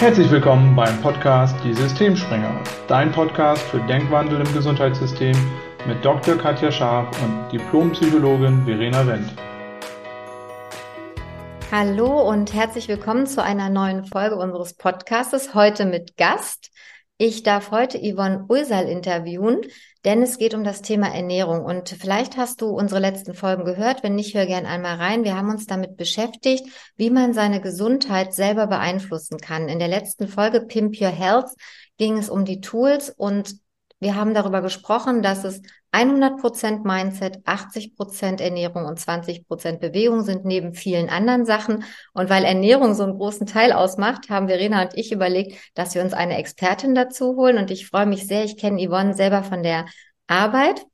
Herzlich 0.00 0.30
willkommen 0.30 0.76
beim 0.76 1.02
Podcast 1.02 1.56
Die 1.64 1.74
Systemspringer, 1.74 2.62
dein 2.86 3.10
Podcast 3.10 3.60
für 3.64 3.80
Denkwandel 3.80 4.40
im 4.46 4.54
Gesundheitssystem 4.54 5.36
mit 5.88 6.04
Dr. 6.04 6.38
Katja 6.38 6.70
Scharf 6.70 7.20
und 7.20 7.50
Diplompsychologin 7.50 8.64
Verena 8.64 9.04
Wendt. 9.04 9.34
Hallo 11.72 12.30
und 12.30 12.54
herzlich 12.54 12.86
willkommen 12.86 13.26
zu 13.26 13.42
einer 13.42 13.70
neuen 13.70 14.04
Folge 14.04 14.36
unseres 14.36 14.74
Podcastes. 14.74 15.54
Heute 15.54 15.84
mit 15.84 16.16
Gast. 16.16 16.70
Ich 17.20 17.42
darf 17.42 17.72
heute 17.72 17.98
Yvonne 17.98 18.44
Ulsal 18.46 18.88
interviewen, 18.88 19.62
denn 20.04 20.22
es 20.22 20.38
geht 20.38 20.54
um 20.54 20.62
das 20.62 20.82
Thema 20.82 21.12
Ernährung. 21.12 21.64
Und 21.64 21.88
vielleicht 21.88 22.36
hast 22.36 22.60
du 22.60 22.68
unsere 22.68 23.00
letzten 23.00 23.34
Folgen 23.34 23.64
gehört. 23.64 24.04
Wenn 24.04 24.14
nicht, 24.14 24.36
hör 24.36 24.46
gern 24.46 24.66
einmal 24.66 24.98
rein. 24.98 25.24
Wir 25.24 25.36
haben 25.36 25.50
uns 25.50 25.66
damit 25.66 25.96
beschäftigt, 25.96 26.64
wie 26.96 27.10
man 27.10 27.34
seine 27.34 27.60
Gesundheit 27.60 28.34
selber 28.34 28.68
beeinflussen 28.68 29.38
kann. 29.38 29.68
In 29.68 29.80
der 29.80 29.88
letzten 29.88 30.28
Folge 30.28 30.60
Pimp 30.60 31.00
Your 31.00 31.08
Health 31.08 31.50
ging 31.96 32.18
es 32.18 32.30
um 32.30 32.44
die 32.44 32.60
Tools 32.60 33.10
und 33.10 33.56
wir 33.98 34.14
haben 34.14 34.32
darüber 34.32 34.62
gesprochen, 34.62 35.20
dass 35.20 35.42
es 35.42 35.60
100% 35.92 36.84
Mindset, 36.84 37.38
80% 37.46 38.42
Ernährung 38.42 38.84
und 38.84 38.98
20% 38.98 39.78
Bewegung 39.78 40.22
sind 40.22 40.44
neben 40.44 40.74
vielen 40.74 41.08
anderen 41.08 41.46
Sachen. 41.46 41.84
Und 42.12 42.28
weil 42.28 42.44
Ernährung 42.44 42.94
so 42.94 43.04
einen 43.04 43.16
großen 43.16 43.46
Teil 43.46 43.72
ausmacht, 43.72 44.28
haben 44.28 44.48
Verena 44.48 44.82
und 44.82 44.94
ich 44.94 45.12
überlegt, 45.12 45.58
dass 45.74 45.94
wir 45.94 46.02
uns 46.02 46.12
eine 46.12 46.36
Expertin 46.36 46.94
dazu 46.94 47.36
holen. 47.36 47.58
Und 47.58 47.70
ich 47.70 47.86
freue 47.86 48.06
mich 48.06 48.26
sehr. 48.26 48.44
Ich 48.44 48.56
kenne 48.58 48.86
Yvonne 48.86 49.14
selber 49.14 49.42
von 49.42 49.62
der 49.62 49.86
Arbeit. 50.26 50.84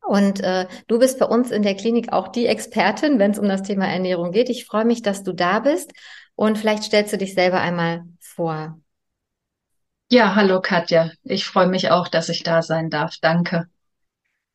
Und 0.00 0.40
äh, 0.40 0.66
du 0.88 0.98
bist 0.98 1.18
bei 1.18 1.26
uns 1.26 1.50
in 1.50 1.62
der 1.62 1.76
Klinik 1.76 2.12
auch 2.12 2.28
die 2.28 2.46
Expertin, 2.46 3.18
wenn 3.18 3.30
es 3.30 3.38
um 3.38 3.48
das 3.48 3.62
Thema 3.62 3.86
Ernährung 3.86 4.32
geht. 4.32 4.48
Ich 4.48 4.64
freue 4.64 4.84
mich, 4.84 5.02
dass 5.02 5.22
du 5.22 5.32
da 5.32 5.60
bist. 5.60 5.92
Und 6.34 6.58
vielleicht 6.58 6.84
stellst 6.84 7.12
du 7.12 7.18
dich 7.18 7.34
selber 7.34 7.60
einmal 7.60 8.04
vor. 8.18 8.80
Ja, 10.10 10.34
hallo 10.34 10.60
Katja. 10.60 11.10
Ich 11.22 11.46
freue 11.46 11.68
mich 11.68 11.90
auch, 11.90 12.08
dass 12.08 12.28
ich 12.28 12.42
da 12.42 12.62
sein 12.62 12.90
darf. 12.90 13.16
Danke. 13.20 13.68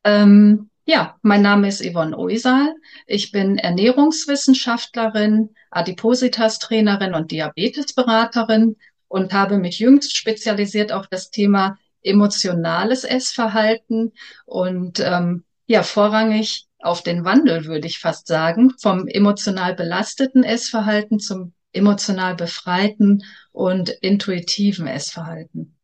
Ähm, 0.04 0.70
ja, 0.84 1.18
mein 1.22 1.42
Name 1.42 1.68
ist 1.68 1.84
Yvonne 1.84 2.16
Oisal. 2.16 2.74
Ich 3.06 3.30
bin 3.30 3.58
Ernährungswissenschaftlerin, 3.58 5.50
Adipositas-Trainerin 5.70 7.14
und 7.14 7.30
Diabetesberaterin 7.30 8.76
und 9.08 9.32
habe 9.32 9.58
mich 9.58 9.78
jüngst 9.78 10.16
spezialisiert 10.16 10.92
auf 10.92 11.06
das 11.08 11.30
Thema 11.30 11.78
emotionales 12.02 13.04
Essverhalten 13.04 14.12
und 14.46 15.00
ähm, 15.00 15.44
ja, 15.66 15.82
vorrangig 15.82 16.66
auf 16.80 17.02
den 17.02 17.24
Wandel, 17.24 17.66
würde 17.66 17.86
ich 17.86 17.98
fast 17.98 18.26
sagen, 18.26 18.72
vom 18.78 19.06
emotional 19.08 19.74
belasteten 19.74 20.44
Essverhalten 20.44 21.18
zum 21.18 21.52
emotional 21.72 22.34
befreiten 22.34 23.24
und 23.52 23.90
intuitiven 23.90 24.86
Essverhalten. 24.86 25.77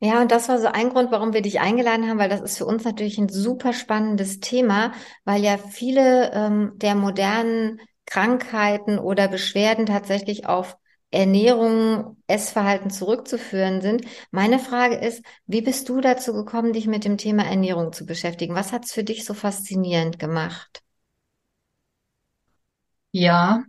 Ja, 0.00 0.20
und 0.22 0.30
das 0.30 0.48
war 0.48 0.60
so 0.60 0.68
ein 0.68 0.90
Grund, 0.90 1.10
warum 1.10 1.32
wir 1.32 1.42
dich 1.42 1.58
eingeladen 1.60 2.08
haben, 2.08 2.18
weil 2.18 2.28
das 2.28 2.40
ist 2.40 2.58
für 2.58 2.66
uns 2.66 2.84
natürlich 2.84 3.18
ein 3.18 3.28
super 3.28 3.72
spannendes 3.72 4.38
Thema, 4.40 4.92
weil 5.24 5.42
ja 5.42 5.58
viele 5.58 6.30
ähm, 6.32 6.72
der 6.76 6.94
modernen 6.94 7.80
Krankheiten 8.06 8.98
oder 9.00 9.26
Beschwerden 9.28 9.86
tatsächlich 9.86 10.46
auf 10.46 10.76
Ernährung, 11.10 12.16
Essverhalten 12.28 12.90
zurückzuführen 12.90 13.80
sind. 13.80 14.04
Meine 14.30 14.58
Frage 14.60 14.96
ist, 14.96 15.24
wie 15.46 15.62
bist 15.62 15.88
du 15.88 16.00
dazu 16.00 16.32
gekommen, 16.32 16.72
dich 16.72 16.86
mit 16.86 17.04
dem 17.04 17.16
Thema 17.18 17.44
Ernährung 17.44 17.92
zu 17.92 18.06
beschäftigen? 18.06 18.54
Was 18.54 18.72
hat 18.72 18.84
es 18.84 18.92
für 18.92 19.04
dich 19.04 19.24
so 19.24 19.34
faszinierend 19.34 20.18
gemacht? 20.20 20.80
Ja, 23.12 23.64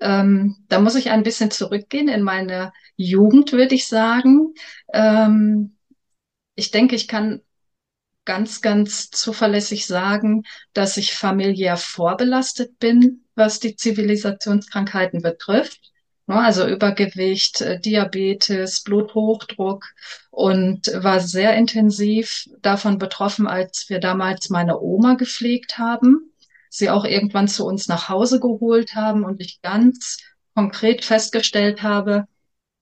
ähm, 0.00 0.56
da 0.68 0.80
muss 0.80 0.94
ich 0.96 1.10
ein 1.10 1.22
bisschen 1.24 1.50
zurückgehen 1.50 2.08
in 2.08 2.22
meine 2.22 2.72
Jugend, 2.96 3.52
würde 3.52 3.74
ich 3.74 3.86
sagen. 3.86 4.54
Ähm, 4.92 5.76
ich 6.54 6.70
denke, 6.70 6.96
ich 6.96 7.08
kann 7.08 7.42
ganz, 8.24 8.60
ganz 8.60 9.10
zuverlässig 9.10 9.86
sagen, 9.86 10.44
dass 10.72 10.96
ich 10.96 11.14
familiär 11.14 11.76
vorbelastet 11.76 12.78
bin, 12.78 13.24
was 13.34 13.60
die 13.60 13.76
Zivilisationskrankheiten 13.76 15.22
betrifft. 15.22 15.92
Also 16.26 16.66
Übergewicht, 16.66 17.60
äh, 17.60 17.78
Diabetes, 17.78 18.82
Bluthochdruck 18.82 19.84
und 20.30 20.86
war 20.94 21.20
sehr 21.20 21.54
intensiv 21.54 22.46
davon 22.60 22.98
betroffen, 22.98 23.46
als 23.46 23.86
wir 23.88 24.00
damals 24.00 24.50
meine 24.50 24.80
Oma 24.80 25.14
gepflegt 25.14 25.78
haben 25.78 26.32
sie 26.76 26.90
auch 26.90 27.04
irgendwann 27.04 27.48
zu 27.48 27.64
uns 27.64 27.88
nach 27.88 28.08
Hause 28.08 28.40
geholt 28.40 28.94
haben 28.94 29.24
und 29.24 29.40
ich 29.40 29.60
ganz 29.62 30.18
konkret 30.54 31.04
festgestellt 31.04 31.82
habe, 31.82 32.28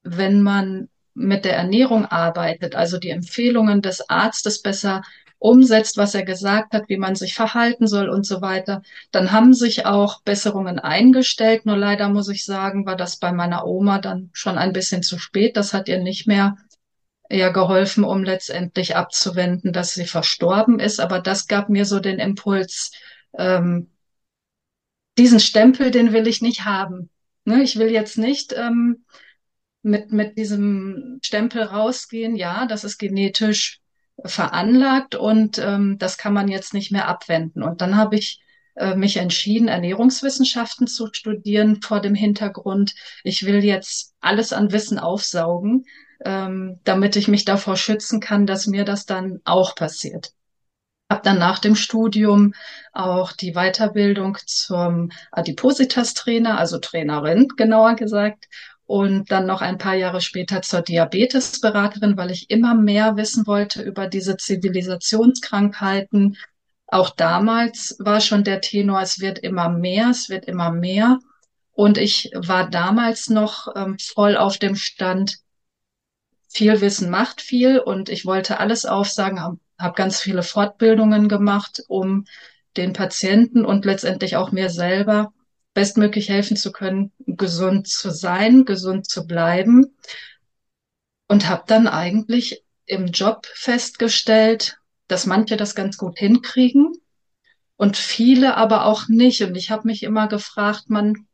wenn 0.05 0.43
man 0.43 0.89
mit 1.15 1.45
der 1.45 1.57
Ernährung 1.57 2.07
arbeitet, 2.07 2.75
also 2.75 2.99
die 2.99 3.11
Empfehlungen 3.11 3.83
des 3.83 4.09
Arztes 4.09 4.63
besser 4.63 5.03
umsetzt, 5.39 5.97
was 5.97 6.15
er 6.15 6.25
gesagt 6.25 6.73
hat, 6.73 6.89
wie 6.89 6.97
man 6.97 7.17
sich 7.17 7.35
verhalten 7.35 7.87
soll 7.87 8.09
und 8.09 8.25
so 8.25 8.41
weiter, 8.41 8.83
dann 9.11 9.31
haben 9.31 9.53
sich 9.53 9.85
auch 9.85 10.23
Besserungen 10.23 10.79
eingestellt. 10.79 11.67
Nur 11.67 11.77
leider 11.77 12.09
muss 12.09 12.29
ich 12.29 12.45
sagen, 12.45 12.87
war 12.87 12.97
das 12.97 13.19
bei 13.19 13.31
meiner 13.31 13.67
Oma 13.67 13.99
dann 13.99 14.31
schon 14.33 14.57
ein 14.57 14.73
bisschen 14.73 15.03
zu 15.03 15.19
spät. 15.19 15.57
Das 15.57 15.75
hat 15.75 15.89
ihr 15.89 15.99
nicht 15.99 16.27
mehr 16.27 16.57
ja 17.31 17.51
geholfen, 17.51 18.05
um 18.05 18.25
letztendlich 18.25 18.97
abzuwenden, 18.97 19.73
dass 19.73 19.95
sie 19.95 20.07
verstorben 20.07 20.79
ist. 20.79 21.01
Aber 21.01 21.21
das 21.21 21.47
gab 21.47 21.69
mir 21.69 21.85
so 21.85 22.01
den 22.01 22.19
Impuls, 22.19 22.93
ähm, 23.37 23.91
diesen 25.19 25.41
Stempel, 25.41 25.91
den 25.91 26.13
will 26.13 26.27
ich 26.27 26.43
nicht 26.43 26.65
haben. 26.65 27.11
Ne, 27.45 27.63
ich 27.63 27.79
will 27.79 27.91
jetzt 27.91 28.17
nicht 28.17 28.55
ähm, 28.57 29.05
mit, 29.85 30.13
mit 30.13 30.39
diesem 30.39 31.19
Stempel 31.23 31.63
rausgehen, 31.63 32.37
ja, 32.37 32.67
das 32.67 32.85
ist 32.85 32.99
genetisch 32.99 33.81
veranlagt 34.25 35.15
und 35.15 35.59
ähm, 35.59 35.97
das 35.99 36.19
kann 36.19 36.33
man 36.33 36.49
jetzt 36.49 36.73
nicht 36.75 36.93
mehr 36.93 37.09
abwenden. 37.09 37.63
Und 37.63 37.81
dann 37.81 37.97
habe 37.97 38.17
ich 38.17 38.41
äh, 38.77 38.95
mich 38.95 39.17
entschieden, 39.17 39.69
Ernährungswissenschaften 39.69 40.87
zu 40.87 41.09
studieren 41.13 41.83
vor 41.83 42.01
dem 42.01 42.15
Hintergrund, 42.15 42.95
ich 43.23 43.45
will 43.45 43.65
jetzt 43.65 44.15
alles 44.21 44.53
an 44.53 44.73
Wissen 44.73 44.99
aufsaugen, 44.99 45.85
ähm, 46.25 46.81
damit 46.85 47.17
ich 47.17 47.29
mich 47.29 47.45
davor 47.45 47.77
schützen 47.77 48.21
kann, 48.21 48.47
dass 48.47 48.67
mir 48.67 48.85
das 48.85 49.07
dann 49.07 49.41
auch 49.45 49.75
passiert. 49.75 50.33
Habe 51.11 51.23
dann 51.23 51.39
nach 51.39 51.59
dem 51.59 51.77
Studium 51.77 52.55
auch 52.93 53.33
die 53.33 53.53
Weiterbildung 53.53 54.39
zum 54.47 55.11
Adipositas-Trainer, 55.33 56.59
also 56.59 56.79
Trainerin 56.79 57.49
genauer 57.57 57.95
gesagt, 57.95 58.47
und 58.87 59.31
dann 59.31 59.47
noch 59.47 59.63
ein 59.63 59.79
paar 59.79 59.95
Jahre 59.95 60.21
später 60.21 60.63
zur 60.63 60.83
Diabetesberaterin, 60.83 62.17
weil 62.17 62.31
ich 62.31 62.51
immer 62.51 62.75
mehr 62.75 63.17
wissen 63.17 63.47
wollte 63.47 63.83
über 63.83 64.07
diese 64.07 64.37
Zivilisationskrankheiten. 64.37 66.37
Auch 66.87 67.11
damals 67.11 67.97
war 67.99 68.21
schon 68.21 68.45
der 68.45 68.61
Tenor, 68.61 69.01
es 69.01 69.21
wird 69.21 69.39
immer 69.39 69.71
mehr, 69.71 70.11
es 70.11 70.29
wird 70.29 70.45
immer 70.45 70.71
mehr. 70.71 71.19
Und 71.73 71.99
ich 71.99 72.31
war 72.35 72.69
damals 72.69 73.31
noch 73.31 73.69
ähm, 73.75 73.97
voll 73.99 74.37
auf 74.37 74.59
dem 74.59 74.77
Stand, 74.77 75.39
viel 76.49 76.81
Wissen 76.81 77.11
macht 77.11 77.41
viel 77.41 77.81
und 77.81 78.09
ich 78.09 78.27
wollte 78.27 78.61
alles 78.61 78.85
aufsagen, 78.85 79.59
habe 79.77 79.95
ganz 79.97 80.21
viele 80.21 80.45
Fortbildungen 80.45 81.29
gemacht, 81.29 81.83
um 81.89 82.27
den 82.77 82.93
Patienten 82.93 83.65
und 83.65 83.85
letztendlich 83.85 84.37
auch 84.37 84.53
mir 84.53 84.71
selber 84.71 85.33
bestmöglich 85.75 86.29
helfen 86.29 86.57
zu 86.57 86.73
können, 86.73 87.13
gesund 87.27 87.89
zu 87.89 88.11
sein, 88.11 88.65
gesund 88.65 89.09
zu 89.09 89.27
bleiben. 89.27 89.97
Und 91.27 91.49
habe 91.49 91.65
dann 91.67 91.89
eigentlich 91.89 92.65
im 92.87 93.07
Job 93.07 93.47
festgestellt, 93.55 94.79
dass 95.09 95.27
manche 95.27 95.57
das 95.57 95.75
ganz 95.75 95.97
gut 95.97 96.19
hinkriegen 96.19 96.93
und 97.77 97.97
viele 97.97 98.57
aber 98.57 98.87
auch 98.87 99.09
nicht. 99.09 99.43
Und 99.43 99.57
ich 99.57 99.71
habe 99.71 99.87
mich 99.87 100.03
immer 100.03 100.29
gefragt, 100.29 100.89
man, 100.89 101.27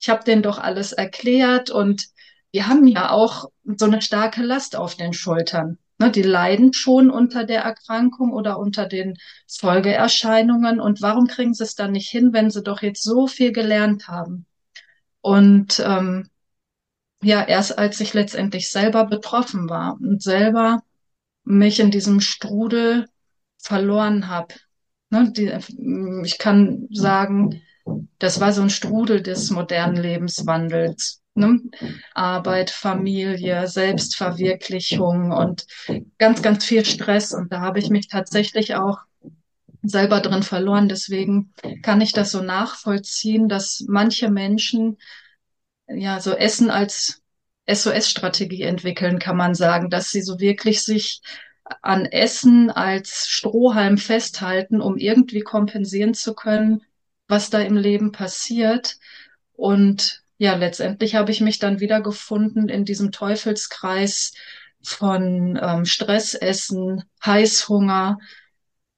ich 0.00 0.08
habe 0.08 0.24
denen 0.24 0.42
doch 0.42 0.58
alles 0.58 0.92
erklärt 0.92 1.70
und 1.70 2.08
die 2.54 2.64
haben 2.64 2.86
ja 2.86 3.10
auch 3.10 3.46
so 3.64 3.84
eine 3.84 4.02
starke 4.02 4.42
Last 4.42 4.76
auf 4.76 4.96
den 4.96 5.12
Schultern. 5.12 5.78
Ne, 5.98 6.12
die 6.12 6.22
leiden 6.22 6.72
schon 6.72 7.10
unter 7.10 7.44
der 7.44 7.62
Erkrankung 7.62 8.32
oder 8.32 8.58
unter 8.58 8.86
den 8.86 9.16
Folgeerscheinungen. 9.48 10.80
Und 10.80 11.02
warum 11.02 11.26
kriegen 11.26 11.54
sie 11.54 11.64
es 11.64 11.74
dann 11.74 11.92
nicht 11.92 12.08
hin, 12.08 12.32
wenn 12.32 12.50
sie 12.50 12.62
doch 12.62 12.82
jetzt 12.82 13.02
so 13.02 13.26
viel 13.26 13.52
gelernt 13.52 14.06
haben? 14.06 14.46
Und 15.20 15.82
ähm, 15.84 16.28
ja, 17.22 17.42
erst 17.42 17.78
als 17.78 18.00
ich 18.00 18.14
letztendlich 18.14 18.70
selber 18.70 19.06
betroffen 19.06 19.68
war 19.68 19.98
und 20.00 20.22
selber 20.22 20.82
mich 21.44 21.80
in 21.80 21.90
diesem 21.90 22.20
Strudel 22.20 23.08
verloren 23.58 24.28
habe. 24.28 24.54
Ne, 25.10 25.32
die, 25.32 25.52
ich 26.24 26.38
kann 26.38 26.86
sagen, 26.92 27.62
das 28.18 28.40
war 28.40 28.52
so 28.52 28.62
ein 28.62 28.70
Strudel 28.70 29.22
des 29.22 29.50
modernen 29.50 29.96
Lebenswandels. 29.96 31.22
Ne? 31.38 31.60
Arbeit, 32.14 32.70
Familie, 32.70 33.66
Selbstverwirklichung 33.66 35.32
und 35.32 35.66
ganz, 36.18 36.42
ganz 36.42 36.64
viel 36.64 36.84
Stress. 36.84 37.32
Und 37.32 37.52
da 37.52 37.60
habe 37.60 37.78
ich 37.78 37.90
mich 37.90 38.08
tatsächlich 38.08 38.74
auch 38.74 38.98
selber 39.82 40.20
drin 40.20 40.42
verloren. 40.42 40.88
Deswegen 40.88 41.52
kann 41.82 42.00
ich 42.00 42.12
das 42.12 42.30
so 42.30 42.42
nachvollziehen, 42.42 43.48
dass 43.48 43.84
manche 43.88 44.30
Menschen 44.30 44.98
ja 45.88 46.20
so 46.20 46.32
Essen 46.32 46.70
als 46.70 47.22
SOS-Strategie 47.66 48.62
entwickeln, 48.62 49.18
kann 49.18 49.36
man 49.36 49.54
sagen, 49.54 49.90
dass 49.90 50.10
sie 50.10 50.22
so 50.22 50.40
wirklich 50.40 50.82
sich 50.82 51.20
an 51.82 52.06
Essen 52.06 52.70
als 52.70 53.28
Strohhalm 53.28 53.98
festhalten, 53.98 54.80
um 54.80 54.96
irgendwie 54.96 55.40
kompensieren 55.40 56.14
zu 56.14 56.34
können, 56.34 56.82
was 57.26 57.50
da 57.50 57.60
im 57.60 57.76
Leben 57.76 58.10
passiert. 58.10 58.98
Und 59.52 60.22
ja, 60.38 60.54
letztendlich 60.54 61.16
habe 61.16 61.32
ich 61.32 61.40
mich 61.40 61.58
dann 61.58 61.80
wieder 61.80 62.00
gefunden 62.00 62.68
in 62.68 62.84
diesem 62.84 63.10
Teufelskreis 63.12 64.32
von 64.82 65.58
ähm, 65.60 65.84
Stressessen, 65.84 67.02
Heißhunger. 67.24 68.18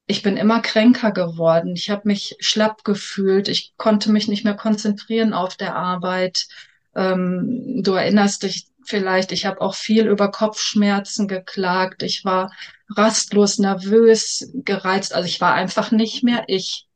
Ich 0.07 0.23
bin 0.23 0.37
immer 0.37 0.61
kränker 0.61 1.13
geworden. 1.13 1.75
Ich 1.75 1.89
habe 1.89 2.03
mich 2.05 2.37
schlapp 2.41 2.85
gefühlt. 2.85 3.49
Ich 3.49 3.75
konnte 3.79 4.13
mich 4.13 4.29
nicht 4.29 4.45
mehr 4.45 4.55
konzentrieren 4.55 5.33
auf 5.33 5.57
der 5.57 5.77
Arbeit. 5.77 6.47
Ähm, 6.95 7.81
du 7.83 7.95
erinnerst 7.95 8.43
dich 8.43 8.67
vielleicht, 8.85 9.33
ich 9.33 9.47
habe 9.47 9.63
auch 9.63 9.75
viel 9.75 10.07
über 10.09 10.31
Kopfschmerzen 10.31 11.27
geklagt. 11.27 12.03
Ich 12.03 12.25
war 12.25 12.53
rastlos 12.91 13.59
nervös, 13.59 14.51
gereizt. 14.55 15.15
Also 15.15 15.27
ich 15.27 15.41
war 15.41 15.55
einfach 15.55 15.91
nicht 15.91 16.23
mehr 16.23 16.45
ich, 16.49 16.87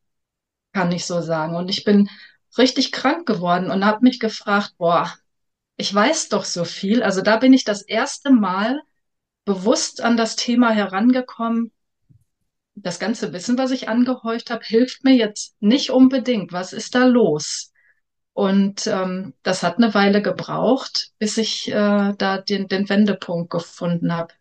kann 0.71 0.91
ich 0.91 1.05
so 1.05 1.21
sagen. 1.21 1.55
Und 1.55 1.69
ich 1.69 1.83
bin 1.83 2.09
richtig 2.57 2.91
krank 2.91 3.25
geworden 3.25 3.69
und 3.69 3.85
habe 3.85 3.99
mich 4.01 4.19
gefragt, 4.19 4.73
boah, 4.77 5.13
ich 5.77 5.93
weiß 5.93 6.29
doch 6.29 6.45
so 6.45 6.63
viel. 6.63 7.03
Also 7.03 7.21
da 7.21 7.37
bin 7.37 7.53
ich 7.53 7.63
das 7.63 7.81
erste 7.81 8.31
Mal 8.31 8.81
bewusst 9.43 10.01
an 10.01 10.17
das 10.17 10.35
Thema 10.35 10.71
herangekommen. 10.71 11.71
Das 12.75 12.99
ganze 12.99 13.33
Wissen, 13.33 13.57
was 13.57 13.71
ich 13.71 13.87
angehäuft 13.89 14.49
habe, 14.49 14.65
hilft 14.65 15.03
mir 15.03 15.15
jetzt 15.15 15.55
nicht 15.59 15.91
unbedingt. 15.91 16.51
Was 16.51 16.73
ist 16.73 16.95
da 16.95 17.05
los? 17.05 17.71
Und 18.33 18.85
ähm, 18.87 19.33
das 19.43 19.63
hat 19.63 19.77
eine 19.77 19.93
Weile 19.93 20.21
gebraucht, 20.21 21.11
bis 21.19 21.37
ich 21.37 21.69
äh, 21.69 22.13
da 22.17 22.37
den, 22.37 22.67
den 22.67 22.89
Wendepunkt 22.89 23.49
gefunden 23.49 24.11
habe. 24.13 24.33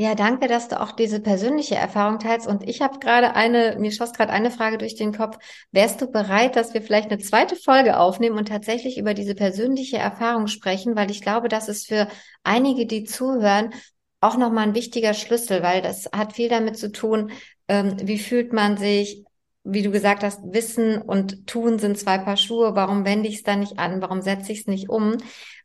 Ja, 0.00 0.14
danke, 0.14 0.46
dass 0.46 0.68
du 0.68 0.80
auch 0.80 0.92
diese 0.92 1.18
persönliche 1.18 1.74
Erfahrung 1.74 2.20
teilst. 2.20 2.46
Und 2.46 2.62
ich 2.68 2.82
habe 2.82 3.00
gerade 3.00 3.34
eine, 3.34 3.74
mir 3.80 3.90
schoss 3.90 4.12
gerade 4.12 4.32
eine 4.32 4.52
Frage 4.52 4.78
durch 4.78 4.94
den 4.94 5.12
Kopf. 5.12 5.38
Wärst 5.72 6.00
du 6.00 6.06
bereit, 6.06 6.54
dass 6.54 6.72
wir 6.72 6.82
vielleicht 6.82 7.10
eine 7.10 7.18
zweite 7.20 7.56
Folge 7.56 7.98
aufnehmen 7.98 8.38
und 8.38 8.46
tatsächlich 8.46 8.96
über 8.96 9.12
diese 9.12 9.34
persönliche 9.34 9.96
Erfahrung 9.98 10.46
sprechen? 10.46 10.94
Weil 10.94 11.10
ich 11.10 11.20
glaube, 11.20 11.48
das 11.48 11.68
ist 11.68 11.88
für 11.88 12.06
einige, 12.44 12.86
die 12.86 13.02
zuhören, 13.02 13.74
auch 14.20 14.36
nochmal 14.36 14.68
ein 14.68 14.76
wichtiger 14.76 15.14
Schlüssel, 15.14 15.64
weil 15.64 15.82
das 15.82 16.08
hat 16.14 16.34
viel 16.34 16.48
damit 16.48 16.78
zu 16.78 16.92
tun, 16.92 17.32
ähm, 17.66 17.96
wie 18.00 18.20
fühlt 18.20 18.52
man 18.52 18.76
sich, 18.76 19.24
wie 19.64 19.82
du 19.82 19.90
gesagt 19.90 20.22
hast, 20.22 20.38
Wissen 20.44 21.02
und 21.02 21.48
Tun 21.48 21.80
sind 21.80 21.98
zwei 21.98 22.18
Paar 22.18 22.36
Schuhe. 22.36 22.76
Warum 22.76 23.04
wende 23.04 23.28
ich 23.28 23.38
es 23.38 23.42
da 23.42 23.56
nicht 23.56 23.80
an? 23.80 24.00
Warum 24.00 24.22
setze 24.22 24.52
ich 24.52 24.60
es 24.60 24.66
nicht 24.68 24.90
um? 24.90 25.16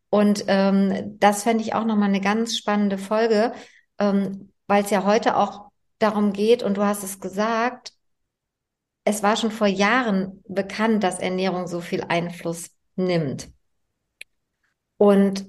Und 0.10 0.46
ähm, 0.48 1.18
das 1.20 1.44
fände 1.44 1.64
ich 1.64 1.76
auch 1.76 1.86
nochmal 1.86 2.10
eine 2.10 2.22
ganz 2.22 2.58
spannende 2.58 2.98
Folge 2.98 3.54
ähm, 4.00 4.52
weil 4.68 4.84
es 4.84 4.90
ja 4.90 5.04
heute 5.06 5.38
auch 5.38 5.70
darum 6.00 6.34
geht, 6.34 6.64
und 6.64 6.78
du 6.78 6.84
hast 6.84 7.04
es 7.04 7.20
gesagt, 7.20 7.94
es 9.06 9.24
war 9.24 9.36
schon 9.36 9.52
vor 9.52 9.68
Jahren 9.68 10.44
bekannt, 10.48 11.04
dass 11.04 11.20
Ernährung 11.20 11.68
so 11.68 11.82
viel 11.82 12.04
Einfluss 12.04 12.72
nimmt. 12.96 13.50
Und 14.98 15.46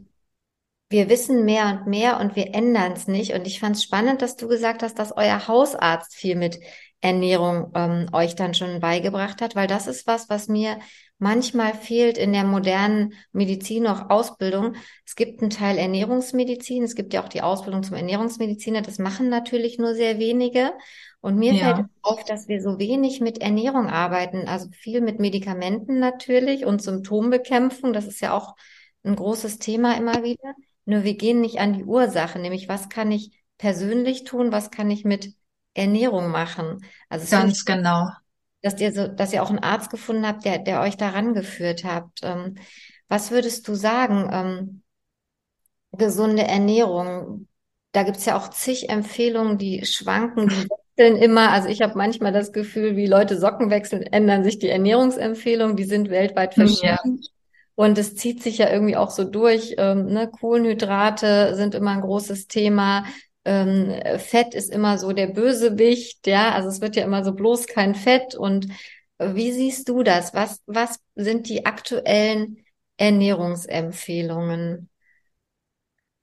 wir 0.91 1.09
wissen 1.09 1.45
mehr 1.45 1.67
und 1.69 1.87
mehr 1.87 2.21
und 2.21 2.37
wir 2.37 2.55
ändern 2.55 2.93
es 2.93 3.07
nicht. 3.07 3.33
Und 3.33 3.47
ich 3.47 3.61
fand 3.61 3.77
es 3.77 3.83
spannend, 3.83 4.23
dass 4.23 4.37
du 4.37 4.49
gesagt 4.49 4.83
hast, 4.83 4.99
dass 4.99 5.17
euer 5.17 5.47
Hausarzt 5.49 6.15
viel 6.15 6.37
mit 6.37 6.61
Ernährung 7.01 7.71
ähm, 7.75 8.09
euch 8.13 8.35
dann 8.35 8.55
schon 8.55 8.81
beigebracht 8.81 9.43
hat, 9.43 9.57
weil 9.57 9.67
das 9.67 9.87
ist 9.87 10.07
was, 10.07 10.29
was 10.29 10.49
mir 10.49 10.79
manchmal 11.19 11.75
fehlt 11.75 12.19
in 12.19 12.33
der 12.33 12.45
modernen 12.45 13.15
Medizin 13.33 13.87
auch 13.87 14.11
Ausbildung. 14.11 14.75
Es 15.07 15.17
gibt 15.17 15.41
einen 15.41 15.51
Teil 15.51 15.79
Ernährungsmedizin, 15.79 16.83
es 16.83 16.95
gibt 16.95 17.15
ja 17.15 17.23
auch 17.23 17.29
die 17.29 17.43
Ausbildung 17.43 17.83
zum 17.83 17.97
Ernährungsmediziner, 17.97 18.83
das 18.83 18.99
machen 18.99 19.29
natürlich 19.29 19.79
nur 19.79 19.95
sehr 19.95 20.19
wenige. 20.19 20.73
Und 21.21 21.37
mir 21.37 21.55
ja. 21.55 21.77
fällt 21.77 21.87
auf, 22.03 22.23
dass 22.25 22.49
wir 22.49 22.61
so 22.61 22.79
wenig 22.79 23.21
mit 23.21 23.39
Ernährung 23.39 23.89
arbeiten, 23.89 24.47
also 24.47 24.69
viel 24.73 25.01
mit 25.01 25.21
Medikamenten 25.21 25.99
natürlich 25.99 26.67
und 26.67 26.83
Symptombekämpfung, 26.83 27.95
das 27.95 28.07
ist 28.07 28.21
ja 28.21 28.37
auch 28.37 28.55
ein 29.05 29.17
großes 29.17 29.59
Thema 29.59 29.97
immer 29.97 30.23
wieder. 30.23 30.55
Nur 30.85 31.05
wir 31.05 31.17
gehen 31.17 31.41
nicht 31.41 31.61
an 31.61 31.73
die 31.73 31.85
Ursache, 31.85 32.39
nämlich 32.39 32.69
was 32.69 32.91
kann 32.91 33.11
ich 33.11 33.31
persönlich 33.57 34.25
tun, 34.25 34.53
was 34.53 34.71
kann 34.71 34.91
ich 34.91 35.05
mit 35.05 35.33
Ernährung 35.73 36.31
machen. 36.31 36.85
Also 37.09 37.31
ganz 37.31 37.65
genau. 37.65 38.09
Dass 38.65 38.81
ihr 38.81 38.93
so, 38.93 39.07
dass 39.07 39.35
ihr 39.35 39.43
auch 39.43 39.51
einen 39.51 39.59
Arzt 39.59 39.91
gefunden 39.91 40.27
habt, 40.27 40.47
der, 40.47 40.59
der 40.59 40.81
euch 40.81 40.97
daran 40.97 41.35
geführt 41.35 41.85
habt. 41.85 42.21
Ähm, 42.23 42.55
was 43.09 43.31
würdest 43.31 43.69
du 43.69 43.75
sagen? 43.75 44.31
Ähm, 44.33 44.83
gesunde 45.93 46.45
Ernährung. 46.45 47.47
Da 47.93 48.05
gibt's 48.05 48.25
ja 48.25 48.39
auch 48.39 48.49
zig 48.49 48.89
Empfehlungen, 48.89 49.59
die 49.59 49.85
schwanken, 49.85 50.49
die 50.49 50.67
wechseln 50.97 51.17
immer. 51.17 51.51
Also 51.51 51.69
ich 51.69 51.83
habe 51.83 51.99
manchmal 51.99 52.33
das 52.33 52.53
Gefühl, 52.53 52.97
wie 52.97 53.07
Leute 53.07 53.39
Socken 53.39 53.69
wechseln, 53.69 54.03
ändern 54.03 54.45
sich 54.45 54.59
die 54.59 54.71
Ernährungsempfehlungen, 54.71 55.77
die 55.77 55.85
sind 55.85 56.09
weltweit 56.09 56.55
verschieden. 56.55 57.21
Ja. 57.21 57.29
Und 57.77 57.99
es 57.99 58.17
zieht 58.17 58.43
sich 58.43 58.59
ja 58.59 58.71
irgendwie 58.71 58.97
auch 58.97 59.11
so 59.11 59.25
durch. 59.25 59.75
Ähm, 59.77 60.07
ne? 60.07 60.31
Kohlenhydrate 60.31 61.55
sind 61.55 61.75
immer 61.75 61.91
ein 61.91 62.01
großes 62.01 62.47
Thema 62.47 63.05
ähm, 63.45 63.93
Fett 64.19 64.55
ist 64.55 64.71
immer 64.71 64.99
so 64.99 65.13
der 65.13 65.29
Bösewicht, 65.29 66.27
ja, 66.27 66.53
also 66.53 66.69
es 66.69 66.81
wird 66.81 66.97
ja 66.97 67.05
immer 67.05 67.25
so 67.25 67.33
bloß 67.33 67.67
kein 67.67 67.95
Fett. 67.95 68.35
Und 68.35 68.69
wie 69.19 69.53
siehst 69.53 69.89
du 69.89 70.03
das? 70.03 70.35
Was, 70.35 70.63
was 70.67 70.99
sind 71.15 71.49
die 71.49 71.67
aktuellen 71.67 72.65
Ernährungsempfehlungen? 72.97 74.89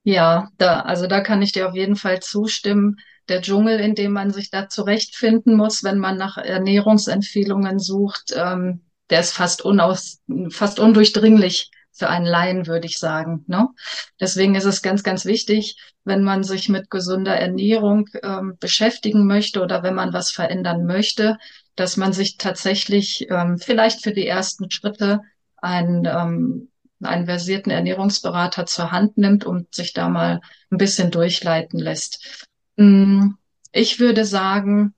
Ja, 0.03 0.49
da, 0.57 0.81
also 0.81 1.05
da 1.07 1.21
kann 1.21 1.41
ich 1.41 1.51
dir 1.51 1.67
auf 1.67 1.75
jeden 1.75 1.95
Fall 1.95 2.21
zustimmen. 2.21 2.97
Der 3.29 3.41
Dschungel, 3.41 3.79
in 3.79 3.93
dem 3.93 4.13
man 4.13 4.31
sich 4.31 4.49
da 4.49 4.67
zurechtfinden 4.67 5.55
muss, 5.55 5.83
wenn 5.83 5.99
man 5.99 6.17
nach 6.17 6.37
Ernährungsempfehlungen 6.37 7.77
sucht, 7.77 8.33
ähm, 8.35 8.81
der 9.11 9.19
ist 9.19 9.33
fast 9.33 9.61
unaus, 9.61 10.21
fast 10.49 10.79
undurchdringlich 10.79 11.69
für 11.91 12.09
einen 12.09 12.25
Laien, 12.25 12.67
würde 12.67 12.87
ich 12.87 12.97
sagen. 12.97 13.43
Ne? 13.47 13.67
Deswegen 14.19 14.55
ist 14.55 14.65
es 14.65 14.81
ganz, 14.81 15.03
ganz 15.03 15.25
wichtig, 15.25 15.77
wenn 16.03 16.23
man 16.23 16.43
sich 16.43 16.69
mit 16.69 16.89
gesunder 16.89 17.35
Ernährung 17.35 18.09
ähm, 18.23 18.57
beschäftigen 18.59 19.27
möchte 19.27 19.61
oder 19.61 19.83
wenn 19.83 19.95
man 19.95 20.13
was 20.13 20.31
verändern 20.31 20.85
möchte, 20.85 21.37
dass 21.75 21.97
man 21.97 22.13
sich 22.13 22.37
tatsächlich 22.37 23.27
ähm, 23.29 23.57
vielleicht 23.57 24.01
für 24.01 24.13
die 24.13 24.27
ersten 24.27 24.71
Schritte 24.71 25.21
einen, 25.57 26.05
ähm, 26.05 26.69
einen 27.01 27.25
versierten 27.25 27.71
Ernährungsberater 27.71 28.65
zur 28.65 28.91
Hand 28.91 29.17
nimmt 29.17 29.45
und 29.45 29.73
sich 29.73 29.93
da 29.93 30.09
mal 30.09 30.41
ein 30.69 30.77
bisschen 30.77 31.11
durchleiten 31.11 31.79
lässt. 31.79 32.47
Mm, 32.77 33.31
ich 33.71 33.99
würde 33.99 34.25
sagen, 34.25 34.93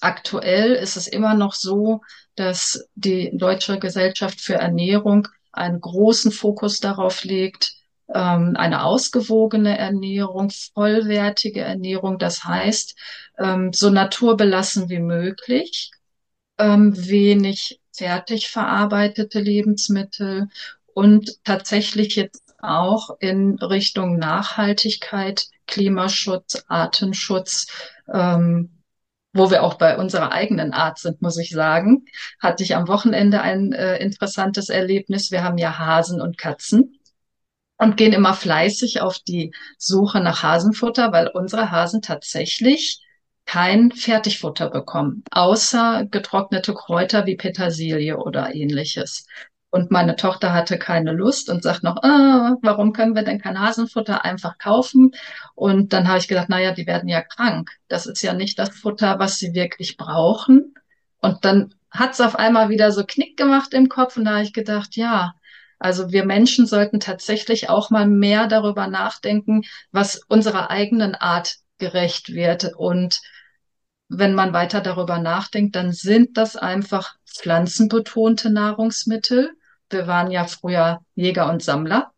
aktuell 0.00 0.72
ist 0.72 0.96
es 0.96 1.08
immer 1.08 1.34
noch 1.34 1.54
so, 1.54 2.02
dass 2.34 2.88
die 2.94 3.30
Deutsche 3.36 3.78
Gesellschaft 3.78 4.40
für 4.40 4.54
Ernährung 4.54 5.28
einen 5.58 5.80
großen 5.80 6.32
Fokus 6.32 6.80
darauf 6.80 7.24
legt, 7.24 7.74
ähm, 8.14 8.54
eine 8.56 8.84
ausgewogene 8.84 9.76
Ernährung, 9.76 10.50
vollwertige 10.74 11.60
Ernährung, 11.60 12.18
das 12.18 12.44
heißt, 12.44 12.96
ähm, 13.38 13.72
so 13.72 13.90
naturbelassen 13.90 14.88
wie 14.88 15.00
möglich, 15.00 15.90
ähm, 16.58 16.94
wenig 16.96 17.80
fertig 17.92 18.48
verarbeitete 18.48 19.40
Lebensmittel 19.40 20.48
und 20.94 21.44
tatsächlich 21.44 22.16
jetzt 22.16 22.54
auch 22.60 23.10
in 23.20 23.58
Richtung 23.58 24.18
Nachhaltigkeit, 24.18 25.46
Klimaschutz, 25.66 26.64
Artenschutz, 26.68 27.66
ähm, 28.12 28.77
wo 29.32 29.50
wir 29.50 29.62
auch 29.62 29.74
bei 29.74 29.98
unserer 29.98 30.32
eigenen 30.32 30.72
Art 30.72 30.98
sind, 30.98 31.22
muss 31.22 31.38
ich 31.38 31.50
sagen, 31.50 32.06
hatte 32.40 32.62
ich 32.62 32.74
am 32.74 32.88
Wochenende 32.88 33.40
ein 33.40 33.72
äh, 33.72 33.98
interessantes 33.98 34.68
Erlebnis. 34.68 35.30
Wir 35.30 35.44
haben 35.44 35.58
ja 35.58 35.78
Hasen 35.78 36.20
und 36.20 36.38
Katzen 36.38 36.98
und 37.76 37.96
gehen 37.96 38.12
immer 38.12 38.34
fleißig 38.34 39.00
auf 39.00 39.18
die 39.18 39.52
Suche 39.78 40.20
nach 40.20 40.42
Hasenfutter, 40.42 41.12
weil 41.12 41.28
unsere 41.28 41.70
Hasen 41.70 42.02
tatsächlich 42.02 43.00
kein 43.46 43.92
Fertigfutter 43.92 44.68
bekommen, 44.68 45.24
außer 45.30 46.06
getrocknete 46.10 46.74
Kräuter 46.74 47.24
wie 47.24 47.36
Petersilie 47.36 48.18
oder 48.18 48.54
ähnliches. 48.54 49.26
Und 49.70 49.90
meine 49.90 50.16
Tochter 50.16 50.54
hatte 50.54 50.78
keine 50.78 51.12
Lust 51.12 51.50
und 51.50 51.62
sagt 51.62 51.82
noch, 51.82 52.02
ah, 52.02 52.56
warum 52.62 52.92
können 52.94 53.14
wir 53.14 53.22
denn 53.22 53.40
kein 53.40 53.60
Hasenfutter 53.60 54.24
einfach 54.24 54.56
kaufen? 54.56 55.12
Und 55.54 55.92
dann 55.92 56.08
habe 56.08 56.18
ich 56.18 56.28
gedacht, 56.28 56.48
naja, 56.48 56.72
die 56.72 56.86
werden 56.86 57.08
ja 57.08 57.20
krank. 57.20 57.70
Das 57.88 58.06
ist 58.06 58.22
ja 58.22 58.32
nicht 58.32 58.58
das 58.58 58.70
Futter, 58.70 59.18
was 59.18 59.38
sie 59.38 59.52
wirklich 59.52 59.98
brauchen. 59.98 60.74
Und 61.20 61.44
dann 61.44 61.74
hat 61.90 62.12
es 62.12 62.20
auf 62.20 62.36
einmal 62.36 62.70
wieder 62.70 62.92
so 62.92 63.04
Knick 63.04 63.36
gemacht 63.36 63.74
im 63.74 63.88
Kopf 63.88 64.16
und 64.16 64.24
da 64.24 64.32
habe 64.32 64.42
ich 64.42 64.52
gedacht, 64.52 64.96
ja, 64.96 65.34
also 65.78 66.10
wir 66.12 66.24
Menschen 66.24 66.66
sollten 66.66 67.00
tatsächlich 67.00 67.68
auch 67.68 67.90
mal 67.90 68.06
mehr 68.06 68.46
darüber 68.46 68.86
nachdenken, 68.88 69.62
was 69.92 70.20
unserer 70.28 70.70
eigenen 70.70 71.14
Art 71.14 71.56
gerecht 71.78 72.30
wird. 72.30 72.72
Und 72.76 73.20
wenn 74.08 74.34
man 74.34 74.52
weiter 74.52 74.80
darüber 74.80 75.18
nachdenkt, 75.18 75.76
dann 75.76 75.92
sind 75.92 76.36
das 76.36 76.56
einfach 76.56 77.14
pflanzenbetonte 77.26 78.50
Nahrungsmittel 78.50 79.50
wir 79.90 80.06
waren 80.06 80.30
ja 80.30 80.44
früher 80.46 81.00
Jäger 81.14 81.50
und 81.50 81.62
Sammler. 81.62 82.12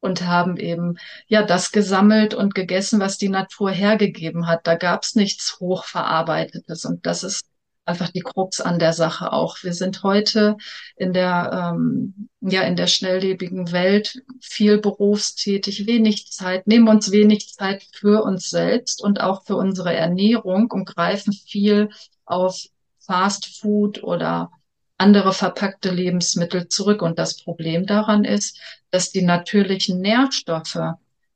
und 0.00 0.22
haben 0.26 0.58
eben 0.58 0.98
ja 1.28 1.42
das 1.42 1.72
gesammelt 1.72 2.34
und 2.34 2.54
gegessen, 2.54 3.00
was 3.00 3.16
die 3.18 3.30
Natur 3.30 3.70
hergegeben 3.70 4.46
hat. 4.46 4.66
Da 4.66 4.74
gab 4.76 5.02
es 5.02 5.14
nichts 5.14 5.58
Hochverarbeitetes 5.60 6.84
und 6.84 7.06
das 7.06 7.24
ist 7.24 7.46
einfach 7.86 8.10
die 8.10 8.20
Krux 8.20 8.60
an 8.60 8.78
der 8.78 8.92
Sache 8.92 9.32
auch. 9.32 9.62
Wir 9.62 9.72
sind 9.74 10.02
heute 10.02 10.56
in 10.96 11.12
der 11.14 11.72
ähm, 11.74 12.28
ja 12.40 12.62
in 12.62 12.76
der 12.76 12.86
schnelllebigen 12.86 13.72
Welt 13.72 14.22
viel 14.40 14.78
berufstätig, 14.78 15.86
wenig 15.86 16.30
Zeit, 16.30 16.66
nehmen 16.66 16.88
uns 16.88 17.10
wenig 17.10 17.54
Zeit 17.54 17.86
für 17.92 18.22
uns 18.24 18.50
selbst 18.50 19.02
und 19.02 19.20
auch 19.20 19.44
für 19.46 19.56
unsere 19.56 19.94
Ernährung 19.94 20.70
und 20.70 20.84
greifen 20.86 21.32
viel 21.32 21.90
auf 22.26 22.62
Fast 23.00 23.58
Food 23.58 24.02
oder 24.02 24.50
andere 24.98 25.32
verpackte 25.32 25.90
Lebensmittel 25.90 26.68
zurück. 26.68 27.02
Und 27.02 27.18
das 27.18 27.42
Problem 27.42 27.86
daran 27.86 28.24
ist, 28.24 28.58
dass 28.90 29.10
die 29.10 29.22
natürlichen 29.22 30.00
Nährstoffe 30.00 30.78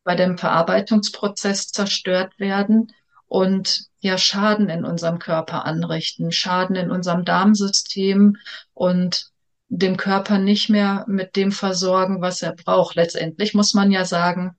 bei 0.05 0.15
dem 0.15 0.39
Verarbeitungsprozess 0.39 1.69
zerstört 1.69 2.39
werden 2.39 2.93
und 3.27 3.85
ja 4.01 4.17
Schaden 4.17 4.69
in 4.71 4.85
unserem 4.85 5.19
Körper 5.19 5.67
anrichten, 5.67 6.33
Schaden 6.33 6.77
in 6.77 6.91
unserem 6.91 7.25
Darmsystem 7.25 8.37
und 8.75 9.31
dem 9.69 9.97
Körper 9.99 10.39
nicht 10.39 10.71
mehr 10.71 11.05
mit 11.09 11.37
dem 11.37 11.53
versorgen, 11.53 12.23
was 12.23 12.41
er 12.41 12.55
braucht. 12.55 12.97
Letztendlich 12.97 13.53
muss 13.53 13.75
man 13.75 13.91
ja 13.91 14.05
sagen, 14.05 14.57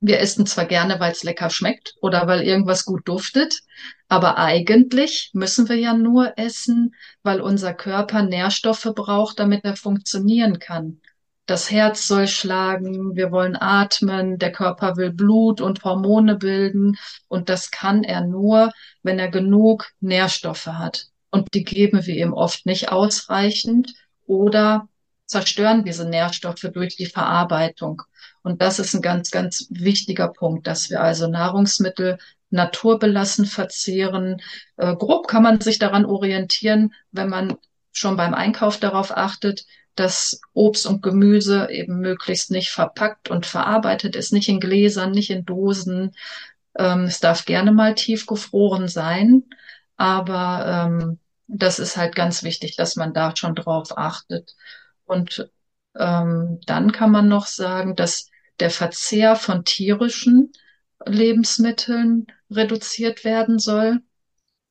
wir 0.00 0.20
essen 0.20 0.46
zwar 0.46 0.66
gerne, 0.66 1.00
weil 1.00 1.12
es 1.12 1.24
lecker 1.24 1.50
schmeckt 1.50 1.94
oder 2.00 2.26
weil 2.26 2.42
irgendwas 2.42 2.84
gut 2.84 3.08
duftet, 3.08 3.60
aber 4.08 4.38
eigentlich 4.38 5.30
müssen 5.32 5.68
wir 5.68 5.76
ja 5.76 5.94
nur 5.94 6.38
essen, 6.38 6.94
weil 7.22 7.40
unser 7.40 7.74
Körper 7.74 8.22
Nährstoffe 8.22 8.92
braucht, 8.94 9.38
damit 9.38 9.64
er 9.64 9.76
funktionieren 9.76 10.58
kann. 10.58 11.00
Das 11.46 11.70
Herz 11.70 12.08
soll 12.08 12.26
schlagen, 12.26 13.14
wir 13.14 13.30
wollen 13.30 13.56
atmen, 13.56 14.38
der 14.38 14.50
Körper 14.50 14.96
will 14.96 15.12
Blut 15.12 15.60
und 15.60 15.84
Hormone 15.84 16.36
bilden 16.36 16.98
und 17.28 17.48
das 17.48 17.70
kann 17.70 18.02
er 18.02 18.22
nur, 18.22 18.72
wenn 19.02 19.20
er 19.20 19.28
genug 19.28 19.92
Nährstoffe 20.00 20.66
hat. 20.66 21.06
Und 21.30 21.54
die 21.54 21.62
geben 21.62 22.04
wir 22.04 22.16
ihm 22.16 22.32
oft 22.32 22.66
nicht 22.66 22.90
ausreichend 22.90 23.94
oder 24.26 24.88
zerstören 25.26 25.84
diese 25.84 26.08
Nährstoffe 26.08 26.68
durch 26.72 26.96
die 26.96 27.06
Verarbeitung. 27.06 28.02
Und 28.46 28.62
das 28.62 28.78
ist 28.78 28.94
ein 28.94 29.02
ganz, 29.02 29.32
ganz 29.32 29.66
wichtiger 29.70 30.28
Punkt, 30.28 30.68
dass 30.68 30.88
wir 30.88 31.00
also 31.00 31.26
Nahrungsmittel 31.26 32.18
naturbelassen 32.50 33.44
verzehren. 33.44 34.40
Äh, 34.76 34.94
grob 34.94 35.26
kann 35.26 35.42
man 35.42 35.60
sich 35.60 35.80
daran 35.80 36.04
orientieren, 36.04 36.94
wenn 37.10 37.28
man 37.28 37.56
schon 37.90 38.16
beim 38.16 38.34
Einkauf 38.34 38.78
darauf 38.78 39.16
achtet, 39.16 39.66
dass 39.96 40.40
Obst 40.52 40.86
und 40.86 41.02
Gemüse 41.02 41.68
eben 41.72 41.98
möglichst 41.98 42.52
nicht 42.52 42.70
verpackt 42.70 43.30
und 43.30 43.46
verarbeitet 43.46 44.14
ist, 44.14 44.32
nicht 44.32 44.48
in 44.48 44.60
Gläsern, 44.60 45.10
nicht 45.10 45.30
in 45.30 45.44
Dosen. 45.44 46.14
Ähm, 46.78 47.06
es 47.06 47.18
darf 47.18 47.46
gerne 47.46 47.72
mal 47.72 47.96
tiefgefroren 47.96 48.86
sein, 48.86 49.42
aber 49.96 50.86
ähm, 50.86 51.18
das 51.48 51.80
ist 51.80 51.96
halt 51.96 52.14
ganz 52.14 52.44
wichtig, 52.44 52.76
dass 52.76 52.94
man 52.94 53.12
da 53.12 53.34
schon 53.34 53.56
drauf 53.56 53.98
achtet. 53.98 54.54
Und 55.04 55.50
ähm, 55.98 56.60
dann 56.64 56.92
kann 56.92 57.10
man 57.10 57.26
noch 57.26 57.46
sagen, 57.46 57.96
dass 57.96 58.30
der 58.60 58.70
Verzehr 58.70 59.36
von 59.36 59.64
tierischen 59.64 60.52
Lebensmitteln 61.04 62.26
reduziert 62.50 63.24
werden 63.24 63.58
soll. 63.58 64.00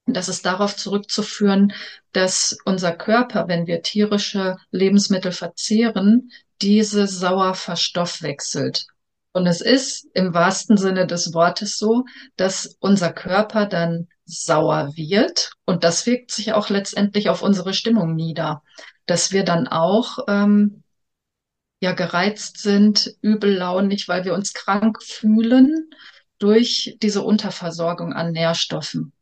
Das 0.07 0.29
ist 0.29 0.45
darauf 0.45 0.75
zurückzuführen, 0.75 1.73
dass 2.11 2.57
unser 2.65 2.91
Körper, 2.91 3.47
wenn 3.47 3.67
wir 3.67 3.81
tierische 3.81 4.57
Lebensmittel 4.71 5.31
verzehren, 5.31 6.31
diese 6.61 7.07
sauer 7.07 7.55
verstoffwechselt. 7.55 8.85
Und 9.33 9.47
es 9.47 9.59
ist 9.59 10.07
im 10.13 10.33
wahrsten 10.33 10.77
Sinne 10.77 11.07
des 11.07 11.33
Wortes 11.33 11.77
so, 11.77 12.05
dass 12.37 12.77
unser 12.79 13.11
Körper 13.11 13.65
dann 13.65 14.07
sauer 14.25 14.93
wird 14.95 15.51
und 15.65 15.83
das 15.83 16.05
wirkt 16.05 16.31
sich 16.31 16.53
auch 16.53 16.69
letztendlich 16.69 17.29
auf 17.29 17.41
unsere 17.41 17.73
Stimmung 17.73 18.15
nieder, 18.15 18.63
dass 19.05 19.31
wir 19.31 19.43
dann 19.43 19.67
auch 19.67 20.19
ähm, 20.27 20.83
ja 21.79 21.93
gereizt 21.93 22.59
sind, 22.59 23.15
übellaunig, 23.21 24.07
weil 24.07 24.25
wir 24.25 24.33
uns 24.33 24.53
krank 24.53 25.01
fühlen 25.03 25.89
durch 26.39 26.97
diese 27.01 27.21
Unterversorgung 27.21 28.13
an 28.13 28.31
Nährstoffen. 28.31 29.13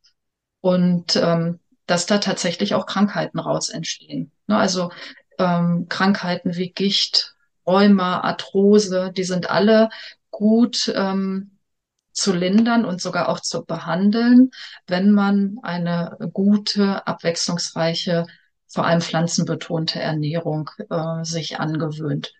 Und 0.61 1.15
ähm, 1.15 1.59
dass 1.85 2.05
da 2.05 2.19
tatsächlich 2.19 2.75
auch 2.75 2.85
Krankheiten 2.85 3.39
raus 3.39 3.69
entstehen. 3.69 4.31
Ne, 4.47 4.57
also 4.57 4.91
ähm, 5.37 5.87
Krankheiten 5.89 6.55
wie 6.55 6.71
Gicht, 6.71 7.35
Rheuma, 7.65 8.21
Arthrose, 8.21 9.11
die 9.15 9.23
sind 9.23 9.49
alle 9.49 9.89
gut 10.31 10.91
ähm, 10.95 11.57
zu 12.11 12.33
lindern 12.33 12.85
und 12.85 13.01
sogar 13.01 13.29
auch 13.29 13.39
zu 13.39 13.65
behandeln, 13.65 14.51
wenn 14.87 15.11
man 15.11 15.57
eine 15.63 16.17
gute, 16.31 17.05
abwechslungsreiche, 17.07 18.25
vor 18.67 18.85
allem 18.85 19.01
pflanzenbetonte 19.01 19.99
Ernährung 19.99 20.69
äh, 20.89 21.23
sich 21.23 21.59
angewöhnt. 21.59 22.33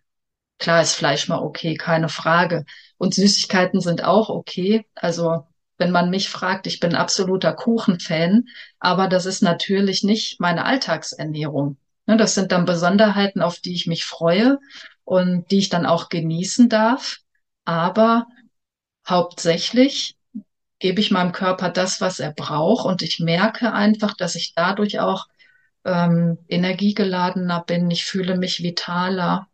Klar 0.63 0.82
ist 0.82 0.96
Fleisch 0.96 1.27
mal 1.27 1.39
okay, 1.39 1.75
keine 1.75 2.08
Frage. 2.08 2.63
Und 2.98 3.13
Süßigkeiten 3.15 3.82
sind 3.82 4.05
auch 4.05 4.29
okay. 4.29 4.86
Also 4.96 5.46
wenn 5.77 5.91
man 5.91 6.10
mich 6.10 6.29
fragt, 6.29 6.67
ich 6.67 6.79
bin 6.79 6.96
absoluter 6.96 7.51
Kuchenfan, 7.51 8.46
aber 8.79 9.10
das 9.10 9.25
ist 9.25 9.43
natürlich 9.43 10.03
nicht 10.03 10.39
meine 10.39 10.63
Alltagsernährung. 10.63 11.75
Ne, 12.05 12.15
das 12.15 12.34
sind 12.34 12.53
dann 12.53 12.63
Besonderheiten, 12.63 13.41
auf 13.41 13.60
die 13.60 13.74
ich 13.74 13.88
mich 13.88 14.05
freue 14.05 14.58
und 15.03 15.51
die 15.51 15.58
ich 15.60 15.67
dann 15.67 15.86
auch 15.86 16.08
genießen 16.08 16.70
darf. 16.70 17.17
Aber 17.65 18.25
hauptsächlich 19.05 20.15
gebe 20.79 21.01
ich 21.01 21.12
meinem 21.12 21.34
Körper 21.34 21.72
das, 21.72 22.00
was 22.00 22.22
er 22.22 22.32
braucht 22.32 22.86
und 22.86 23.01
ich 23.01 23.20
merke 23.20 23.74
einfach, 23.74 24.13
dass 24.15 24.36
ich 24.36 24.53
dadurch 24.55 25.01
auch 25.01 25.27
ähm, 25.84 26.38
energiegeladener 26.48 27.65
bin. 27.65 27.91
Ich 27.91 28.05
fühle 28.05 28.38
mich 28.38 28.63
vitaler 28.63 29.50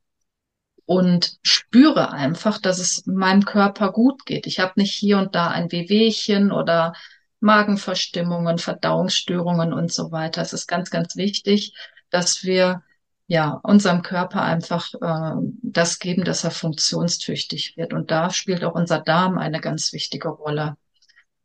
und 0.90 1.38
spüre 1.44 2.10
einfach, 2.10 2.58
dass 2.58 2.80
es 2.80 3.06
meinem 3.06 3.46
Körper 3.46 3.92
gut 3.92 4.26
geht. 4.26 4.48
Ich 4.48 4.60
habe 4.60 4.74
nicht 4.76 4.92
hier 4.92 5.20
und 5.20 5.36
da 5.36 5.50
ein 5.50 5.72
Wehwehchen 5.72 6.52
oder 6.52 6.94
Magenverstimmungen, 7.42 8.58
Verdauungsstörungen 8.58 9.72
und 9.72 9.94
so 9.94 10.12
weiter. 10.12 10.42
Es 10.42 10.52
ist 10.52 10.66
ganz, 10.66 10.90
ganz 10.90 11.16
wichtig, 11.16 11.76
dass 12.10 12.44
wir 12.44 12.82
ja 13.28 13.60
unserem 13.62 14.02
Körper 14.02 14.42
einfach 14.42 14.92
äh, 14.96 15.40
das 15.62 16.00
geben, 16.00 16.24
dass 16.24 16.44
er 16.44 16.50
funktionstüchtig 16.50 17.78
wird. 17.78 17.94
Und 17.94 18.10
da 18.10 18.32
spielt 18.32 18.64
auch 18.64 18.74
unser 18.74 19.00
Darm 19.00 19.38
eine 19.38 19.62
ganz 19.62 19.94
wichtige 19.94 20.30
Rolle. 20.30 20.76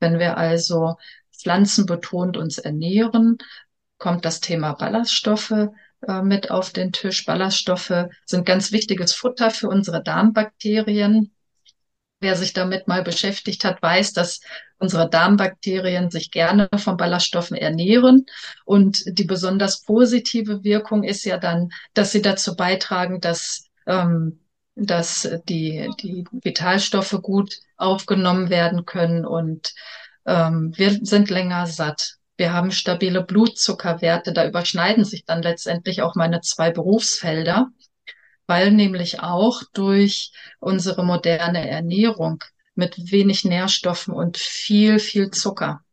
Wenn 0.01 0.19
wir 0.19 0.39
also 0.39 0.97
pflanzenbetont 1.39 2.39
uns 2.39 2.57
ernähren, 2.57 3.37
kommt 3.99 4.25
das 4.25 4.41
Thema 4.41 4.73
Ballaststoffe 4.73 5.69
äh, 6.09 6.23
mit 6.23 6.51
auf 6.51 6.73
den 6.73 6.93
Tisch. 6.93 7.25
Ballaststoffe 7.25 8.09
sind 8.25 8.47
ganz 8.47 8.73
wichtiges 8.73 9.13
Futter 9.13 9.51
für 9.51 9.69
unsere 9.69 10.03
Darmbakterien. 10.03 11.33
Wer 12.21 12.37
sich 12.37 12.53
damit 12.53 12.89
mal 12.89 13.03
beschäftigt 13.03 13.65
hat, 13.65 13.83
weiß, 13.83 14.13
dass 14.13 14.41
unsere 14.79 15.11
Darmbakterien 15.11 16.11
sich 16.11 16.31
gerne 16.31 16.69
von 16.77 16.97
Ballaststoffen 16.97 17.57
ernähren. 17.57 18.27
Und 18.65 19.03
die 19.07 19.25
besonders 19.25 19.83
positive 19.83 20.65
Wirkung 20.65 21.03
ist 21.03 21.25
ja 21.25 21.39
dann, 21.39 21.71
dass 21.93 22.13
sie 22.13 22.23
dazu 22.23 22.57
beitragen, 22.57 23.21
dass, 23.21 23.69
ähm, 23.87 24.41
dass 24.75 25.29
die, 25.49 25.91
die 26.01 26.25
Vitalstoffe 26.43 27.19
gut 27.23 27.57
aufgenommen 27.77 28.51
werden 28.51 28.87
können 28.87 29.27
und 29.27 29.75
ähm, 30.27 30.73
wir 30.77 30.99
sind 31.03 31.31
länger 31.31 31.67
satt. 31.67 32.17
Wir 32.37 32.53
haben 32.53 32.73
stabile 32.73 33.23
Blutzuckerwerte. 33.23 34.33
Da 34.33 34.47
überschneiden 34.47 35.05
sich 35.05 35.25
dann 35.25 35.43
letztendlich 35.43 36.03
auch 36.03 36.15
meine 36.15 36.41
zwei 36.41 36.71
Berufsfelder, 36.71 37.71
weil 38.47 38.73
nämlich 38.73 39.21
auch 39.21 39.63
durch 39.73 40.33
unsere 40.61 41.05
moderne 41.05 41.69
Ernährung 41.69 42.43
mit 42.75 43.13
wenig 43.13 43.45
Nährstoffen 43.45 44.15
und 44.15 44.37
viel, 44.37 44.99
viel 44.99 45.31
Zucker, 45.31 45.85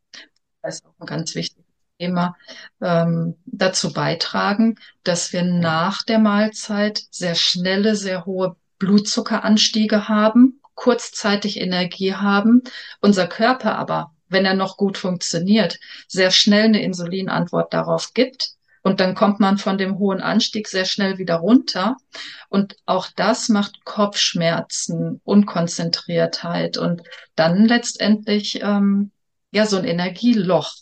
das 0.62 0.76
ist 0.76 0.86
auch 0.86 0.94
ein 1.00 1.06
ganz 1.06 1.34
wichtiges 1.34 1.64
Thema, 1.98 2.36
ähm, 2.80 3.36
dazu 3.46 3.92
beitragen, 3.92 4.76
dass 5.04 5.32
wir 5.32 5.44
nach 5.44 6.02
der 6.02 6.18
Mahlzeit 6.18 7.02
sehr 7.10 7.34
schnelle, 7.34 7.94
sehr 7.94 8.26
hohe 8.26 8.56
Blutzuckeranstiege 8.78 10.08
haben, 10.08 10.60
kurzzeitig 10.74 11.60
Energie 11.60 12.14
haben, 12.14 12.62
unser 13.00 13.28
Körper 13.28 13.76
aber 13.78 14.12
wenn 14.32 14.44
er 14.44 14.54
noch 14.54 14.76
gut 14.76 14.98
funktioniert, 14.98 15.78
sehr 16.08 16.30
schnell 16.30 16.64
eine 16.64 16.82
Insulinantwort 16.82 17.72
darauf 17.72 18.12
gibt. 18.14 18.52
Und 18.82 18.98
dann 18.98 19.14
kommt 19.14 19.38
man 19.38 19.58
von 19.58 19.78
dem 19.78 19.98
hohen 19.98 20.20
Anstieg 20.20 20.66
sehr 20.66 20.84
schnell 20.84 21.18
wieder 21.18 21.36
runter. 21.36 21.96
Und 22.48 22.76
auch 22.84 23.08
das 23.14 23.48
macht 23.48 23.84
Kopfschmerzen, 23.84 25.20
Unkonzentriertheit 25.22 26.78
und 26.78 27.02
dann 27.36 27.66
letztendlich 27.66 28.60
ähm, 28.60 29.12
ja 29.52 29.66
so 29.66 29.76
ein 29.76 29.84
Energieloch. 29.84 30.74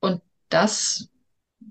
Und 0.00 0.20
das 0.48 1.08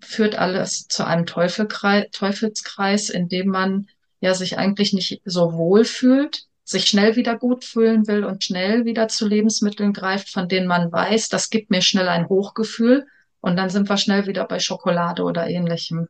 führt 0.01 0.35
alles 0.35 0.87
zu 0.87 1.05
einem 1.05 1.25
Teufelskreis, 1.25 3.09
in 3.09 3.27
dem 3.27 3.47
man 3.47 3.87
ja 4.21 4.33
sich 4.33 4.57
eigentlich 4.57 4.93
nicht 4.93 5.21
so 5.25 5.53
wohl 5.53 5.83
fühlt, 5.83 6.47
sich 6.65 6.87
schnell 6.87 7.15
wieder 7.15 7.37
gut 7.37 7.63
fühlen 7.63 8.07
will 8.07 8.25
und 8.25 8.43
schnell 8.43 8.85
wieder 8.85 9.07
zu 9.07 9.27
Lebensmitteln 9.27 9.93
greift, 9.93 10.29
von 10.29 10.49
denen 10.49 10.67
man 10.67 10.91
weiß, 10.91 11.29
das 11.29 11.49
gibt 11.49 11.69
mir 11.69 11.81
schnell 11.81 12.09
ein 12.09 12.27
Hochgefühl 12.27 13.05
und 13.39 13.55
dann 13.55 13.69
sind 13.69 13.87
wir 13.87 13.97
schnell 13.97 14.25
wieder 14.25 14.45
bei 14.45 14.59
Schokolade 14.59 15.23
oder 15.23 15.47
ähnlichem. 15.47 16.07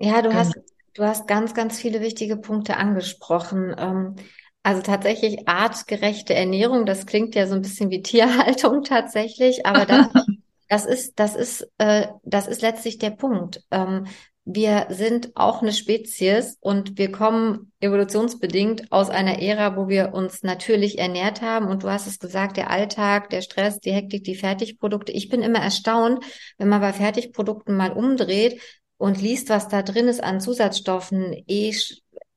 Ja, 0.00 0.20
du 0.22 0.34
hast, 0.34 0.56
du 0.94 1.04
hast 1.04 1.28
ganz, 1.28 1.54
ganz 1.54 1.78
viele 1.78 2.00
wichtige 2.00 2.36
Punkte 2.36 2.76
angesprochen. 2.76 3.74
Ähm, 3.78 4.16
also 4.64 4.82
tatsächlich 4.82 5.48
artgerechte 5.48 6.34
Ernährung, 6.34 6.84
das 6.84 7.06
klingt 7.06 7.34
ja 7.36 7.46
so 7.46 7.54
ein 7.54 7.62
bisschen 7.62 7.90
wie 7.90 8.02
Tierhaltung 8.02 8.82
tatsächlich, 8.84 9.64
aber 9.64 9.86
das, 9.86 10.08
das 10.68 10.84
ist, 10.84 11.20
das 11.20 11.36
ist, 11.36 11.70
äh, 11.78 12.08
das 12.24 12.48
ist 12.48 12.62
letztlich 12.62 12.98
der 12.98 13.10
Punkt. 13.10 13.62
Wir 14.50 14.86
sind 14.88 15.36
auch 15.36 15.60
eine 15.60 15.74
Spezies 15.74 16.56
und 16.60 16.96
wir 16.96 17.12
kommen 17.12 17.70
evolutionsbedingt 17.80 18.90
aus 18.90 19.10
einer 19.10 19.42
Ära, 19.42 19.76
wo 19.76 19.88
wir 19.88 20.14
uns 20.14 20.42
natürlich 20.42 20.98
ernährt 20.98 21.42
haben. 21.42 21.68
Und 21.68 21.82
du 21.82 21.90
hast 21.90 22.06
es 22.06 22.18
gesagt, 22.18 22.56
der 22.56 22.70
Alltag, 22.70 23.28
der 23.28 23.42
Stress, 23.42 23.78
die 23.78 23.92
Hektik, 23.92 24.24
die 24.24 24.36
Fertigprodukte. 24.36 25.12
Ich 25.12 25.28
bin 25.28 25.42
immer 25.42 25.58
erstaunt, 25.58 26.24
wenn 26.56 26.70
man 26.70 26.80
bei 26.80 26.94
Fertigprodukten 26.94 27.76
mal 27.76 27.92
umdreht 27.92 28.58
und 28.96 29.20
liest, 29.20 29.50
was 29.50 29.68
da 29.68 29.82
drin 29.82 30.08
ist 30.08 30.24
an 30.24 30.40
Zusatzstoffen, 30.40 31.44
eh 31.46 31.74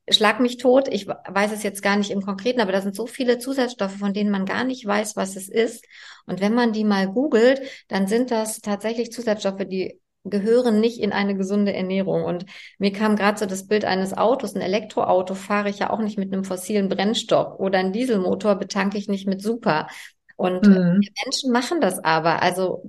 schlag 0.09 0.41
mich 0.41 0.57
tot. 0.57 0.89
Ich 0.89 1.07
weiß 1.07 1.53
es 1.53 1.63
jetzt 1.63 1.81
gar 1.81 1.95
nicht 1.95 2.11
im 2.11 2.23
Konkreten, 2.23 2.59
aber 2.59 2.73
da 2.73 2.81
sind 2.81 2.93
so 2.93 3.07
viele 3.07 3.39
Zusatzstoffe, 3.39 3.95
von 3.95 4.13
denen 4.13 4.31
man 4.31 4.45
gar 4.45 4.65
nicht 4.65 4.85
weiß, 4.85 5.15
was 5.15 5.37
es 5.37 5.47
ist. 5.47 5.85
Und 6.25 6.41
wenn 6.41 6.55
man 6.55 6.73
die 6.73 6.83
mal 6.83 7.07
googelt, 7.07 7.61
dann 7.87 8.07
sind 8.07 8.31
das 8.31 8.59
tatsächlich 8.59 9.13
Zusatzstoffe, 9.13 9.63
die 9.65 10.00
gehören 10.23 10.79
nicht 10.79 10.99
in 10.99 11.11
eine 11.11 11.35
gesunde 11.35 11.73
Ernährung. 11.73 12.23
Und 12.23 12.45
mir 12.77 12.91
kam 12.91 13.15
gerade 13.15 13.39
so 13.39 13.45
das 13.45 13.67
Bild 13.67 13.85
eines 13.85 14.15
Autos. 14.15 14.55
Ein 14.55 14.61
Elektroauto 14.61 15.33
fahre 15.33 15.69
ich 15.69 15.79
ja 15.79 15.89
auch 15.89 15.99
nicht 15.99 16.17
mit 16.17 16.31
einem 16.31 16.43
fossilen 16.43 16.89
Brennstoff 16.89 17.59
oder 17.59 17.79
ein 17.79 17.93
Dieselmotor 17.93 18.55
betanke 18.55 18.97
ich 18.97 19.07
nicht 19.07 19.27
mit 19.27 19.41
Super. 19.41 19.87
Und 20.35 20.65
mhm. 20.65 21.01
Menschen 21.23 21.51
machen 21.51 21.81
das 21.81 22.03
aber. 22.03 22.41
Also 22.41 22.83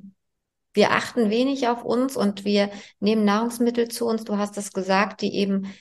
wir 0.74 0.92
achten 0.92 1.30
wenig 1.30 1.68
auf 1.68 1.84
uns 1.84 2.16
und 2.16 2.44
wir 2.44 2.70
nehmen 3.00 3.24
Nahrungsmittel 3.24 3.88
zu 3.88 4.06
uns. 4.06 4.24
Du 4.24 4.38
hast 4.38 4.56
es 4.56 4.72
gesagt, 4.72 5.20
die 5.20 5.34
eben 5.34 5.72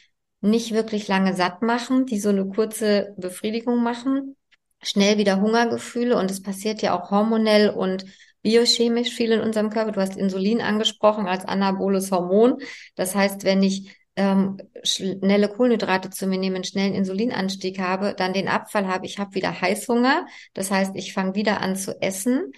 nicht 0.42 0.74
wirklich 0.74 1.08
lange 1.08 1.36
satt 1.36 1.62
machen, 1.62 2.06
die 2.06 2.20
so 2.20 2.30
eine 2.30 2.48
kurze 2.48 3.14
Befriedigung 3.18 3.84
machen, 3.84 4.36
schnell 4.82 5.18
wieder 5.18 5.40
Hungergefühle 5.40 6.18
und 6.18 6.32
es 6.32 6.42
passiert 6.42 6.82
ja 6.82 7.00
auch 7.00 7.12
hormonell 7.12 7.70
und 7.70 8.06
biochemisch 8.42 9.14
viel 9.14 9.32
in 9.32 9.42
unserem 9.42 9.70
Körper. 9.70 9.92
Du 9.92 10.02
hast 10.02 10.18
Insulin 10.18 10.62
angesprochen 10.62 11.28
als 11.28 11.46
anaboles 11.46 12.12
Hormon. 12.12 12.58
Das 12.96 13.16
heißt, 13.16 13.44
wenn 13.44 13.64
ich 13.64 13.96
ähm, 14.16 14.58
schnelle 14.84 15.50
Kohlenhydrate 15.50 16.10
zu 16.10 16.28
mir 16.28 16.38
nehme, 16.38 16.56
einen 16.56 16.64
schnellen 16.64 16.94
Insulinanstieg 16.94 17.80
habe, 17.80 18.14
dann 18.16 18.34
den 18.34 18.48
Abfall 18.48 18.88
habe, 18.88 19.06
ich 19.06 19.20
habe 19.20 19.36
wieder 19.36 19.62
Heißhunger. 19.62 20.26
Das 20.54 20.72
heißt, 20.72 20.96
ich 20.96 21.14
fange 21.14 21.36
wieder 21.36 21.62
an 21.62 21.76
zu 21.76 22.02
essen. 22.02 22.52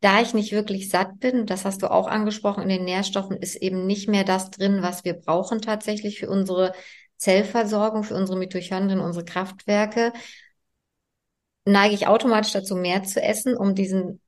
Da 0.00 0.22
ich 0.22 0.32
nicht 0.32 0.52
wirklich 0.52 0.88
satt 0.88 1.20
bin, 1.20 1.44
das 1.44 1.66
hast 1.66 1.82
du 1.82 1.90
auch 1.90 2.08
angesprochen, 2.08 2.62
in 2.62 2.70
den 2.70 2.84
Nährstoffen 2.84 3.36
ist 3.36 3.56
eben 3.56 3.86
nicht 3.86 4.08
mehr 4.08 4.24
das 4.24 4.50
drin, 4.50 4.80
was 4.80 5.04
wir 5.04 5.12
brauchen 5.12 5.60
tatsächlich 5.60 6.18
für 6.18 6.30
unsere 6.30 6.72
Zellversorgung, 7.18 8.02
für 8.02 8.14
unsere 8.14 8.38
Mitochondrien, 8.38 9.00
unsere 9.00 9.26
Kraftwerke, 9.26 10.14
neige 11.66 11.94
ich 11.94 12.06
automatisch 12.06 12.52
dazu, 12.52 12.76
mehr 12.76 13.02
zu 13.02 13.22
essen, 13.22 13.56
um 13.56 13.74
diesen 13.74 14.20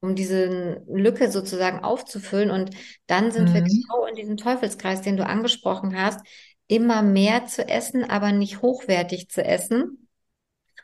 um 0.00 0.14
diese 0.14 0.82
Lücke 0.88 1.30
sozusagen 1.30 1.80
aufzufüllen. 1.80 2.50
Und 2.50 2.70
dann 3.06 3.30
sind 3.30 3.50
mhm. 3.50 3.54
wir 3.54 3.62
genau 3.62 4.06
in 4.06 4.14
diesem 4.14 4.36
Teufelskreis, 4.36 5.02
den 5.02 5.16
du 5.16 5.26
angesprochen 5.26 6.00
hast, 6.00 6.20
immer 6.66 7.02
mehr 7.02 7.46
zu 7.46 7.66
essen, 7.66 8.04
aber 8.04 8.32
nicht 8.32 8.62
hochwertig 8.62 9.28
zu 9.28 9.44
essen. 9.44 10.08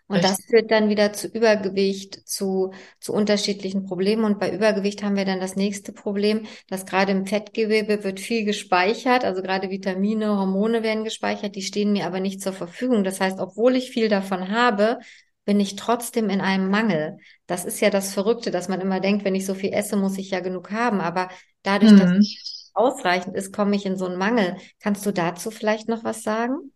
Und 0.07 0.17
Echt? 0.17 0.29
das 0.29 0.45
führt 0.45 0.71
dann 0.71 0.91
wieder 0.91 1.15
zu 1.15 1.29
Übergewicht, 1.29 2.29
zu, 2.29 2.73
zu 3.01 3.15
unterschiedlichen 3.15 3.87
Problemen. 3.87 4.25
Und 4.25 4.39
bei 4.39 4.53
Übergewicht 4.53 5.03
haben 5.03 5.17
wir 5.17 5.25
dann 5.25 5.41
das 5.41 5.57
nächste 5.57 5.93
Problem, 5.93 6.47
dass 6.69 6.85
gerade 6.85 7.13
im 7.13 7.27
Fettgewebe 7.27 8.05
wird 8.05 8.21
viel 8.21 8.45
gespeichert, 8.45 9.25
also 9.25 9.41
gerade 9.41 9.71
Vitamine, 9.71 10.37
Hormone 10.37 10.83
werden 10.83 11.05
gespeichert, 11.05 11.57
die 11.57 11.63
stehen 11.63 11.93
mir 11.93 12.07
aber 12.07 12.21
nicht 12.21 12.43
zur 12.43 12.53
Verfügung. 12.53 13.03
Das 13.03 13.21
heißt, 13.21 13.39
obwohl 13.39 13.77
ich 13.77 13.91
viel 13.91 14.11
davon 14.11 14.51
habe, 14.51 14.99
bin 15.45 15.61
ich 15.61 15.77
trotzdem 15.77 16.31
in 16.31 16.41
einem 16.41 16.71
Mangel. 16.71 17.19
Das 17.47 17.65
ist 17.65 17.81
ja 17.81 17.91
das 17.91 18.15
Verrückte, 18.15 18.51
dass 18.51 18.69
man 18.69 18.81
immer 18.81 19.01
denkt, 19.01 19.25
wenn 19.25 19.35
ich 19.35 19.47
so 19.47 19.55
viel 19.55 19.73
esse, 19.73 19.97
muss 19.97 20.19
ich 20.19 20.31
ja 20.31 20.41
genug 20.41 20.71
haben. 20.71 21.01
Aber 21.01 21.29
dadurch, 21.63 21.93
mhm. 21.93 21.99
dass 21.99 22.13
es 22.13 22.71
ausreichend 22.75 23.37
ist, 23.37 23.53
komme 23.53 23.77
ich 23.77 23.87
in 23.87 23.97
so 23.97 24.07
einen 24.07 24.17
Mangel. 24.17 24.57
Kannst 24.81 25.05
du 25.07 25.13
dazu 25.13 25.51
vielleicht 25.51 25.89
noch 25.89 26.05
was 26.05 26.23
sagen? 26.23 26.73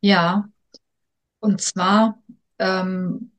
Ja, 0.00 0.48
und 1.40 1.60
zwar 1.60 2.18
ähm, 2.58 3.32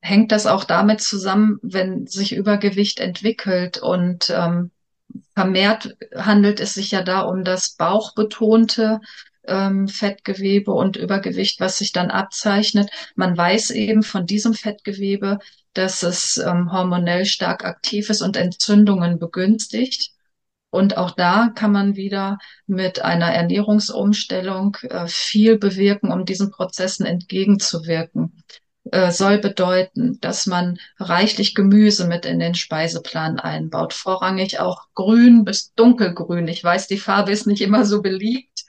hängt 0.00 0.32
das 0.32 0.46
auch 0.46 0.64
damit 0.64 1.00
zusammen, 1.00 1.58
wenn 1.62 2.06
sich 2.06 2.34
Übergewicht 2.34 3.00
entwickelt 3.00 3.78
und 3.78 4.30
ähm, 4.30 4.70
vermehrt 5.34 5.96
handelt 6.16 6.60
es 6.60 6.74
sich 6.74 6.90
ja 6.90 7.02
da 7.02 7.20
um 7.20 7.44
das 7.44 7.70
bauchbetonte 7.70 9.00
ähm, 9.46 9.88
Fettgewebe 9.88 10.72
und 10.72 10.96
Übergewicht, 10.96 11.60
was 11.60 11.78
sich 11.78 11.92
dann 11.92 12.10
abzeichnet. 12.10 12.90
Man 13.14 13.36
weiß 13.36 13.70
eben 13.70 14.02
von 14.02 14.26
diesem 14.26 14.54
Fettgewebe, 14.54 15.38
dass 15.72 16.02
es 16.02 16.38
ähm, 16.38 16.72
hormonell 16.72 17.26
stark 17.26 17.64
aktiv 17.64 18.10
ist 18.10 18.22
und 18.22 18.36
Entzündungen 18.36 19.18
begünstigt. 19.18 20.12
Und 20.70 20.96
auch 20.96 21.12
da 21.12 21.52
kann 21.54 21.70
man 21.70 21.94
wieder 21.94 22.38
mit 22.66 23.00
einer 23.02 23.32
Ernährungsumstellung 23.32 24.76
äh, 24.82 25.06
viel 25.06 25.56
bewirken, 25.56 26.10
um 26.10 26.24
diesen 26.24 26.50
Prozessen 26.50 27.06
entgegenzuwirken. 27.06 28.42
Äh, 28.90 29.12
soll 29.12 29.38
bedeuten, 29.38 30.18
dass 30.20 30.46
man 30.46 30.78
reichlich 30.98 31.54
Gemüse 31.54 32.06
mit 32.06 32.26
in 32.26 32.38
den 32.38 32.54
Speiseplan 32.54 33.40
einbaut. 33.40 33.94
Vorrangig 33.94 34.58
auch 34.60 34.88
grün 34.94 35.44
bis 35.44 35.72
dunkelgrün. 35.74 36.48
Ich 36.48 36.62
weiß, 36.62 36.86
die 36.86 36.98
Farbe 36.98 37.32
ist 37.32 37.46
nicht 37.46 37.62
immer 37.62 37.86
so 37.86 38.02
beliebt, 38.02 38.64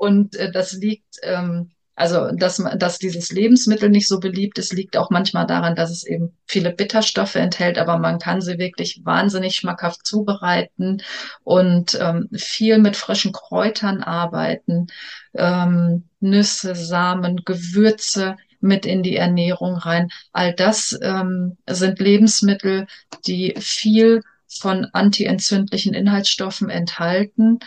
und 0.00 0.34
äh, 0.36 0.50
das 0.50 0.72
liegt, 0.72 1.16
ähm, 1.22 1.72
also 1.94 2.30
dass, 2.32 2.56
dass 2.76 2.98
dieses 2.98 3.32
Lebensmittel 3.32 3.90
nicht 3.90 4.08
so 4.08 4.18
beliebt 4.18 4.58
ist, 4.58 4.72
liegt 4.72 4.96
auch 4.96 5.10
manchmal 5.10 5.46
daran, 5.46 5.74
dass 5.74 5.90
es 5.90 6.06
eben 6.06 6.34
viele 6.46 6.70
Bitterstoffe 6.72 7.34
enthält, 7.34 7.76
aber 7.76 7.98
man 7.98 8.18
kann 8.18 8.40
sie 8.40 8.58
wirklich 8.58 9.02
wahnsinnig 9.04 9.56
schmackhaft 9.56 10.06
zubereiten 10.06 11.02
und 11.44 11.98
ähm, 12.00 12.30
viel 12.34 12.78
mit 12.78 12.96
frischen 12.96 13.32
Kräutern 13.32 14.02
arbeiten, 14.02 14.86
ähm, 15.34 16.04
Nüsse, 16.20 16.74
Samen, 16.74 17.42
Gewürze 17.44 18.36
mit 18.60 18.86
in 18.86 19.02
die 19.02 19.16
Ernährung 19.16 19.74
rein. 19.74 20.08
All 20.32 20.54
das 20.54 20.98
ähm, 21.02 21.58
sind 21.68 21.98
Lebensmittel, 21.98 22.86
die 23.26 23.54
viel 23.58 24.22
von 24.48 24.86
antientzündlichen 24.94 25.92
Inhaltsstoffen 25.92 26.70
enthalten 26.70 27.58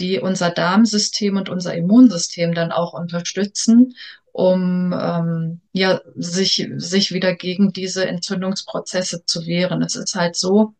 die 0.00 0.18
unser 0.20 0.50
Darmsystem 0.50 1.36
und 1.36 1.48
unser 1.48 1.74
Immunsystem 1.74 2.54
dann 2.54 2.72
auch 2.72 2.94
unterstützen, 2.94 3.94
um 4.32 4.92
ähm, 4.92 5.60
ja 5.72 6.00
sich 6.16 6.68
sich 6.76 7.12
wieder 7.12 7.34
gegen 7.34 7.72
diese 7.72 8.06
Entzündungsprozesse 8.06 9.24
zu 9.24 9.46
wehren. 9.46 9.82
Es 9.82 9.96
ist 9.96 10.14
halt 10.14 10.36
so, 10.36 10.74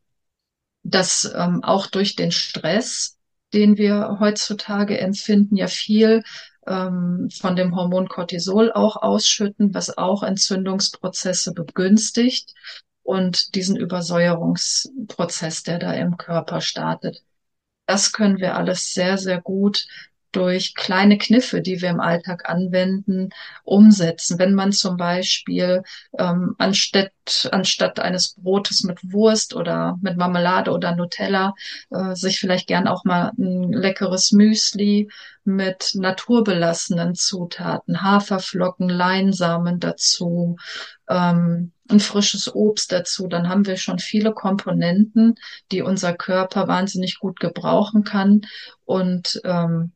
dass 0.82 1.30
ähm, 1.36 1.62
auch 1.64 1.86
durch 1.86 2.16
den 2.16 2.32
Stress, 2.32 3.18
den 3.52 3.76
wir 3.76 4.18
heutzutage 4.20 4.98
empfinden, 4.98 5.56
ja 5.56 5.66
viel 5.66 6.22
ähm, 6.66 7.28
von 7.30 7.56
dem 7.56 7.74
Hormon 7.74 8.08
Cortisol 8.08 8.72
auch 8.72 8.96
ausschütten, 8.96 9.74
was 9.74 9.96
auch 9.98 10.22
Entzündungsprozesse 10.22 11.52
begünstigt 11.52 12.54
und 13.02 13.54
diesen 13.54 13.76
Übersäuerungsprozess, 13.76 15.64
der 15.64 15.78
da 15.78 15.92
im 15.94 16.16
Körper 16.16 16.60
startet. 16.60 17.22
Das 17.90 18.12
können 18.12 18.38
wir 18.38 18.54
alles 18.56 18.92
sehr, 18.94 19.18
sehr 19.18 19.40
gut 19.40 19.84
durch 20.32 20.74
kleine 20.74 21.18
Kniffe, 21.18 21.60
die 21.60 21.80
wir 21.80 21.90
im 21.90 22.00
Alltag 22.00 22.48
anwenden, 22.48 23.30
umsetzen. 23.64 24.38
Wenn 24.38 24.54
man 24.54 24.72
zum 24.72 24.96
Beispiel 24.96 25.82
ähm, 26.18 26.54
anstatt, 26.58 27.12
anstatt 27.52 28.00
eines 28.00 28.34
Brotes 28.34 28.84
mit 28.84 28.98
Wurst 29.12 29.54
oder 29.54 29.98
mit 30.02 30.16
Marmelade 30.16 30.70
oder 30.70 30.94
Nutella 30.94 31.54
äh, 31.90 32.14
sich 32.14 32.38
vielleicht 32.38 32.66
gern 32.68 32.86
auch 32.88 33.04
mal 33.04 33.32
ein 33.38 33.72
leckeres 33.72 34.32
Müsli 34.32 35.08
mit 35.44 35.92
naturbelassenen 35.94 37.14
Zutaten, 37.14 38.02
Haferflocken, 38.02 38.88
Leinsamen 38.88 39.80
dazu, 39.80 40.56
ähm, 41.08 41.72
ein 41.88 42.00
frisches 42.00 42.54
Obst 42.54 42.92
dazu, 42.92 43.26
dann 43.26 43.48
haben 43.48 43.66
wir 43.66 43.76
schon 43.76 43.98
viele 43.98 44.32
Komponenten, 44.32 45.34
die 45.72 45.82
unser 45.82 46.14
Körper 46.14 46.68
wahnsinnig 46.68 47.18
gut 47.18 47.40
gebrauchen 47.40 48.04
kann. 48.04 48.42
Und 48.84 49.40
ähm, 49.44 49.92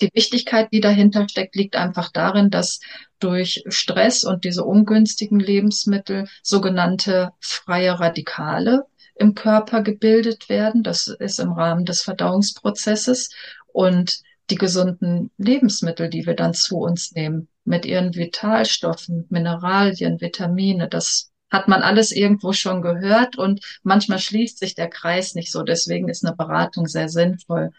die 0.00 0.10
Wichtigkeit, 0.12 0.68
die 0.72 0.80
dahinter 0.80 1.28
steckt, 1.28 1.54
liegt 1.54 1.76
einfach 1.76 2.10
darin, 2.10 2.50
dass 2.50 2.80
durch 3.20 3.64
Stress 3.68 4.24
und 4.24 4.44
diese 4.44 4.64
ungünstigen 4.64 5.38
Lebensmittel 5.38 6.28
sogenannte 6.42 7.30
freie 7.40 7.98
Radikale 7.98 8.86
im 9.14 9.34
Körper 9.34 9.82
gebildet 9.82 10.48
werden. 10.48 10.82
Das 10.82 11.06
ist 11.06 11.38
im 11.38 11.52
Rahmen 11.52 11.84
des 11.84 12.02
Verdauungsprozesses. 12.02 13.30
Und 13.72 14.22
die 14.50 14.56
gesunden 14.56 15.30
Lebensmittel, 15.38 16.10
die 16.10 16.26
wir 16.26 16.34
dann 16.34 16.54
zu 16.54 16.78
uns 16.78 17.12
nehmen, 17.12 17.48
mit 17.64 17.86
ihren 17.86 18.14
Vitalstoffen, 18.14 19.26
Mineralien, 19.30 20.20
Vitamine, 20.20 20.88
das 20.88 21.30
hat 21.50 21.68
man 21.68 21.82
alles 21.82 22.10
irgendwo 22.10 22.52
schon 22.52 22.82
gehört 22.82 23.38
und 23.38 23.64
manchmal 23.84 24.18
schließt 24.18 24.58
sich 24.58 24.74
der 24.74 24.90
Kreis 24.90 25.34
nicht 25.34 25.52
so. 25.52 25.62
Deswegen 25.62 26.08
ist 26.08 26.24
eine 26.24 26.36
Beratung 26.36 26.86
sehr 26.86 27.08
sinnvoll. 27.08 27.70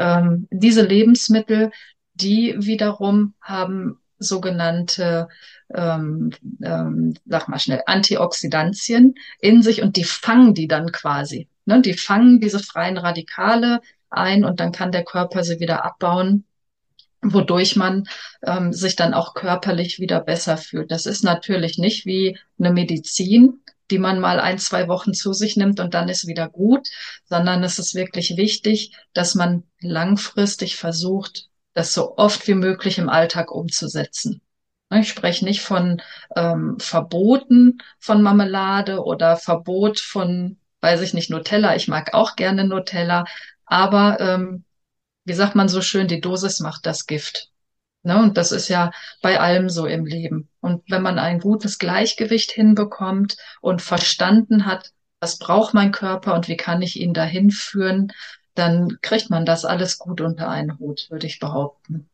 Ähm, 0.00 0.48
diese 0.50 0.82
Lebensmittel, 0.82 1.70
die 2.14 2.54
wiederum 2.58 3.34
haben 3.40 4.00
sogenannte, 4.18 5.28
ähm, 5.72 6.30
ähm, 6.62 7.14
sag 7.26 7.48
mal 7.48 7.58
schnell, 7.58 7.82
Antioxidantien 7.86 9.14
in 9.40 9.62
sich 9.62 9.82
und 9.82 9.96
die 9.96 10.04
fangen 10.04 10.54
die 10.54 10.68
dann 10.68 10.90
quasi. 10.90 11.48
Ne? 11.66 11.82
Die 11.82 11.94
fangen 11.94 12.40
diese 12.40 12.58
freien 12.58 12.98
Radikale 12.98 13.80
ein 14.08 14.44
und 14.44 14.58
dann 14.58 14.72
kann 14.72 14.90
der 14.90 15.04
Körper 15.04 15.44
sie 15.44 15.60
wieder 15.60 15.84
abbauen 15.84 16.44
wodurch 17.22 17.76
man 17.76 18.08
ähm, 18.42 18.72
sich 18.72 18.96
dann 18.96 19.12
auch 19.12 19.34
körperlich 19.34 20.00
wieder 20.00 20.20
besser 20.20 20.56
fühlt. 20.56 20.90
Das 20.90 21.04
ist 21.04 21.22
natürlich 21.22 21.76
nicht 21.76 22.06
wie 22.06 22.38
eine 22.58 22.72
Medizin, 22.72 23.60
die 23.90 23.98
man 23.98 24.20
mal 24.20 24.40
ein, 24.40 24.58
zwei 24.58 24.88
Wochen 24.88 25.14
zu 25.14 25.32
sich 25.32 25.56
nimmt 25.56 25.80
und 25.80 25.94
dann 25.94 26.08
ist 26.08 26.26
wieder 26.26 26.48
gut, 26.48 26.88
sondern 27.24 27.62
es 27.64 27.78
ist 27.78 27.94
wirklich 27.94 28.36
wichtig, 28.36 28.96
dass 29.12 29.34
man 29.34 29.64
langfristig 29.80 30.76
versucht, 30.76 31.48
das 31.74 31.94
so 31.94 32.16
oft 32.16 32.46
wie 32.48 32.54
möglich 32.54 32.98
im 32.98 33.08
Alltag 33.08 33.50
umzusetzen. 33.52 34.42
Ich 34.92 35.08
spreche 35.08 35.44
nicht 35.44 35.60
von 35.60 36.02
ähm, 36.34 36.76
Verboten 36.80 37.78
von 38.00 38.22
Marmelade 38.22 39.04
oder 39.04 39.36
Verbot 39.36 40.00
von, 40.00 40.58
weiß 40.80 41.00
ich 41.02 41.14
nicht, 41.14 41.30
Nutella. 41.30 41.76
Ich 41.76 41.86
mag 41.86 42.12
auch 42.12 42.34
gerne 42.34 42.64
Nutella, 42.64 43.24
aber 43.66 44.18
ähm, 44.18 44.64
wie 45.24 45.32
sagt 45.34 45.54
man 45.54 45.68
so 45.68 45.80
schön, 45.80 46.08
die 46.08 46.20
Dosis 46.20 46.58
macht 46.58 46.86
das 46.86 47.06
Gift. 47.06 47.50
Ne? 48.02 48.18
Und 48.18 48.36
das 48.36 48.52
ist 48.52 48.68
ja 48.68 48.90
bei 49.22 49.40
allem 49.40 49.68
so 49.68 49.86
im 49.86 50.06
Leben. 50.06 50.48
Und 50.60 50.82
wenn 50.90 51.02
man 51.02 51.18
ein 51.18 51.40
gutes 51.40 51.78
Gleichgewicht 51.78 52.50
hinbekommt 52.50 53.36
und 53.60 53.82
verstanden 53.82 54.66
hat, 54.66 54.92
was 55.20 55.38
braucht 55.38 55.74
mein 55.74 55.92
Körper 55.92 56.34
und 56.34 56.48
wie 56.48 56.56
kann 56.56 56.80
ich 56.82 56.98
ihn 56.98 57.12
dahin 57.12 57.50
führen, 57.50 58.12
dann 58.54 58.98
kriegt 59.02 59.30
man 59.30 59.44
das 59.44 59.64
alles 59.64 59.98
gut 59.98 60.20
unter 60.20 60.48
einen 60.48 60.78
Hut, 60.78 61.06
würde 61.10 61.26
ich 61.26 61.38
behaupten. 61.38 62.08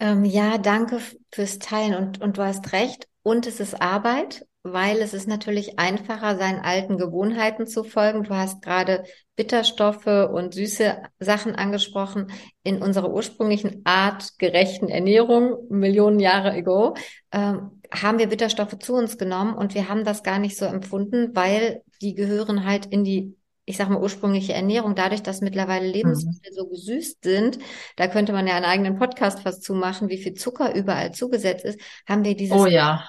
Ähm, 0.00 0.24
ja, 0.24 0.58
danke 0.58 1.00
fürs 1.30 1.58
Teilen 1.58 1.94
und, 1.94 2.20
und 2.20 2.38
du 2.38 2.42
hast 2.42 2.72
recht. 2.72 3.08
Und 3.22 3.46
es 3.46 3.60
ist 3.60 3.80
Arbeit, 3.80 4.46
weil 4.64 5.02
es 5.02 5.12
ist 5.12 5.28
natürlich 5.28 5.78
einfacher, 5.78 6.38
seinen 6.38 6.60
alten 6.60 6.96
Gewohnheiten 6.96 7.66
zu 7.66 7.84
folgen. 7.84 8.24
Du 8.24 8.34
hast 8.34 8.62
gerade 8.62 9.04
Bitterstoffe 9.36 10.06
und 10.06 10.54
süße 10.54 11.02
Sachen 11.20 11.54
angesprochen. 11.54 12.32
In 12.62 12.80
unserer 12.80 13.12
ursprünglichen 13.12 13.82
artgerechten 13.84 14.88
Ernährung, 14.88 15.68
Millionen 15.68 16.18
Jahre 16.18 16.52
ago, 16.52 16.94
ähm, 17.30 17.82
haben 17.92 18.18
wir 18.18 18.28
Bitterstoffe 18.28 18.78
zu 18.78 18.94
uns 18.94 19.18
genommen 19.18 19.54
und 19.54 19.74
wir 19.74 19.90
haben 19.90 20.02
das 20.02 20.22
gar 20.22 20.38
nicht 20.38 20.56
so 20.56 20.64
empfunden, 20.64 21.36
weil 21.36 21.82
die 22.00 22.14
gehören 22.14 22.64
halt 22.64 22.86
in 22.86 23.04
die 23.04 23.36
ich 23.66 23.76
sag 23.76 23.88
mal, 23.88 24.00
ursprüngliche 24.00 24.52
Ernährung, 24.52 24.94
dadurch, 24.94 25.22
dass 25.22 25.40
mittlerweile 25.40 25.86
Lebensmittel 25.86 26.52
mhm. 26.52 26.54
so 26.54 26.66
gesüßt 26.66 27.24
sind, 27.24 27.58
da 27.96 28.08
könnte 28.08 28.32
man 28.32 28.46
ja 28.46 28.54
einen 28.54 28.66
eigenen 28.66 28.96
Podcast 28.96 29.40
fast 29.40 29.62
zumachen, 29.62 30.10
wie 30.10 30.18
viel 30.18 30.34
Zucker 30.34 30.74
überall 30.74 31.12
zugesetzt 31.12 31.64
ist, 31.64 31.80
haben 32.06 32.24
wir 32.24 32.36
dieses 32.36 32.56
oh, 32.56 32.66
ja. 32.66 33.04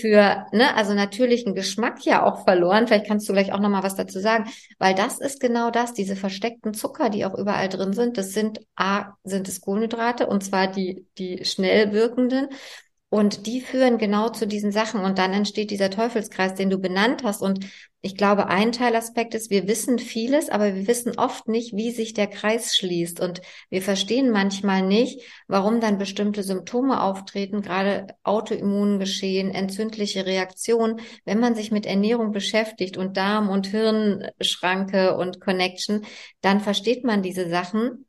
für, 0.00 0.46
ne, 0.52 0.74
also 0.76 0.94
natürlichen 0.94 1.54
Geschmack 1.54 2.04
ja 2.04 2.24
auch 2.24 2.44
verloren. 2.44 2.86
Vielleicht 2.86 3.06
kannst 3.06 3.28
du 3.28 3.34
gleich 3.34 3.52
auch 3.52 3.60
nochmal 3.60 3.82
was 3.82 3.96
dazu 3.96 4.18
sagen, 4.18 4.48
weil 4.78 4.94
das 4.94 5.18
ist 5.18 5.40
genau 5.40 5.70
das, 5.70 5.92
diese 5.92 6.16
versteckten 6.16 6.72
Zucker, 6.72 7.10
die 7.10 7.26
auch 7.26 7.36
überall 7.36 7.68
drin 7.68 7.92
sind, 7.92 8.16
das 8.16 8.32
sind 8.32 8.60
A, 8.76 9.12
sind 9.24 9.46
es 9.48 9.60
Kohlenhydrate 9.60 10.26
und 10.26 10.42
zwar 10.42 10.68
die, 10.68 11.06
die 11.18 11.44
schnell 11.44 11.92
wirkenden. 11.92 12.48
Und 13.10 13.46
die 13.46 13.62
führen 13.62 13.96
genau 13.96 14.28
zu 14.28 14.46
diesen 14.46 14.70
Sachen 14.70 15.00
und 15.00 15.16
dann 15.16 15.32
entsteht 15.32 15.70
dieser 15.70 15.88
Teufelskreis, 15.88 16.54
den 16.54 16.68
du 16.68 16.76
benannt 16.76 17.24
hast. 17.24 17.40
Und 17.40 17.64
ich 18.02 18.16
glaube, 18.16 18.48
ein 18.48 18.70
Teilaspekt 18.70 19.34
ist, 19.34 19.50
wir 19.50 19.66
wissen 19.66 19.98
vieles, 19.98 20.50
aber 20.50 20.74
wir 20.74 20.86
wissen 20.86 21.18
oft 21.18 21.48
nicht, 21.48 21.74
wie 21.74 21.90
sich 21.90 22.12
der 22.12 22.26
Kreis 22.26 22.76
schließt. 22.76 23.18
Und 23.20 23.40
wir 23.70 23.80
verstehen 23.80 24.30
manchmal 24.30 24.82
nicht, 24.82 25.22
warum 25.46 25.80
dann 25.80 25.96
bestimmte 25.96 26.42
Symptome 26.42 27.02
auftreten, 27.02 27.62
gerade 27.62 28.08
Autoimmungeschehen, 28.24 29.52
entzündliche 29.52 30.26
Reaktionen. 30.26 31.00
Wenn 31.24 31.40
man 31.40 31.54
sich 31.54 31.70
mit 31.70 31.86
Ernährung 31.86 32.32
beschäftigt 32.32 32.98
und 32.98 33.16
Darm- 33.16 33.48
und 33.48 33.68
Hirnschranke 33.68 35.16
und 35.16 35.40
Connection, 35.40 36.04
dann 36.42 36.60
versteht 36.60 37.04
man 37.04 37.22
diese 37.22 37.48
Sachen. 37.48 38.04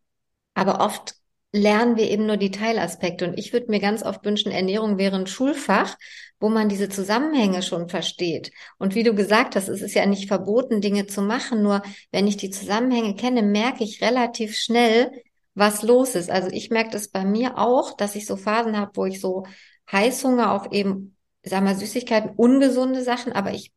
Aber 0.55 0.81
oft 0.81 1.18
lernen 1.51 1.97
wir 1.97 2.09
eben 2.09 2.25
nur 2.25 2.38
die 2.38 2.51
Teilaspekte. 2.51 3.27
Und 3.27 3.38
ich 3.38 3.53
würde 3.53 3.67
mir 3.69 3.79
ganz 3.79 4.03
oft 4.03 4.23
wünschen, 4.23 4.51
Ernährung 4.51 4.97
wäre 4.97 5.15
ein 5.15 5.27
Schulfach, 5.27 5.97
wo 6.39 6.49
man 6.49 6.69
diese 6.69 6.89
Zusammenhänge 6.89 7.63
schon 7.63 7.89
versteht. 7.89 8.51
Und 8.77 8.95
wie 8.95 9.03
du 9.03 9.13
gesagt 9.13 9.55
hast, 9.55 9.67
es 9.67 9.81
ist 9.81 9.95
ja 9.95 10.05
nicht 10.05 10.27
verboten, 10.27 10.81
Dinge 10.81 11.07
zu 11.07 11.21
machen. 11.21 11.63
Nur 11.63 11.81
wenn 12.12 12.27
ich 12.27 12.38
die 12.38 12.51
Zusammenhänge 12.51 13.15
kenne, 13.15 13.41
merke 13.41 13.83
ich 13.83 14.01
relativ 14.01 14.55
schnell, 14.57 15.12
was 15.55 15.81
los 15.81 16.15
ist. 16.15 16.29
Also 16.29 16.49
ich 16.51 16.69
merke 16.69 16.91
das 16.91 17.09
bei 17.09 17.25
mir 17.25 17.57
auch, 17.57 17.97
dass 17.97 18.15
ich 18.15 18.25
so 18.25 18.38
Phasen 18.38 18.77
habe, 18.77 18.91
wo 18.95 19.05
ich 19.05 19.19
so 19.19 19.45
Heißhunger 19.91 20.51
auf 20.51 20.71
eben, 20.71 21.17
sag 21.43 21.63
mal, 21.63 21.75
Süßigkeiten, 21.75 22.31
ungesunde 22.35 23.03
Sachen, 23.03 23.33
aber 23.33 23.51
ich 23.53 23.73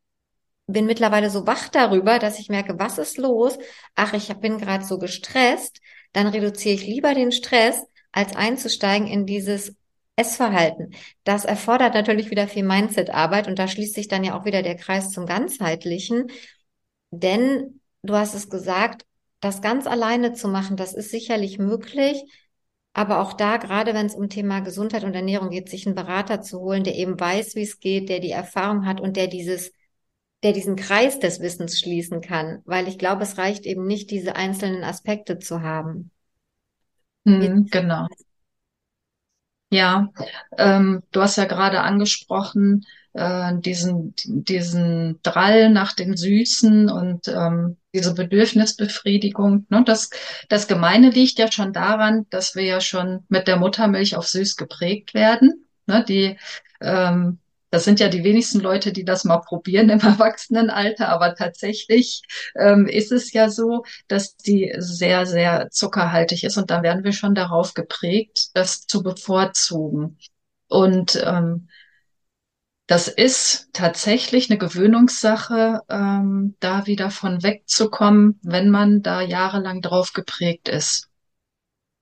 bin 0.67 0.87
mittlerweile 0.87 1.29
so 1.29 1.47
wach 1.47 1.69
darüber, 1.69 2.19
dass 2.19 2.39
ich 2.39 2.49
merke, 2.49 2.79
was 2.79 2.99
ist 2.99 3.19
los? 3.19 3.59
Ach, 3.97 4.13
ich 4.13 4.29
bin 4.37 4.59
gerade 4.59 4.85
so 4.85 4.99
gestresst 4.99 5.81
dann 6.13 6.27
reduziere 6.27 6.75
ich 6.75 6.87
lieber 6.87 7.15
den 7.15 7.33
Stress, 7.33 7.85
als 8.13 8.37
einzusteigen 8.37 9.07
in 9.07 9.27
dieses 9.27 9.75
Essverhalten. 10.17 10.95
Das 11.25 11.45
erfordert 11.45 11.95
natürlich 11.95 12.31
wieder 12.31 12.47
viel 12.47 12.65
Mindset-Arbeit 12.65 13.49
und 13.49 13.59
da 13.59 13.67
schließt 13.67 13.95
sich 13.95 14.09
dann 14.09 14.25
ja 14.25 14.39
auch 14.39 14.45
wieder 14.45 14.63
der 14.63 14.77
Kreis 14.77 15.11
zum 15.11 15.27
Ganzheitlichen. 15.27 16.31
Denn 17.11 17.81
du 18.03 18.15
hast 18.15 18.35
es 18.35 18.51
gesagt, 18.51 19.07
das 19.41 19.63
ganz 19.63 19.87
alleine 19.87 20.35
zu 20.35 20.49
machen, 20.49 20.77
das 20.77 20.93
ist 20.95 21.11
sicherlich 21.11 21.59
möglich. 21.59 22.23
Aber 22.95 23.21
auch 23.21 23.33
da, 23.33 23.57
gerade 23.57 23.95
wenn 23.95 24.07
es 24.07 24.15
um 24.15 24.29
Thema 24.29 24.61
Gesundheit 24.61 25.05
und 25.05 25.15
Ernährung 25.15 25.49
geht, 25.51 25.71
sich 25.71 25.87
einen 25.87 25.95
Berater 25.95 26.43
zu 26.43 26.61
holen, 26.61 26.85
der 26.85 26.95
eben 26.95 27.19
weiß, 27.19 27.55
wie 27.55 27.63
es 27.63 27.81
geht, 27.81 28.11
der 28.11 28.21
die 28.21 28.31
Erfahrung 28.31 28.87
hat 28.87 29.01
und 29.01 29.17
der 29.17 29.29
dieses 29.29 29.73
der 30.43 30.53
diesen 30.53 30.77
Kreis 30.77 31.19
des 31.21 31.41
Wissens 31.41 31.79
schließen 31.79 32.21
kann, 32.21 32.63
weil 32.65 32.89
ich 32.89 32.99
glaube, 32.99 33.23
es 33.23 33.39
reicht 33.39 33.65
eben 33.65 33.87
nicht, 33.87 34.11
diese 34.11 34.37
einzelnen 34.37 34.85
Aspekte 34.85 35.39
zu 35.39 35.63
haben. 35.63 36.11
Hm, 37.27 37.69
genau. 37.71 38.09
Ja, 39.71 40.11
ähm, 40.59 41.03
du 41.13 41.23
hast 41.23 41.37
ja 41.37 41.47
gerade 41.47 41.81
angesprochen, 41.81 42.85
äh, 43.15 43.53
diesen, 43.59 44.15
diesen 44.27 45.21
Drall 45.23 45.71
nach 45.71 45.95
dem 45.95 46.17
Süßen 46.17 46.91
und 46.91 47.29
ähm, 47.29 47.79
diese 47.95 48.15
Bedürfnisbefriedigung. 48.15 49.67
Ne? 49.71 49.83
Das, 49.85 50.11
das 50.49 50.67
Gemeine 50.67 51.11
liegt 51.11 51.39
ja 51.39 51.51
schon 51.51 51.73
daran, 51.73 52.27
dass 52.31 52.55
wir 52.55 52.65
ja 52.65 52.81
schon 52.81 53.25
mit 53.29 53.49
der 53.49 53.57
Muttermilch 53.57 54.17
auf 54.17 54.27
süß 54.29 54.57
geprägt 54.57 55.15
werden. 55.15 55.67
Ne? 55.87 56.05
Die 56.07 56.37
ähm, 56.81 57.39
das 57.73 57.85
sind 57.85 58.01
ja 58.01 58.09
die 58.09 58.23
wenigsten 58.23 58.61
Leute, 58.61 58.93
die 58.93 59.05
das 59.05 59.25
mal 59.25 59.39
probieren 59.39 59.89
im 59.89 60.01
Erwachsenenalter, 60.01 61.09
aber 61.09 61.35
tatsächlich 61.35 62.23
ähm, 62.55 62.87
ist 62.87 63.11
es 63.13 63.33
ja 63.33 63.49
so, 63.49 63.85
dass 64.09 64.37
die 64.37 64.75
sehr, 64.77 65.25
sehr 65.25 65.71
zuckerhaltig 65.71 66.45
ist 66.45 66.59
und 66.59 66.71
da 66.71 66.83
werden 66.83 67.03
wir 67.03 67.13
schon 67.13 67.35
darauf 67.35 67.73
geprägt, 67.73 68.51
das 68.55 68.87
zu 68.87 69.03
bevorzugen. 69.03 70.19
Und 70.69 71.23
ähm, 71.25 71.69
das 72.87 73.09
ist 73.09 73.71
tatsächlich 73.73 74.51
eine 74.51 74.59
Gewöhnungssache, 74.59 75.81
ähm, 75.89 76.57
da 76.61 76.87
wieder 76.87 77.11
von 77.11 77.43
wegzukommen, 77.43 78.39
wenn 78.43 78.69
man 78.69 79.01
da 79.01 79.23
jahrelang 79.23 79.81
drauf 79.81 80.13
geprägt 80.13 80.69
ist. 80.69 81.09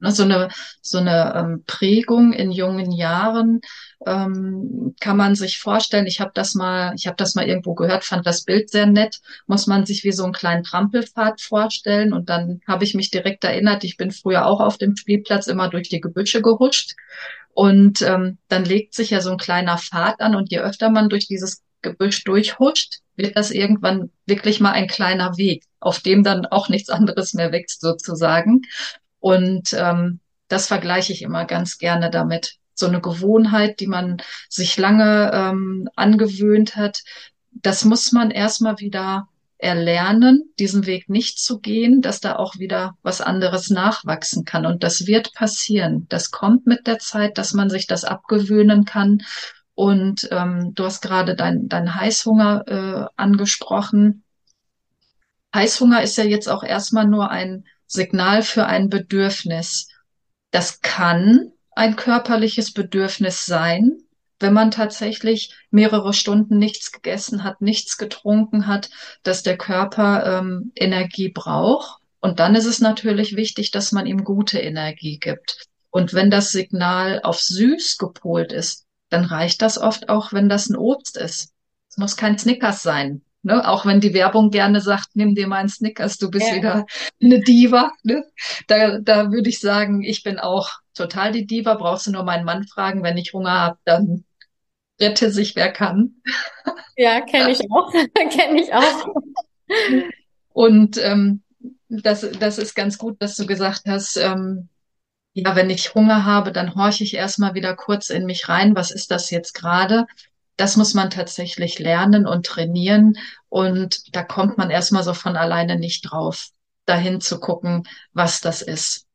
Ne, 0.00 0.12
so 0.12 0.22
eine, 0.22 0.48
so 0.80 0.98
eine 0.98 1.34
ähm, 1.36 1.64
Prägung 1.66 2.32
in 2.32 2.50
jungen 2.50 2.90
Jahren 2.90 3.60
ähm, 4.06 4.94
kann 4.98 5.18
man 5.18 5.34
sich 5.34 5.58
vorstellen. 5.58 6.06
Ich 6.06 6.20
habe 6.20 6.30
das 6.34 6.54
mal, 6.54 6.94
ich 6.96 7.06
habe 7.06 7.16
das 7.16 7.34
mal 7.34 7.46
irgendwo 7.46 7.74
gehört, 7.74 8.04
fand 8.04 8.26
das 8.26 8.44
Bild 8.44 8.70
sehr 8.70 8.86
nett. 8.86 9.20
Muss 9.46 9.66
man 9.66 9.84
sich 9.84 10.02
wie 10.04 10.12
so 10.12 10.24
einen 10.24 10.32
kleinen 10.32 10.64
Trampelpfad 10.64 11.42
vorstellen. 11.42 12.14
Und 12.14 12.30
dann 12.30 12.60
habe 12.66 12.84
ich 12.84 12.94
mich 12.94 13.10
direkt 13.10 13.44
erinnert, 13.44 13.84
ich 13.84 13.98
bin 13.98 14.10
früher 14.10 14.46
auch 14.46 14.60
auf 14.60 14.78
dem 14.78 14.96
Spielplatz 14.96 15.48
immer 15.48 15.68
durch 15.68 15.90
die 15.90 16.00
Gebüsche 16.00 16.40
gehuscht. 16.40 16.94
Und 17.52 18.00
ähm, 18.00 18.38
dann 18.48 18.64
legt 18.64 18.94
sich 18.94 19.10
ja 19.10 19.20
so 19.20 19.30
ein 19.32 19.36
kleiner 19.38 19.76
Pfad 19.76 20.20
an 20.20 20.34
und 20.34 20.50
je 20.50 20.60
öfter 20.60 20.88
man 20.88 21.10
durch 21.10 21.26
dieses 21.26 21.62
Gebüsch 21.82 22.24
durchhuscht, 22.24 23.00
wird 23.16 23.36
das 23.36 23.50
irgendwann 23.50 24.10
wirklich 24.26 24.60
mal 24.60 24.72
ein 24.72 24.86
kleiner 24.86 25.36
Weg, 25.36 25.64
auf 25.78 26.00
dem 26.00 26.22
dann 26.22 26.46
auch 26.46 26.68
nichts 26.68 26.88
anderes 26.90 27.34
mehr 27.34 27.52
wächst 27.52 27.80
sozusagen. 27.80 28.62
Und 29.20 29.72
ähm, 29.74 30.20
das 30.48 30.66
vergleiche 30.66 31.12
ich 31.12 31.22
immer 31.22 31.44
ganz 31.44 31.78
gerne 31.78 32.11
damit. 32.11 32.56
So 32.74 32.87
eine 32.87 33.00
Gewohnheit, 33.00 33.80
die 33.80 33.87
man 33.87 34.22
sich 34.48 34.76
lange 34.76 35.30
ähm, 35.33 35.88
angewöhnt 35.96 36.76
hat, 36.76 37.02
das 37.52 37.85
muss 37.85 38.12
man 38.12 38.30
erstmal 38.30 38.78
wieder 38.78 39.28
erlernen, 39.59 40.52
diesen 40.59 40.87
Weg 40.87 41.09
nicht 41.09 41.38
zu 41.38 41.61
gehen, 41.61 42.00
dass 42.00 42.20
da 42.20 42.37
auch 42.37 42.59
wieder 42.59 42.96
was 43.02 43.20
anderes 43.20 43.68
nachwachsen 43.70 44.44
kann. 44.44 44.64
Und 44.64 44.83
das 44.83 45.06
wird 45.06 45.35
passieren. 45.35 46.06
Das 46.09 46.30
kommt 46.30 46.66
mit 46.66 46.87
der 46.87 46.98
Zeit, 46.98 47.37
dass 47.37 47.52
man 47.52 47.68
sich 47.68 47.87
das 47.87 48.04
abgewöhnen 48.04 48.85
kann. 48.85 49.22
Und 49.74 50.28
ähm, 50.30 50.74
du 50.74 50.85
hast 50.85 51.02
gerade 51.02 51.37
dein, 51.37 51.68
dein 51.68 51.94
Heißhunger 51.94 52.64
äh, 52.66 53.06
angesprochen. 53.16 54.24
Heißhunger 55.54 56.02
ist 56.02 56.16
ja 56.16 56.24
jetzt 56.24 56.48
auch 56.48 56.62
erstmal 56.62 57.06
nur 57.06 57.30
ein 57.30 57.64
Signal 57.90 58.42
für 58.42 58.66
ein 58.66 58.88
Bedürfnis. 58.88 59.88
Das 60.53 60.81
kann 60.81 61.53
ein 61.72 61.96
körperliches 61.96 62.72
Bedürfnis 62.72 63.46
sein, 63.46 63.98
wenn 64.38 64.53
man 64.53 64.70
tatsächlich 64.70 65.55
mehrere 65.70 66.12
Stunden 66.12 66.57
nichts 66.57 66.92
gegessen 66.92 67.42
hat, 67.42 67.61
nichts 67.61 67.98
getrunken 67.98 68.68
hat, 68.68 68.90
dass 69.24 69.42
der 69.42 69.59
Körper 69.59 70.38
ähm, 70.38 70.70
Energie 70.76 71.31
braucht. 71.31 72.00
Und 72.20 72.38
dann 72.38 72.55
ist 72.55 72.66
es 72.66 72.81
natürlich 72.81 73.35
wichtig, 73.35 73.72
dass 73.72 73.90
man 73.90 74.07
ihm 74.07 74.22
gute 74.22 74.61
Energie 74.61 75.18
gibt. 75.18 75.66
Und 75.90 76.14
wenn 76.14 76.31
das 76.31 76.53
Signal 76.53 77.20
auf 77.24 77.40
süß 77.40 77.98
gepolt 77.98 78.53
ist, 78.53 78.87
dann 79.09 79.24
reicht 79.24 79.62
das 79.62 79.79
oft 79.79 80.09
auch, 80.09 80.33
wenn 80.33 80.48
das 80.48 80.68
ein 80.68 80.76
Obst 80.76 81.16
ist. 81.16 81.53
Es 81.88 81.96
muss 81.96 82.16
kein 82.16 82.38
Snickers 82.38 82.83
sein. 82.83 83.22
Ne? 83.42 83.66
Auch 83.66 83.87
wenn 83.87 84.00
die 84.00 84.14
Werbung 84.14 84.50
gerne 84.50 84.81
sagt, 84.81 85.11
nimm 85.14 85.35
dir 85.35 85.46
mal 85.46 85.57
einen 85.57 85.68
Snickers, 85.68 86.18
du 86.18 86.31
bist 86.31 86.48
ja. 86.48 86.55
wieder 86.55 86.87
eine 87.22 87.40
Diva. 87.40 87.92
Ne? 88.03 88.24
Da, 88.66 88.98
da 88.98 89.33
würde 89.33 89.48
ich 89.48 89.61
sagen, 89.61 90.03
ich 90.03 90.22
bin 90.22 90.38
auch 90.38 90.70
total 90.94 91.33
die 91.33 91.46
Diva. 91.46 91.74
Brauchst 91.74 92.07
du 92.07 92.12
nur 92.12 92.24
meinen 92.24 92.44
Mann 92.44 92.66
fragen, 92.66 93.03
wenn 93.03 93.16
ich 93.16 93.33
Hunger 93.33 93.59
habe, 93.59 93.79
dann 93.85 94.24
rette 95.00 95.31
sich, 95.31 95.57
wer 95.57 95.72
kann. 95.72 96.16
Ja, 96.96 97.22
kenne 97.22 97.50
ich 97.50 97.61
auch. 97.70 97.90
kenne 98.31 98.61
ich 98.61 98.72
auch. 98.74 99.07
Und 100.53 100.98
ähm, 100.98 101.42
das, 101.88 102.26
das 102.38 102.59
ist 102.59 102.74
ganz 102.74 102.98
gut, 102.98 103.22
dass 103.22 103.37
du 103.37 103.46
gesagt 103.46 103.83
hast, 103.87 104.16
ähm, 104.16 104.68
ja, 105.33 105.57
wenn 105.57 105.70
ich 105.70 105.94
Hunger 105.94 106.24
habe, 106.24 106.53
dann 106.53 106.74
horche 106.74 107.05
ich 107.05 107.14
erstmal 107.14 107.55
wieder 107.55 107.74
kurz 107.74 108.11
in 108.11 108.26
mich 108.26 108.48
rein. 108.48 108.74
Was 108.74 108.90
ist 108.90 109.11
das 109.11 109.31
jetzt 109.31 109.55
gerade? 109.55 110.07
Das 110.61 110.77
muss 110.77 110.92
man 110.92 111.09
tatsächlich 111.09 111.79
lernen 111.79 112.27
und 112.27 112.44
trainieren. 112.44 113.16
Und 113.49 114.14
da 114.14 114.23
kommt 114.23 114.59
man 114.59 114.68
erstmal 114.68 115.03
so 115.03 115.14
von 115.14 115.35
alleine 115.35 115.79
nicht 115.79 116.03
drauf, 116.03 116.49
dahin 116.85 117.23
zu 117.23 117.40
gucken, 117.40 117.85
was 118.12 118.42
das 118.42 118.61
ist. 118.61 119.07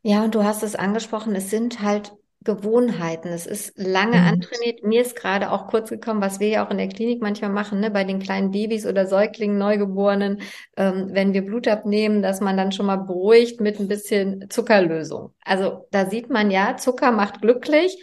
Ja, 0.00 0.24
und 0.24 0.34
du 0.34 0.42
hast 0.42 0.62
es 0.62 0.74
angesprochen, 0.74 1.36
es 1.36 1.50
sind 1.50 1.82
halt 1.82 2.14
Gewohnheiten. 2.44 3.28
Es 3.28 3.46
ist 3.46 3.74
lange 3.76 4.16
mhm. 4.16 4.26
antrainiert. 4.26 4.82
Mir 4.82 5.02
ist 5.02 5.16
gerade 5.16 5.50
auch 5.50 5.68
kurz 5.68 5.90
gekommen, 5.90 6.22
was 6.22 6.40
wir 6.40 6.48
ja 6.48 6.66
auch 6.66 6.70
in 6.70 6.78
der 6.78 6.88
Klinik 6.88 7.20
manchmal 7.20 7.50
machen, 7.50 7.78
ne, 7.78 7.90
bei 7.90 8.04
den 8.04 8.20
kleinen 8.20 8.52
Babys 8.52 8.86
oder 8.86 9.06
Säuglingen, 9.06 9.58
Neugeborenen, 9.58 10.40
ähm, 10.78 11.10
wenn 11.12 11.34
wir 11.34 11.44
Blut 11.44 11.68
abnehmen, 11.68 12.22
dass 12.22 12.40
man 12.40 12.56
dann 12.56 12.72
schon 12.72 12.86
mal 12.86 12.96
beruhigt 12.96 13.60
mit 13.60 13.78
ein 13.78 13.86
bisschen 13.86 14.46
Zuckerlösung. 14.48 15.34
Also 15.44 15.86
da 15.90 16.08
sieht 16.08 16.30
man 16.30 16.50
ja, 16.50 16.78
Zucker 16.78 17.12
macht 17.12 17.42
glücklich. 17.42 17.98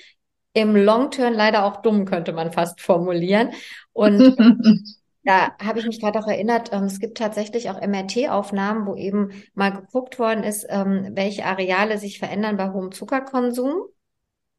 Im 0.59 0.75
Long-Term 0.75 1.33
leider 1.33 1.63
auch 1.63 1.81
dumm, 1.81 2.03
könnte 2.03 2.33
man 2.33 2.51
fast 2.51 2.81
formulieren. 2.81 3.51
Und 3.93 4.35
Da 5.23 5.55
habe 5.63 5.79
ich 5.79 5.85
mich 5.85 5.99
gerade 5.99 6.17
auch 6.17 6.27
erinnert, 6.27 6.71
ähm, 6.71 6.85
es 6.85 6.99
gibt 6.99 7.17
tatsächlich 7.17 7.69
auch 7.69 7.79
MRT-Aufnahmen, 7.79 8.87
wo 8.87 8.95
eben 8.95 9.29
mal 9.53 9.69
geguckt 9.69 10.17
worden 10.17 10.43
ist, 10.43 10.65
ähm, 10.69 11.09
welche 11.13 11.45
Areale 11.45 11.97
sich 11.97 12.19
verändern 12.19 12.57
bei 12.57 12.71
hohem 12.71 12.91
Zuckerkonsum. 12.91 13.83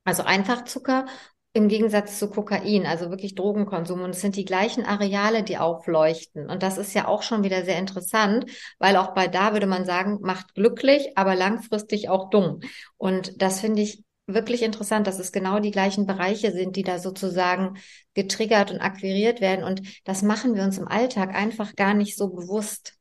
Also 0.05 0.23
Einfachzucker 0.23 1.07
im 1.53 1.67
Gegensatz 1.67 2.19
zu 2.19 2.31
Kokain, 2.31 2.87
also 2.87 3.11
wirklich 3.11 3.35
Drogenkonsum. 3.35 4.03
Und 4.03 4.11
es 4.11 4.21
sind 4.21 4.37
die 4.37 4.45
gleichen 4.45 4.85
Areale, 4.85 5.43
die 5.43 5.59
aufleuchten. 5.59 6.49
Und 6.49 6.63
das 6.63 6.79
ist 6.79 6.95
ja 6.95 7.09
auch 7.09 7.23
schon 7.23 7.43
wieder 7.43 7.65
sehr 7.65 7.79
interessant, 7.79 8.47
weil 8.79 8.97
auch 8.97 9.15
bei 9.15 9.27
da 9.27 9.53
würde 9.53 9.67
man 9.67 9.85
sagen, 9.85 10.19
macht 10.21 10.55
glücklich, 10.55 11.17
aber 11.17 11.35
langfristig 11.35 12.09
auch 12.09 12.31
dumm. 12.31 12.61
Und 12.97 13.43
das 13.43 13.61
finde 13.61 13.83
ich 13.83 14.05
wirklich 14.35 14.63
interessant, 14.63 15.07
dass 15.07 15.19
es 15.19 15.33
genau 15.33 15.61
die 15.61 15.71
gleichen 15.71 16.07
Bereiche 16.07 16.53
sind, 16.53 16.77
die 16.77 16.83
da 16.83 16.99
sozusagen 16.99 17.79
getriggert 18.15 18.71
und 18.71 18.81
akquiriert 18.81 19.41
werden. 19.41 19.65
Und 19.65 19.83
das 20.05 20.23
machen 20.23 20.55
wir 20.55 20.63
uns 20.63 20.79
im 20.79 20.89
Alltag 20.89 21.35
einfach 21.35 21.75
gar 21.77 21.95
nicht 21.95 22.17
so 22.17 22.29
bewusst. 22.29 22.95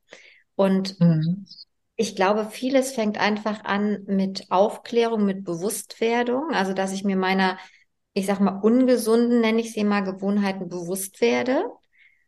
Und 0.56 0.98
mhm. 1.00 1.46
Ich 2.00 2.16
glaube, 2.16 2.46
vieles 2.46 2.92
fängt 2.92 3.20
einfach 3.20 3.62
an 3.64 4.04
mit 4.06 4.46
Aufklärung, 4.48 5.26
mit 5.26 5.44
Bewusstwerdung, 5.44 6.48
also 6.50 6.72
dass 6.72 6.92
ich 6.92 7.04
mir 7.04 7.16
meiner, 7.16 7.58
ich 8.14 8.24
sag 8.24 8.40
mal, 8.40 8.58
ungesunden, 8.58 9.42
nenne 9.42 9.60
ich 9.60 9.74
sie 9.74 9.84
mal, 9.84 10.00
Gewohnheiten 10.00 10.70
bewusst 10.70 11.20
werde, 11.20 11.62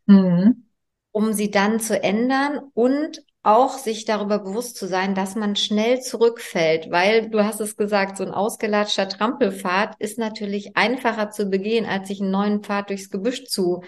mhm. 0.05 0.67
um 1.11 1.33
sie 1.33 1.51
dann 1.51 1.81
zu 1.81 1.99
ändern 2.03 2.61
und 2.75 3.25
auch 3.43 3.77
sich 3.77 4.05
darüber 4.05 4.39
bewusst 4.39 4.77
zu 4.77 4.87
sein, 4.87 5.15
dass 5.15 5.35
man 5.35 5.57
schnell 5.57 6.01
zurückfällt, 6.01 6.91
weil 6.91 7.29
du 7.29 7.45
hast 7.45 7.61
es 7.61 7.77
gesagt, 7.77 8.17
so 8.17 8.25
ein 8.25 8.31
ausgelatschter 8.31 9.09
Trampelpfad 9.09 9.97
ist 9.99 10.19
natürlich 10.19 10.77
einfacher 10.77 11.31
zu 11.31 11.47
begehen, 11.47 11.87
als 11.87 12.09
sich 12.09 12.21
einen 12.21 12.31
neuen 12.31 12.63
Pfad 12.63 12.91
durchs 12.91 13.11
Gebüsch 13.11 13.45
zu 13.47 13.83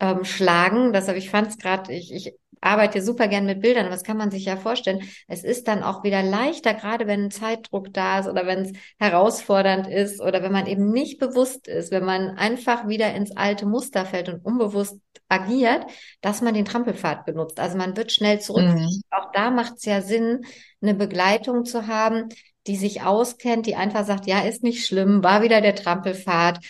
ähm, 0.00 0.24
schlagen. 0.24 0.92
Deshalb, 0.92 1.16
ich 1.16 1.30
fand 1.30 1.48
es 1.48 1.58
gerade, 1.58 1.92
ich, 1.92 2.12
ich 2.12 2.34
arbeite 2.60 3.02
super 3.02 3.28
gern 3.28 3.46
mit 3.46 3.60
Bildern, 3.60 3.86
aber 3.86 3.94
das 3.94 4.04
kann 4.04 4.16
man 4.16 4.30
sich 4.30 4.46
ja 4.46 4.56
vorstellen. 4.56 5.02
Es 5.28 5.44
ist 5.44 5.68
dann 5.68 5.82
auch 5.82 6.02
wieder 6.02 6.22
leichter, 6.22 6.74
gerade 6.74 7.06
wenn 7.06 7.24
ein 7.24 7.30
Zeitdruck 7.30 7.92
da 7.92 8.20
ist 8.20 8.28
oder 8.28 8.46
wenn 8.46 8.60
es 8.60 8.72
herausfordernd 8.98 9.86
ist 9.88 10.20
oder 10.20 10.42
wenn 10.42 10.52
man 10.52 10.66
eben 10.66 10.90
nicht 10.90 11.18
bewusst 11.18 11.68
ist, 11.68 11.92
wenn 11.92 12.04
man 12.04 12.36
einfach 12.36 12.88
wieder 12.88 13.14
ins 13.14 13.36
alte 13.36 13.66
Muster 13.66 14.06
fällt 14.06 14.28
und 14.28 14.44
unbewusst 14.44 14.98
agiert, 15.32 15.86
dass 16.20 16.42
man 16.42 16.54
den 16.54 16.64
Trampelpfad 16.64 17.24
benutzt. 17.24 17.58
Also 17.58 17.76
man 17.76 17.96
wird 17.96 18.12
schnell 18.12 18.40
zurück. 18.40 18.64
Mhm. 18.64 19.02
Auch 19.10 19.32
da 19.32 19.50
macht 19.50 19.74
es 19.78 19.84
ja 19.84 20.02
Sinn, 20.02 20.44
eine 20.80 20.94
Begleitung 20.94 21.64
zu 21.64 21.86
haben, 21.86 22.28
die 22.66 22.76
sich 22.76 23.02
auskennt, 23.02 23.66
die 23.66 23.74
einfach 23.74 24.04
sagt, 24.04 24.26
ja, 24.26 24.40
ist 24.40 24.62
nicht 24.62 24.86
schlimm, 24.86 25.24
war 25.24 25.42
wieder 25.42 25.60
der 25.60 25.74
Trampelpfad 25.74 26.60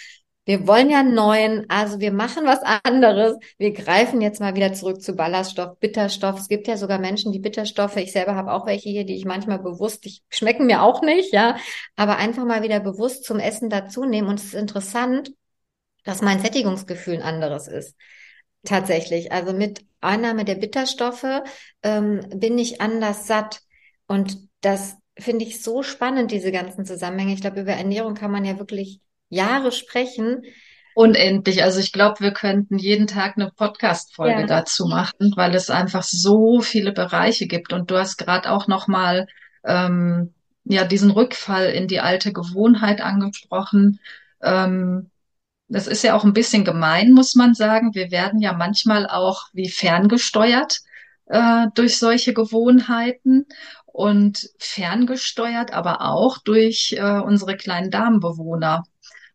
wir 0.44 0.66
wollen 0.66 0.90
ja 0.90 1.01
einen 1.01 1.14
neuen, 1.14 1.70
also 1.70 2.01
wir 2.01 2.12
machen 2.12 2.44
was 2.46 2.61
anderes. 2.62 3.37
Wir 3.59 3.72
greifen 3.72 4.20
jetzt 4.20 4.40
mal 4.40 4.57
wieder 4.57 4.72
zurück 4.72 5.01
zu 5.01 5.14
Ballaststoff, 5.14 5.79
Bitterstoff. 5.79 6.40
Es 6.40 6.48
gibt 6.48 6.66
ja 6.66 6.77
sogar 6.77 6.98
Menschen, 6.98 7.31
die 7.31 7.38
Bitterstoffe, 7.38 7.96
ich 7.96 8.11
selber 8.11 8.35
habe 8.35 8.53
auch 8.53 8.66
welche 8.66 8.88
hier, 8.88 9.05
die 9.05 9.14
ich 9.14 9.25
manchmal 9.25 9.61
bewusst, 9.61 10.05
die 10.05 10.18
schmecken 10.31 10.66
mir 10.66 10.83
auch 10.83 11.01
nicht, 11.01 11.33
ja, 11.33 11.57
aber 11.94 12.16
einfach 12.16 12.44
mal 12.44 12.62
wieder 12.64 12.81
bewusst 12.81 13.25
zum 13.25 13.38
Essen 13.38 13.70
dazu 13.70 14.05
nehmen. 14.05 14.29
Und 14.29 14.40
es 14.40 14.46
ist 14.46 14.55
interessant, 14.55 15.33
dass 16.05 16.22
mein 16.22 16.40
Sättigungsgefühl 16.40 17.14
ein 17.14 17.22
anderes 17.22 17.68
ist. 17.68 17.94
Tatsächlich. 18.64 19.33
Also 19.33 19.53
mit 19.53 19.85
Einnahme 20.01 20.44
der 20.44 20.55
Bitterstoffe 20.57 21.42
ähm, 21.83 22.20
bin 22.35 22.59
ich 22.59 22.81
anders 22.81 23.27
satt. 23.27 23.61
Und 24.07 24.37
das 24.61 24.96
finde 25.18 25.44
ich 25.44 25.62
so 25.62 25.83
spannend, 25.83 26.31
diese 26.31 26.53
ganzen 26.53 26.85
Zusammenhänge. 26.85 27.35
Ich 27.35 27.40
glaube, 27.40 27.61
über 27.61 27.72
Ernährung 27.72 28.14
kann 28.14 28.31
man 28.31 28.44
ja 28.44 28.59
wirklich 28.59 29.01
Jahre 29.29 29.72
sprechen. 29.72 30.42
Unendlich. 30.94 31.62
Also 31.62 31.81
ich 31.81 31.92
glaube, 31.92 32.20
wir 32.20 32.33
könnten 32.33 32.79
jeden 32.79 33.07
Tag 33.07 33.37
eine 33.37 33.51
Podcast-Folge 33.51 34.42
ja. 34.42 34.46
dazu 34.46 34.87
machen, 34.87 35.33
weil 35.37 35.55
es 35.55 35.70
einfach 35.70 36.03
so 36.03 36.61
viele 36.61 36.92
Bereiche 36.92 37.46
gibt. 37.46 37.72
Und 37.72 37.90
du 37.90 37.96
hast 37.96 38.18
gerade 38.18 38.51
auch 38.51 38.68
noch 38.68 38.88
mal 38.88 39.27
ähm, 39.64 40.35
ja 40.64 40.85
diesen 40.85 41.11
Rückfall 41.11 41.66
in 41.70 41.88
die 41.88 42.01
alte 42.01 42.33
Gewohnheit 42.33 43.01
angesprochen. 43.01 44.01
Ähm, 44.42 45.11
das 45.72 45.87
ist 45.87 46.04
ja 46.04 46.14
auch 46.14 46.24
ein 46.24 46.35
bisschen 46.35 46.64
gemein, 46.64 47.12
muss 47.12 47.35
man 47.35 47.54
sagen. 47.54 47.94
Wir 47.94 48.11
werden 48.11 48.40
ja 48.40 48.52
manchmal 48.52 49.06
auch 49.06 49.46
wie 49.52 49.70
ferngesteuert 49.70 50.80
äh, 51.26 51.66
durch 51.74 51.98
solche 51.98 52.35
Gewohnheiten 52.35 53.46
und 53.87 54.50
ferngesteuert, 54.58 55.72
aber 55.72 56.02
auch 56.02 56.38
durch 56.38 56.94
äh, 56.98 57.20
unsere 57.20 57.56
kleinen 57.56 57.90
Darmbewohner. 57.90 58.85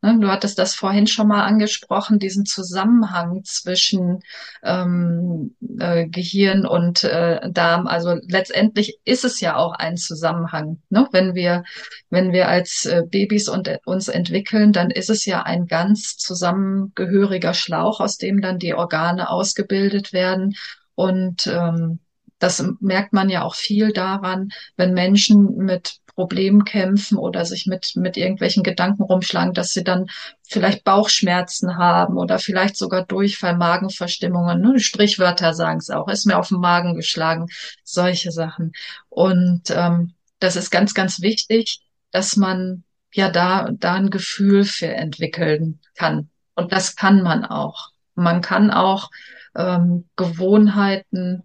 Ne, 0.02 0.20
du 0.20 0.30
hattest 0.30 0.60
das 0.60 0.76
vorhin 0.76 1.08
schon 1.08 1.28
mal 1.28 1.44
angesprochen, 1.44 2.20
diesen 2.20 2.46
Zusammenhang 2.46 3.44
zwischen 3.44 4.20
ähm, 4.64 5.56
äh, 5.80 6.08
Gehirn 6.08 6.68
und 6.68 7.04
äh, 7.04 7.50
Darm. 7.52 7.88
Also 7.88 8.20
letztendlich 8.28 9.00
ist 9.06 9.26
es 9.26 9.40
ja 9.40 9.56
auch 9.56 9.74
ein 9.74 9.98
Zusammenhang. 9.98 10.80
Ne? 10.90 11.08
Wenn 11.12 11.34
wir, 11.34 11.64
wenn 12.12 12.32
wir 12.32 12.48
als 12.48 12.86
äh, 12.86 13.04
Babys 13.10 13.50
und, 13.50 13.68
äh, 13.68 13.80
uns 13.86 14.08
entwickeln, 14.08 14.72
dann 14.72 14.92
ist 14.92 15.10
es 15.10 15.26
ja 15.26 15.42
ein 15.44 15.66
ganz 15.66 16.18
zusammengehöriger 16.18 17.56
Schlauch, 17.56 18.00
aus 18.00 18.18
dem 18.18 18.40
dann 18.40 18.60
die 18.60 18.76
Organe 18.76 19.30
ausgebildet 19.32 20.14
werden. 20.14 20.56
Und 20.94 21.48
ähm, 21.48 22.00
das 22.38 22.64
merkt 22.82 23.14
man 23.14 23.30
ja 23.30 23.42
auch 23.42 23.56
viel 23.56 23.94
daran, 23.94 24.50
wenn 24.76 24.94
Menschen 24.94 25.56
mit 25.56 26.02
Problem 26.18 26.66
kämpfen 26.66 27.16
oder 27.16 27.46
sich 27.46 27.68
mit, 27.68 27.92
mit 27.96 28.18
irgendwelchen 28.18 28.64
Gedanken 28.64 29.04
rumschlagen, 29.04 29.54
dass 29.54 29.72
sie 29.72 29.84
dann 29.84 30.08
vielleicht 30.42 30.84
Bauchschmerzen 30.84 31.78
haben 31.78 32.18
oder 32.18 32.40
vielleicht 32.40 32.76
sogar 32.76 33.06
Durchfall, 33.06 33.56
Magenverstimmungen. 33.56 34.60
Ne? 34.60 34.80
Strichwörter 34.80 35.54
sagen 35.54 35.78
es 35.78 35.92
auch, 35.92 36.08
ist 36.08 36.26
mir 36.26 36.40
auf 36.40 36.48
den 36.48 36.60
Magen 36.60 36.96
geschlagen, 36.96 37.46
solche 37.84 38.32
Sachen. 38.32 38.72
Und 39.10 39.70
ähm, 39.70 40.16
das 40.40 40.56
ist 40.56 40.72
ganz, 40.72 40.96
ganz 40.96 41.22
wichtig, 41.22 41.82
dass 42.10 42.36
man 42.36 42.84
ja 43.14 43.30
da, 43.30 43.70
da 43.72 43.94
ein 43.94 44.10
Gefühl 44.10 44.64
für 44.64 44.88
entwickeln 44.88 45.80
kann. 45.94 46.32
Und 46.56 46.72
das 46.72 46.96
kann 46.96 47.22
man 47.22 47.46
auch. 47.46 47.92
Man 48.16 48.42
kann 48.42 48.72
auch 48.72 49.12
ähm, 49.56 50.06
Gewohnheiten 50.16 51.44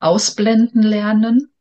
ausblenden 0.00 0.82
lernen. 0.82 1.53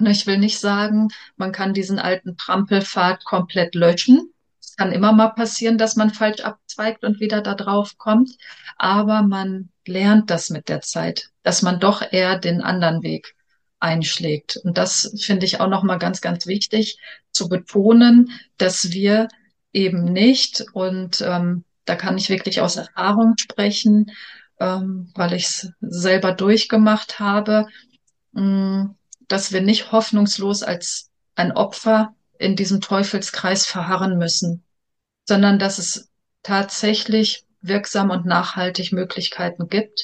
Ich 0.00 0.26
will 0.26 0.38
nicht 0.38 0.58
sagen, 0.58 1.08
man 1.36 1.52
kann 1.52 1.72
diesen 1.72 1.98
alten 1.98 2.36
Trampelpfad 2.36 3.24
komplett 3.24 3.74
löschen. 3.74 4.32
Es 4.60 4.76
kann 4.76 4.92
immer 4.92 5.12
mal 5.12 5.28
passieren, 5.28 5.78
dass 5.78 5.96
man 5.96 6.10
falsch 6.10 6.42
abzweigt 6.42 7.02
und 7.04 7.20
wieder 7.20 7.40
da 7.40 7.54
drauf 7.54 7.96
kommt. 7.96 8.30
Aber 8.76 9.22
man 9.22 9.70
lernt 9.86 10.30
das 10.30 10.50
mit 10.50 10.68
der 10.68 10.82
Zeit, 10.82 11.30
dass 11.42 11.62
man 11.62 11.80
doch 11.80 12.02
eher 12.12 12.38
den 12.38 12.60
anderen 12.60 13.02
Weg 13.02 13.34
einschlägt. 13.80 14.58
Und 14.58 14.76
das 14.78 15.14
finde 15.18 15.46
ich 15.46 15.60
auch 15.60 15.68
nochmal 15.68 15.98
ganz, 15.98 16.20
ganz 16.20 16.46
wichtig 16.46 16.98
zu 17.30 17.48
betonen, 17.48 18.30
dass 18.58 18.90
wir 18.90 19.28
eben 19.72 20.04
nicht, 20.04 20.64
und 20.72 21.20
ähm, 21.20 21.64
da 21.84 21.96
kann 21.96 22.18
ich 22.18 22.30
wirklich 22.30 22.60
aus 22.60 22.76
Erfahrung 22.76 23.34
sprechen, 23.38 24.10
ähm, 24.58 25.10
weil 25.14 25.34
ich 25.34 25.44
es 25.44 25.72
selber 25.80 26.32
durchgemacht 26.32 27.20
habe, 27.20 27.66
mh, 28.32 28.42
mm, 28.42 28.95
dass 29.28 29.52
wir 29.52 29.60
nicht 29.60 29.92
hoffnungslos 29.92 30.62
als 30.62 31.10
ein 31.34 31.52
Opfer 31.52 32.14
in 32.38 32.56
diesem 32.56 32.80
Teufelskreis 32.80 33.66
verharren 33.66 34.18
müssen, 34.18 34.64
sondern 35.26 35.58
dass 35.58 35.78
es 35.78 36.10
tatsächlich 36.42 37.44
wirksam 37.60 38.10
und 38.10 38.26
nachhaltig 38.26 38.92
Möglichkeiten 38.92 39.68
gibt, 39.68 40.00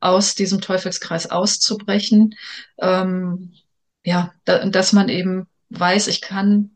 aus 0.00 0.34
diesem 0.34 0.60
Teufelskreis 0.60 1.30
auszubrechen. 1.30 2.34
Ähm, 2.78 3.52
ja, 4.04 4.32
da, 4.44 4.64
dass 4.66 4.92
man 4.92 5.08
eben 5.08 5.46
weiß, 5.70 6.08
ich 6.08 6.20
kann 6.20 6.71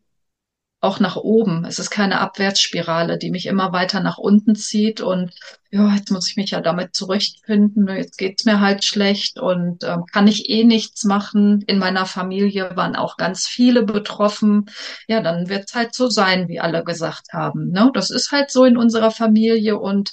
auch 0.86 1.00
nach 1.00 1.16
oben. 1.16 1.64
Es 1.64 1.78
ist 1.78 1.90
keine 1.90 2.20
Abwärtsspirale, 2.20 3.18
die 3.18 3.30
mich 3.30 3.46
immer 3.46 3.72
weiter 3.72 4.00
nach 4.00 4.18
unten 4.18 4.54
zieht 4.54 5.00
und 5.00 5.32
ja, 5.70 5.94
jetzt 5.94 6.10
muss 6.12 6.30
ich 6.30 6.36
mich 6.36 6.52
ja 6.52 6.60
damit 6.60 6.94
zurechtfinden. 6.94 7.88
Jetzt 7.88 8.16
geht's 8.16 8.44
mir 8.44 8.60
halt 8.60 8.84
schlecht 8.84 9.38
und 9.40 9.82
ähm, 9.82 10.04
kann 10.06 10.28
ich 10.28 10.48
eh 10.48 10.64
nichts 10.64 11.04
machen. 11.04 11.62
In 11.66 11.78
meiner 11.78 12.06
Familie 12.06 12.76
waren 12.76 12.94
auch 12.94 13.16
ganz 13.16 13.46
viele 13.46 13.82
betroffen. 13.82 14.66
Ja, 15.08 15.20
dann 15.20 15.48
wird's 15.48 15.74
halt 15.74 15.94
so 15.94 16.08
sein, 16.08 16.48
wie 16.48 16.60
alle 16.60 16.84
gesagt 16.84 17.32
haben. 17.32 17.70
Ne? 17.72 17.90
Das 17.92 18.10
ist 18.10 18.30
halt 18.30 18.50
so 18.50 18.64
in 18.64 18.76
unserer 18.76 19.10
Familie 19.10 19.78
und 19.78 20.12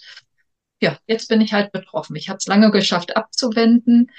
ja, 0.81 0.97
jetzt 1.07 1.29
bin 1.29 1.39
ich 1.39 1.53
halt 1.53 1.71
betroffen. 1.71 2.15
Ich 2.15 2.29
habe 2.29 2.37
es 2.37 2.47
lange 2.47 2.71
geschafft 2.71 3.15
abzuwenden. 3.15 4.11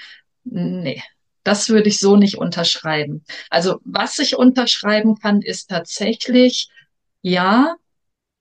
Nee, 0.45 1.03
das 1.45 1.69
würde 1.69 1.89
ich 1.89 1.99
so 1.99 2.15
nicht 2.15 2.39
unterschreiben. 2.39 3.23
Also 3.51 3.79
was 3.85 4.17
ich 4.17 4.35
unterschreiben 4.35 5.15
kann, 5.19 5.43
ist 5.43 5.69
tatsächlich, 5.69 6.69
ja, 7.21 7.75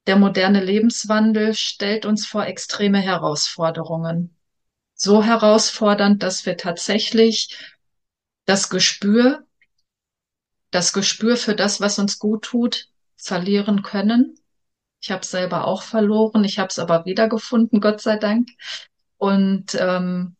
der 0.06 0.16
moderne 0.16 0.64
Lebenswandel 0.64 1.54
stellt 1.54 2.06
uns 2.06 2.26
vor 2.26 2.46
extreme 2.46 2.98
Herausforderungen. 2.98 4.34
So 4.94 5.22
herausfordernd, 5.22 6.22
dass 6.22 6.46
wir 6.46 6.56
tatsächlich 6.56 7.58
das 8.46 8.70
Gespür, 8.70 9.46
das 10.70 10.94
Gespür 10.94 11.36
für 11.36 11.54
das, 11.54 11.82
was 11.82 11.98
uns 11.98 12.18
gut 12.18 12.44
tut, 12.46 12.88
verlieren 13.16 13.82
können. 13.82 14.38
Ich 15.02 15.10
habe 15.10 15.20
es 15.20 15.30
selber 15.30 15.66
auch 15.66 15.82
verloren, 15.82 16.42
ich 16.44 16.58
habe 16.58 16.68
es 16.68 16.78
aber 16.78 17.04
wiedergefunden, 17.04 17.82
Gott 17.82 18.00
sei 18.00 18.16
Dank. 18.16 18.48
Und 19.18 19.74
ähm, 19.74 20.36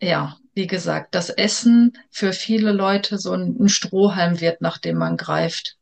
ja, 0.00 0.38
wie 0.54 0.66
gesagt, 0.66 1.14
das 1.14 1.30
Essen 1.30 1.98
für 2.10 2.32
viele 2.32 2.72
Leute 2.72 3.18
so 3.18 3.32
ein, 3.32 3.68
Strohhalm 3.68 4.40
wird, 4.40 4.60
nach 4.60 4.78
dem 4.78 4.96
man 4.96 5.16
greift. 5.16 5.76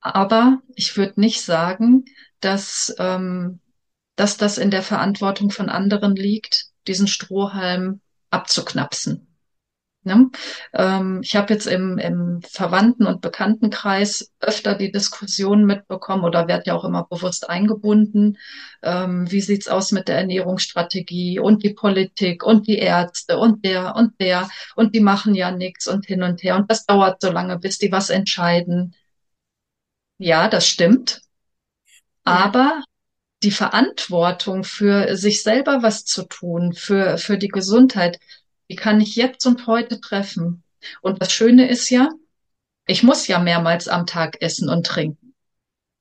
Aber 0.00 0.60
ich 0.74 0.96
würde 0.96 1.20
nicht 1.20 1.42
sagen, 1.42 2.04
dass, 2.40 2.94
ähm, 2.98 3.60
dass 4.16 4.36
das 4.36 4.58
in 4.58 4.70
der 4.70 4.82
Verantwortung 4.82 5.50
von 5.50 5.68
anderen 5.68 6.14
liegt, 6.14 6.66
diesen 6.86 7.06
Strohhalm 7.06 8.00
abzuknapsen. 8.30 9.33
Ne? 10.04 10.30
Ähm, 10.72 11.20
ich 11.22 11.34
habe 11.36 11.52
jetzt 11.52 11.66
im, 11.66 11.98
im 11.98 12.40
Verwandten- 12.42 13.06
und 13.06 13.20
Bekanntenkreis 13.20 14.32
öfter 14.40 14.74
die 14.74 14.92
Diskussion 14.92 15.64
mitbekommen 15.64 16.24
oder 16.24 16.46
werde 16.46 16.64
ja 16.66 16.74
auch 16.74 16.84
immer 16.84 17.04
bewusst 17.04 17.48
eingebunden. 17.48 18.38
Ähm, 18.82 19.30
wie 19.30 19.40
sieht's 19.40 19.68
aus 19.68 19.92
mit 19.92 20.08
der 20.08 20.18
Ernährungsstrategie 20.18 21.38
und 21.38 21.62
die 21.62 21.74
Politik 21.74 22.44
und 22.44 22.66
die 22.66 22.78
Ärzte 22.78 23.38
und 23.38 23.64
der 23.64 23.96
und 23.96 24.20
der 24.20 24.48
und 24.76 24.94
die 24.94 25.00
machen 25.00 25.34
ja 25.34 25.50
nichts 25.50 25.88
und 25.88 26.06
hin 26.06 26.22
und 26.22 26.42
her 26.42 26.56
und 26.56 26.70
das 26.70 26.86
dauert 26.86 27.20
so 27.22 27.30
lange, 27.30 27.58
bis 27.58 27.78
die 27.78 27.92
was 27.92 28.10
entscheiden. 28.10 28.94
Ja, 30.18 30.48
das 30.48 30.66
stimmt. 30.66 31.22
Aber 32.24 32.82
die 33.42 33.50
Verantwortung 33.50 34.64
für 34.64 35.16
sich 35.16 35.42
selber 35.42 35.82
was 35.82 36.04
zu 36.04 36.24
tun, 36.24 36.72
für, 36.72 37.18
für 37.18 37.38
die 37.38 37.48
Gesundheit, 37.48 38.18
die 38.70 38.76
kann 38.76 39.00
ich 39.00 39.16
jetzt 39.16 39.46
und 39.46 39.66
heute 39.66 40.00
treffen. 40.00 40.62
Und 41.00 41.20
das 41.20 41.32
Schöne 41.32 41.68
ist 41.68 41.90
ja, 41.90 42.10
ich 42.86 43.02
muss 43.02 43.26
ja 43.26 43.38
mehrmals 43.38 43.88
am 43.88 44.06
Tag 44.06 44.40
essen 44.40 44.68
und 44.68 44.86
trinken. 44.86 45.34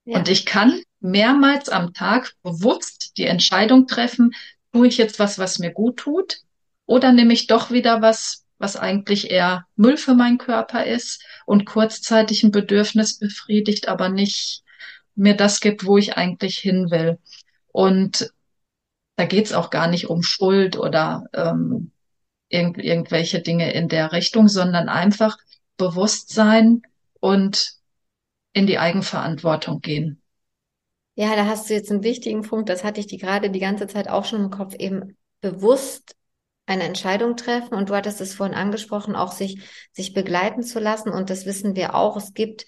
Ja. 0.06 0.18
Und 0.18 0.30
ich 0.30 0.46
kann 0.46 0.82
mehrmals 1.00 1.70
am 1.70 1.94
Tag 1.94 2.34
bewusst 2.44 3.18
die 3.18 3.26
Entscheidung 3.26 3.88
treffen, 3.88 4.34
tue 4.74 4.88
ich 4.88 4.98
jetzt 4.98 5.20
was, 5.20 5.40
was 5.40 5.60
mir 5.60 5.72
gut 5.72 5.98
tut, 5.98 6.40
oder 6.86 7.12
nehme 7.12 7.34
ich 7.34 7.48
doch 7.48 7.72
wieder 7.72 8.02
was, 8.02 8.46
was 8.58 8.76
eigentlich 8.76 9.32
eher 9.32 9.66
Müll 9.76 9.98
für 9.98 10.16
meinen 10.16 10.38
Körper 10.38 10.86
ist 10.86 11.24
und 11.46 11.66
kurzzeitig 11.66 12.44
ein 12.44 12.52
Bedürfnis 12.52 13.20
befriedigt, 13.20 13.88
aber 13.88 14.10
nicht 14.10 14.64
mir 15.16 15.36
das 15.36 15.60
gibt, 15.60 15.86
wo 15.86 15.98
ich 15.98 16.18
eigentlich 16.18 16.58
hin 16.58 16.90
will. 16.92 17.20
Und 17.72 18.32
da 19.16 19.26
geht's 19.26 19.54
auch 19.54 19.70
gar 19.70 19.88
nicht 19.88 20.10
um 20.10 20.24
Schuld 20.24 20.78
oder 20.78 21.26
ähm, 21.34 21.92
irgend, 22.54 22.78
irgendwelche 22.78 23.42
Dinge 23.42 23.74
in 23.74 23.90
der 23.90 24.12
Richtung, 24.12 24.48
sondern 24.48 24.88
einfach 24.88 25.38
Bewusstsein 25.78 26.84
und 27.20 27.74
in 28.54 28.68
die 28.68 28.78
Eigenverantwortung 28.78 29.82
gehen. 29.82 30.22
Ja, 31.16 31.36
da 31.36 31.46
hast 31.46 31.70
du 31.70 31.74
jetzt 31.74 31.92
einen 31.92 32.04
wichtigen 32.04 32.44
Punkt. 32.44 32.70
Das 32.70 32.84
hatte 32.84 33.00
ich 33.00 33.08
die 33.08 33.18
gerade 33.18 33.50
die 33.50 33.60
ganze 33.60 33.88
Zeit 33.88 34.08
auch 34.08 34.26
schon 34.26 34.46
im 34.46 34.50
Kopf, 34.50 34.76
eben 34.76 35.18
bewusst 35.42 36.16
eine 36.66 36.84
Entscheidung 36.84 37.36
treffen. 37.36 37.74
Und 37.74 37.90
du 37.90 37.96
hattest 37.96 38.22
es 38.22 38.36
vorhin 38.36 38.56
angesprochen, 38.56 39.16
auch 39.16 39.32
sich, 39.32 39.60
sich 39.92 40.14
begleiten 40.14 40.64
zu 40.64 40.80
lassen. 40.80 41.10
Und 41.10 41.30
das 41.30 41.46
wissen 41.46 41.76
wir 41.76 41.96
auch. 41.96 42.18
Es 42.18 42.34
gibt 42.34 42.66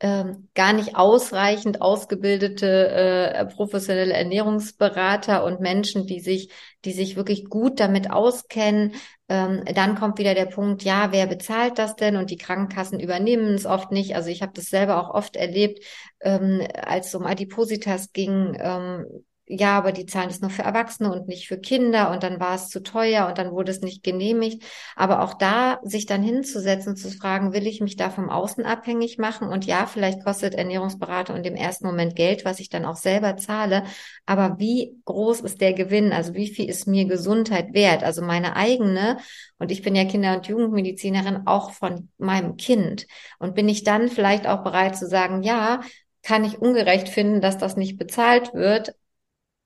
ähm, 0.00 0.48
gar 0.54 0.72
nicht 0.72 0.96
ausreichend 0.96 1.80
ausgebildete 1.80 2.88
äh, 2.88 3.46
professionelle 3.46 4.12
Ernährungsberater 4.12 5.44
und 5.44 5.60
Menschen, 5.60 6.06
die 6.06 6.20
sich, 6.20 6.50
die 6.84 6.92
sich 6.92 7.16
wirklich 7.16 7.44
gut 7.48 7.80
damit 7.80 8.10
auskennen. 8.10 8.94
Ähm, 9.28 9.64
dann 9.74 9.94
kommt 9.96 10.18
wieder 10.18 10.34
der 10.34 10.46
Punkt, 10.46 10.82
ja, 10.82 11.10
wer 11.10 11.26
bezahlt 11.26 11.78
das 11.78 11.96
denn? 11.96 12.16
Und 12.16 12.30
die 12.30 12.36
Krankenkassen 12.36 13.00
übernehmen 13.00 13.54
es 13.54 13.66
oft 13.66 13.90
nicht. 13.90 14.14
Also 14.16 14.28
ich 14.28 14.42
habe 14.42 14.52
das 14.54 14.66
selber 14.66 15.00
auch 15.00 15.14
oft 15.14 15.36
erlebt, 15.36 15.82
ähm, 16.20 16.66
als 16.74 17.08
es 17.08 17.14
um 17.14 17.24
Adipositas 17.24 18.12
ging. 18.12 18.56
Ähm, 18.60 19.24
ja, 19.46 19.76
aber 19.76 19.92
die 19.92 20.06
zahlen 20.06 20.28
das 20.28 20.40
nur 20.40 20.50
für 20.50 20.62
Erwachsene 20.62 21.12
und 21.12 21.28
nicht 21.28 21.48
für 21.48 21.58
Kinder 21.58 22.10
und 22.10 22.22
dann 22.22 22.40
war 22.40 22.54
es 22.54 22.70
zu 22.70 22.82
teuer 22.82 23.26
und 23.26 23.36
dann 23.36 23.52
wurde 23.52 23.72
es 23.72 23.82
nicht 23.82 24.02
genehmigt. 24.02 24.64
Aber 24.96 25.22
auch 25.22 25.34
da 25.34 25.80
sich 25.82 26.06
dann 26.06 26.22
hinzusetzen 26.22 26.92
und 26.92 26.96
zu 26.96 27.10
fragen, 27.10 27.52
will 27.52 27.66
ich 27.66 27.82
mich 27.82 27.96
da 27.96 28.08
vom 28.08 28.30
Außen 28.30 28.64
abhängig 28.64 29.18
machen? 29.18 29.48
Und 29.48 29.66
ja, 29.66 29.84
vielleicht 29.86 30.24
kostet 30.24 30.54
Ernährungsberater 30.54 31.34
und 31.34 31.46
im 31.46 31.56
ersten 31.56 31.86
Moment 31.86 32.16
Geld, 32.16 32.46
was 32.46 32.58
ich 32.58 32.70
dann 32.70 32.86
auch 32.86 32.96
selber 32.96 33.36
zahle. 33.36 33.84
Aber 34.24 34.58
wie 34.58 34.96
groß 35.04 35.40
ist 35.40 35.60
der 35.60 35.74
Gewinn? 35.74 36.12
Also 36.12 36.32
wie 36.34 36.48
viel 36.48 36.70
ist 36.70 36.86
mir 36.86 37.04
Gesundheit 37.04 37.74
wert? 37.74 38.02
Also 38.02 38.22
meine 38.22 38.56
eigene. 38.56 39.18
Und 39.58 39.70
ich 39.70 39.82
bin 39.82 39.94
ja 39.94 40.06
Kinder- 40.06 40.36
und 40.36 40.46
Jugendmedizinerin 40.46 41.46
auch 41.46 41.72
von 41.72 42.08
meinem 42.16 42.56
Kind. 42.56 43.06
Und 43.38 43.54
bin 43.54 43.68
ich 43.68 43.84
dann 43.84 44.08
vielleicht 44.08 44.46
auch 44.46 44.64
bereit 44.64 44.96
zu 44.96 45.06
sagen, 45.06 45.42
ja, 45.42 45.80
kann 46.22 46.44
ich 46.44 46.58
ungerecht 46.58 47.08
finden, 47.10 47.42
dass 47.42 47.58
das 47.58 47.76
nicht 47.76 47.98
bezahlt 47.98 48.54
wird, 48.54 48.94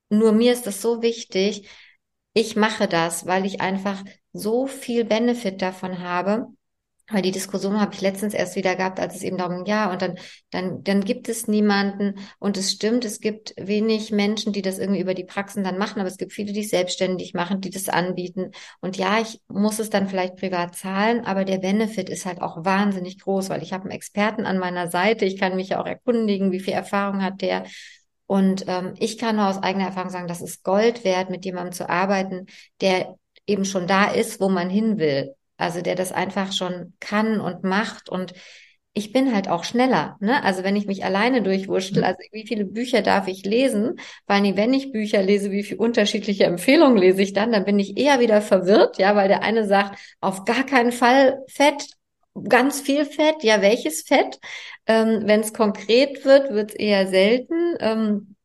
nur 0.09 0.31
mir 0.31 0.53
ist 0.53 0.67
das 0.67 0.81
so 0.81 1.01
wichtig. 1.01 1.69
Ich 2.33 2.55
mache 2.55 2.87
das, 2.87 3.25
weil 3.25 3.45
ich 3.45 3.61
einfach 3.61 4.03
so 4.33 4.67
viel 4.67 5.05
Benefit 5.05 5.61
davon 5.61 5.99
habe. 5.99 6.47
Weil 7.11 7.23
die 7.23 7.31
Diskussion 7.31 7.81
habe 7.81 7.93
ich 7.95 8.01
letztens 8.01 8.35
erst 8.35 8.55
wieder 8.55 8.75
gehabt, 8.75 8.99
als 8.99 9.15
es 9.15 9.23
eben 9.23 9.37
darum, 9.37 9.65
ja, 9.65 9.91
und 9.91 10.01
dann, 10.01 10.19
dann, 10.51 10.83
dann 10.83 11.03
gibt 11.03 11.27
es 11.27 11.47
niemanden. 11.47 12.19
Und 12.37 12.55
es 12.55 12.71
stimmt, 12.71 13.03
es 13.03 13.19
gibt 13.19 13.55
wenig 13.57 14.11
Menschen, 14.11 14.53
die 14.53 14.61
das 14.61 14.77
irgendwie 14.77 15.01
über 15.01 15.15
die 15.15 15.23
Praxen 15.23 15.63
dann 15.63 15.79
machen, 15.79 15.99
aber 15.99 16.07
es 16.07 16.17
gibt 16.17 16.33
viele, 16.33 16.53
die 16.53 16.61
es 16.61 16.69
selbstständig 16.69 17.33
machen, 17.33 17.61
die 17.61 17.71
das 17.71 17.89
anbieten. 17.89 18.51
Und 18.79 18.95
ja, 18.95 19.19
ich 19.19 19.41
muss 19.47 19.79
es 19.79 19.89
dann 19.89 20.07
vielleicht 20.07 20.35
privat 20.35 20.75
zahlen, 20.75 21.25
aber 21.25 21.45
der 21.45 21.57
Benefit 21.57 22.09
ist 22.09 22.27
halt 22.27 22.41
auch 22.41 22.63
wahnsinnig 22.63 23.19
groß, 23.19 23.49
weil 23.49 23.63
ich 23.63 23.73
habe 23.73 23.85
einen 23.85 23.91
Experten 23.91 24.45
an 24.45 24.59
meiner 24.59 24.89
Seite. 24.91 25.25
Ich 25.25 25.39
kann 25.39 25.55
mich 25.55 25.69
ja 25.69 25.81
auch 25.81 25.87
erkundigen, 25.87 26.51
wie 26.51 26.59
viel 26.59 26.73
Erfahrung 26.73 27.23
hat 27.23 27.41
der 27.41 27.63
und 28.29 28.65
ähm, 28.67 28.93
ich 28.99 29.17
kann 29.17 29.37
nur 29.37 29.47
aus 29.47 29.57
eigener 29.57 29.85
Erfahrung 29.85 30.11
sagen, 30.11 30.27
das 30.27 30.43
ist 30.43 30.63
Gold 30.63 31.03
wert, 31.03 31.31
mit 31.31 31.45
jemandem 31.45 31.71
zu 31.71 31.89
arbeiten, 31.89 32.45
der 32.79 33.15
eben 33.47 33.65
schon 33.65 33.87
da 33.87 34.11
ist, 34.11 34.39
wo 34.39 34.49
man 34.49 34.69
hin 34.69 34.99
will. 34.99 35.33
Also 35.57 35.81
der 35.81 35.95
das 35.95 36.11
einfach 36.11 36.51
schon 36.53 36.93
kann 36.99 37.41
und 37.41 37.63
macht 37.63 38.07
und 38.07 38.33
ich 38.93 39.11
bin 39.13 39.33
halt 39.33 39.47
auch 39.49 39.63
schneller. 39.63 40.15
Ne? 40.19 40.43
Also 40.43 40.63
wenn 40.63 40.75
ich 40.75 40.85
mich 40.85 41.03
alleine 41.03 41.41
durchwurschtel, 41.41 42.03
also 42.03 42.19
wie 42.31 42.45
viele 42.45 42.65
Bücher 42.65 43.01
darf 43.01 43.27
ich 43.27 43.45
lesen? 43.45 43.95
Weil 44.27 44.55
wenn 44.55 44.75
ich 44.75 44.91
Bücher 44.91 45.23
lese, 45.23 45.49
wie 45.49 45.63
viele 45.63 45.79
unterschiedliche 45.79 46.43
Empfehlungen 46.43 46.97
lese 46.97 47.23
ich 47.23 47.33
dann? 47.33 47.51
Dann 47.51 47.65
bin 47.65 47.79
ich 47.79 47.97
eher 47.97 48.19
wieder 48.19 48.43
verwirrt, 48.43 48.99
ja, 48.99 49.15
weil 49.15 49.27
der 49.27 49.41
eine 49.41 49.65
sagt, 49.65 49.97
auf 50.21 50.45
gar 50.45 50.65
keinen 50.67 50.91
Fall 50.91 51.39
Fett, 51.47 51.87
ganz 52.47 52.81
viel 52.81 53.05
Fett. 53.05 53.43
Ja, 53.43 53.61
welches 53.61 54.03
Fett? 54.03 54.39
Ähm, 54.85 55.21
wenn 55.25 55.41
es 55.41 55.53
konkret 55.53 56.25
wird, 56.25 56.51
wird 56.51 56.71
es 56.71 56.75
eher 56.75 57.07
selten. 57.07 57.75
Ähm, 57.79 58.35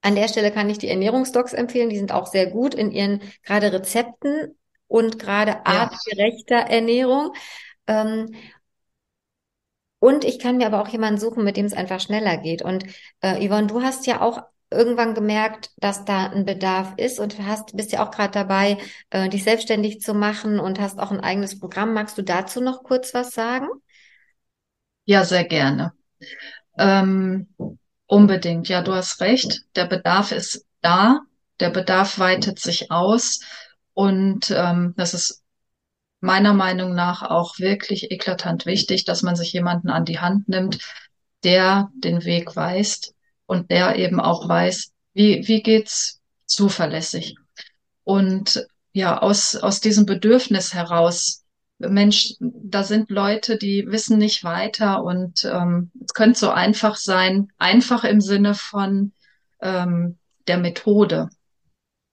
an 0.00 0.14
der 0.14 0.28
Stelle 0.28 0.52
kann 0.52 0.70
ich 0.70 0.78
die 0.78 0.88
Ernährungsdocs 0.88 1.52
empfehlen. 1.52 1.90
Die 1.90 1.98
sind 1.98 2.12
auch 2.12 2.26
sehr 2.26 2.46
gut 2.50 2.74
in 2.74 2.90
ihren 2.90 3.20
gerade 3.44 3.72
Rezepten 3.72 4.56
und 4.86 5.18
gerade 5.18 5.66
artgerechter 5.66 6.56
Ernährung. 6.56 7.32
Ähm, 7.86 8.34
und 10.00 10.24
ich 10.24 10.38
kann 10.38 10.58
mir 10.58 10.66
aber 10.66 10.80
auch 10.80 10.88
jemanden 10.88 11.18
suchen, 11.18 11.44
mit 11.44 11.56
dem 11.56 11.66
es 11.66 11.72
einfach 11.72 12.00
schneller 12.00 12.36
geht. 12.36 12.62
Und 12.62 12.84
äh, 13.20 13.46
Yvonne, 13.46 13.66
du 13.66 13.82
hast 13.82 14.06
ja 14.06 14.20
auch 14.20 14.42
irgendwann 14.70 15.14
gemerkt, 15.14 15.70
dass 15.76 16.04
da 16.04 16.26
ein 16.26 16.44
Bedarf 16.44 16.94
ist 16.96 17.18
und 17.18 17.38
hast, 17.46 17.76
bist 17.76 17.92
ja 17.92 18.06
auch 18.06 18.10
gerade 18.10 18.32
dabei, 18.32 18.78
äh, 19.10 19.28
dich 19.28 19.44
selbstständig 19.44 20.00
zu 20.00 20.14
machen 20.14 20.60
und 20.60 20.80
hast 20.80 20.98
auch 20.98 21.10
ein 21.10 21.20
eigenes 21.20 21.58
Programm. 21.58 21.94
Magst 21.94 22.18
du 22.18 22.22
dazu 22.22 22.60
noch 22.60 22.82
kurz 22.82 23.14
was 23.14 23.30
sagen? 23.30 23.68
Ja, 25.04 25.24
sehr 25.24 25.44
gerne. 25.44 25.92
Ähm, 26.76 27.48
unbedingt. 28.06 28.68
Ja, 28.68 28.82
du 28.82 28.92
hast 28.92 29.20
recht. 29.20 29.62
Der 29.74 29.86
Bedarf 29.86 30.32
ist 30.32 30.66
da. 30.82 31.20
Der 31.60 31.70
Bedarf 31.70 32.18
weitet 32.18 32.58
sich 32.58 32.90
aus. 32.90 33.40
Und 33.94 34.50
ähm, 34.50 34.94
das 34.96 35.14
ist 35.14 35.42
meiner 36.20 36.52
Meinung 36.52 36.94
nach 36.94 37.22
auch 37.22 37.58
wirklich 37.58 38.10
eklatant 38.10 38.66
wichtig, 38.66 39.04
dass 39.04 39.22
man 39.22 39.34
sich 39.34 39.52
jemanden 39.52 39.88
an 39.88 40.04
die 40.04 40.20
Hand 40.20 40.48
nimmt, 40.48 40.78
der 41.42 41.90
den 41.94 42.24
Weg 42.24 42.54
weist 42.54 43.14
und 43.48 43.70
der 43.70 43.96
eben 43.96 44.20
auch 44.20 44.46
weiß, 44.46 44.92
wie, 45.14 45.48
wie 45.48 45.62
geht's 45.62 46.20
zuverlässig. 46.44 47.34
Und 48.04 48.66
ja, 48.92 49.18
aus, 49.18 49.56
aus 49.56 49.80
diesem 49.80 50.04
Bedürfnis 50.06 50.74
heraus, 50.74 51.44
Mensch, 51.78 52.34
da 52.40 52.82
sind 52.84 53.10
Leute, 53.10 53.56
die 53.56 53.86
wissen 53.88 54.18
nicht 54.18 54.44
weiter 54.44 55.02
und 55.02 55.44
ähm, 55.44 55.90
es 56.04 56.12
könnte 56.12 56.38
so 56.38 56.50
einfach 56.50 56.96
sein, 56.96 57.48
einfach 57.56 58.04
im 58.04 58.20
Sinne 58.20 58.54
von 58.54 59.12
ähm, 59.62 60.18
der 60.46 60.58
Methode. 60.58 61.30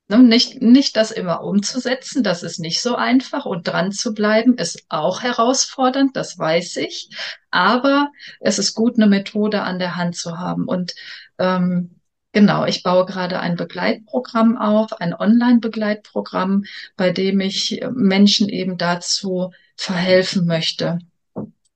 Ne, 0.08 0.20
nicht, 0.20 0.62
nicht 0.62 0.95
das 0.97 1.10
immer 1.10 1.41
umzusetzen, 1.43 2.22
das 2.24 2.43
ist 2.43 2.60
nicht 2.60 2.80
so 2.80 2.95
einfach 2.95 3.45
und 3.45 3.68
dran 3.68 3.91
zu 3.91 4.14
bleiben 4.14 4.56
ist 4.56 4.86
auch 4.88 5.24
herausfordernd, 5.24 6.16
das 6.16 6.38
weiß 6.38 6.78
ich. 6.78 7.10
Aber 7.49 8.12
es 8.39 8.60
ist 8.60 8.76
gut, 8.76 8.97
eine 8.97 9.08
Methode 9.08 9.64
an 9.64 9.80
der 9.80 9.95
Hand 9.95 10.16
zu 10.16 10.38
haben. 10.38 10.66
Und 10.68 10.93
ähm, 11.39 11.99
genau, 12.34 12.66
ich 12.66 12.84
baue 12.84 13.06
gerade 13.06 13.39
ein 13.39 13.56
Begleitprogramm 13.56 14.58
auf, 14.58 14.93
ein 14.93 15.16
Online-Begleitprogramm, 15.16 16.66
bei 16.97 17.10
dem 17.10 17.39
ich 17.39 17.84
Menschen 17.91 18.47
eben 18.47 18.78
dazu 18.78 19.53
verhelfen 19.76 20.45
möchte, 20.45 20.99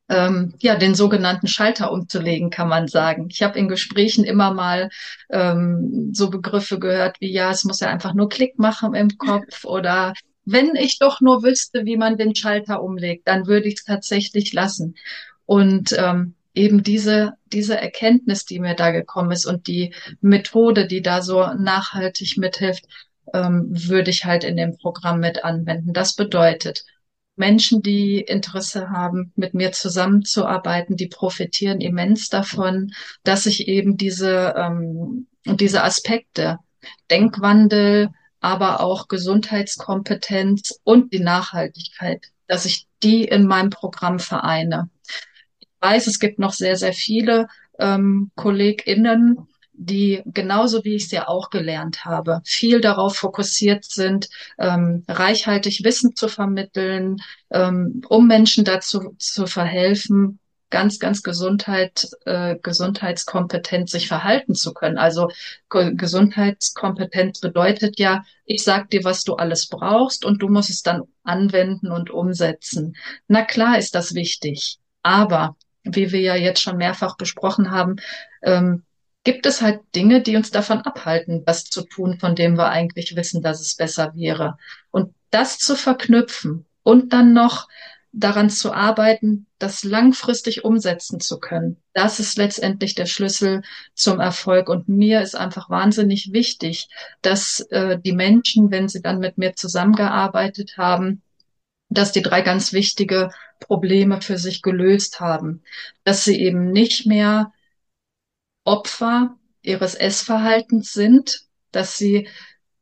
ähm, 0.09 0.53
ja, 0.59 0.75
den 0.75 0.95
sogenannten 0.95 1.47
Schalter 1.47 1.91
umzulegen, 1.91 2.49
kann 2.49 2.67
man 2.67 2.87
sagen. 2.87 3.27
Ich 3.29 3.43
habe 3.43 3.59
in 3.59 3.67
Gesprächen 3.67 4.23
immer 4.23 4.53
mal 4.53 4.89
ähm, 5.29 6.11
so 6.13 6.29
Begriffe 6.29 6.79
gehört 6.79 7.21
wie, 7.21 7.31
ja, 7.31 7.51
es 7.51 7.63
muss 7.63 7.79
ja 7.79 7.89
einfach 7.89 8.13
nur 8.13 8.29
Klick 8.29 8.57
machen 8.57 8.95
im 8.95 9.17
Kopf 9.17 9.63
oder 9.65 10.13
wenn 10.45 10.75
ich 10.75 10.97
doch 10.97 11.21
nur 11.21 11.43
wüsste, 11.43 11.85
wie 11.85 11.97
man 11.97 12.17
den 12.17 12.33
Schalter 12.33 12.81
umlegt, 12.81 13.27
dann 13.27 13.45
würde 13.45 13.67
ich 13.67 13.75
es 13.75 13.83
tatsächlich 13.83 14.51
lassen. 14.51 14.95
Und 15.45 15.95
ähm, 15.97 16.33
eben 16.55 16.81
diese, 16.81 17.33
diese 17.45 17.77
Erkenntnis, 17.77 18.45
die 18.45 18.59
mir 18.59 18.73
da 18.73 18.89
gekommen 18.91 19.31
ist 19.31 19.45
und 19.45 19.67
die 19.67 19.93
Methode, 20.21 20.87
die 20.87 21.01
da 21.01 21.21
so 21.21 21.45
nachhaltig 21.53 22.37
mithilft, 22.37 22.85
ähm, 23.33 23.67
würde 23.69 24.09
ich 24.09 24.25
halt 24.25 24.43
in 24.43 24.57
dem 24.57 24.77
Programm 24.77 25.19
mit 25.19 25.43
anwenden. 25.43 25.93
Das 25.93 26.15
bedeutet, 26.15 26.83
Menschen, 27.39 27.81
die 27.81 28.19
Interesse 28.19 28.89
haben, 28.89 29.31
mit 29.35 29.53
mir 29.53 29.71
zusammenzuarbeiten, 29.71 30.97
die 30.97 31.07
profitieren 31.07 31.81
immens 31.81 32.29
davon, 32.29 32.91
dass 33.23 33.45
ich 33.45 33.67
eben 33.67 33.97
diese, 33.97 34.53
ähm, 34.57 35.27
diese 35.45 35.83
Aspekte, 35.83 36.59
Denkwandel, 37.09 38.09
aber 38.41 38.81
auch 38.81 39.07
Gesundheitskompetenz 39.07 40.79
und 40.83 41.13
die 41.13 41.19
Nachhaltigkeit, 41.19 42.27
dass 42.47 42.65
ich 42.65 42.87
die 43.03 43.23
in 43.23 43.47
meinem 43.47 43.69
Programm 43.69 44.19
vereine. 44.19 44.89
Ich 45.59 45.67
weiß, 45.79 46.07
es 46.07 46.19
gibt 46.19 46.39
noch 46.39 46.53
sehr, 46.53 46.75
sehr 46.75 46.93
viele 46.93 47.47
ähm, 47.79 48.31
KollegInnen, 48.35 49.47
die 49.79 50.21
genauso 50.25 50.83
wie 50.83 50.95
ich 50.95 51.05
es 51.05 51.11
ja 51.11 51.27
auch 51.27 51.49
gelernt 51.49 52.03
habe, 52.03 52.41
viel 52.43 52.81
darauf 52.81 53.15
fokussiert 53.15 53.85
sind, 53.85 54.29
ähm, 54.57 55.05
reichhaltig 55.07 55.83
Wissen 55.83 56.15
zu 56.15 56.27
vermitteln, 56.27 57.17
ähm, 57.49 58.01
um 58.09 58.27
Menschen 58.27 58.65
dazu 58.65 59.15
zu 59.17 59.47
verhelfen, 59.47 60.39
ganz, 60.69 60.99
ganz 60.99 61.23
Gesundheit, 61.23 62.09
äh, 62.25 62.57
gesundheitskompetent 62.61 63.89
sich 63.89 64.07
verhalten 64.07 64.53
zu 64.53 64.73
können. 64.73 64.97
Also 64.97 65.29
Gesundheitskompetenz 65.69 67.39
bedeutet 67.39 67.99
ja, 67.99 68.23
ich 68.45 68.63
sag 68.63 68.89
dir, 68.89 69.03
was 69.05 69.23
du 69.23 69.35
alles 69.35 69.67
brauchst 69.67 70.25
und 70.25 70.41
du 70.41 70.49
musst 70.49 70.69
es 70.69 70.83
dann 70.83 71.03
anwenden 71.23 71.89
und 71.91 72.11
umsetzen. 72.11 72.95
Na 73.27 73.43
klar 73.43 73.77
ist 73.77 73.95
das 73.95 74.13
wichtig, 74.13 74.77
aber 75.03 75.55
wie 75.83 76.11
wir 76.11 76.21
ja 76.21 76.35
jetzt 76.35 76.61
schon 76.61 76.77
mehrfach 76.77 77.15
besprochen 77.15 77.71
haben, 77.71 77.95
ähm, 78.43 78.83
gibt 79.23 79.45
es 79.45 79.61
halt 79.61 79.81
Dinge, 79.95 80.21
die 80.21 80.35
uns 80.35 80.51
davon 80.51 80.79
abhalten, 80.79 81.43
das 81.45 81.65
zu 81.65 81.83
tun, 81.83 82.19
von 82.19 82.35
dem 82.35 82.57
wir 82.57 82.69
eigentlich 82.69 83.15
wissen, 83.15 83.41
dass 83.41 83.59
es 83.61 83.75
besser 83.75 84.15
wäre. 84.15 84.57
Und 84.91 85.13
das 85.29 85.57
zu 85.57 85.75
verknüpfen 85.75 86.65
und 86.83 87.13
dann 87.13 87.33
noch 87.33 87.67
daran 88.11 88.49
zu 88.49 88.73
arbeiten, 88.73 89.45
das 89.59 89.83
langfristig 89.83 90.63
umsetzen 90.63 91.19
zu 91.19 91.39
können. 91.39 91.77
Das 91.93 92.19
ist 92.19 92.37
letztendlich 92.37 92.95
der 92.95 93.05
Schlüssel 93.05 93.61
zum 93.93 94.19
Erfolg. 94.19 94.67
Und 94.69 94.89
mir 94.89 95.21
ist 95.21 95.35
einfach 95.35 95.69
wahnsinnig 95.69 96.31
wichtig, 96.31 96.89
dass 97.21 97.59
äh, 97.69 97.99
die 97.99 98.13
Menschen, 98.13 98.71
wenn 98.71 98.87
sie 98.87 99.01
dann 99.01 99.19
mit 99.19 99.37
mir 99.37 99.55
zusammengearbeitet 99.55 100.77
haben, 100.77 101.21
dass 101.89 102.11
die 102.11 102.21
drei 102.21 102.41
ganz 102.41 102.73
wichtige 102.73 103.31
Probleme 103.59 104.21
für 104.21 104.37
sich 104.37 104.61
gelöst 104.61 105.19
haben, 105.19 105.63
dass 106.03 106.23
sie 106.23 106.39
eben 106.39 106.71
nicht 106.71 107.05
mehr 107.05 107.51
Opfer 108.69 109.35
ihres 109.63 109.95
Essverhaltens 109.95 110.93
sind, 110.93 111.41
dass 111.71 111.97
sie 111.97 112.27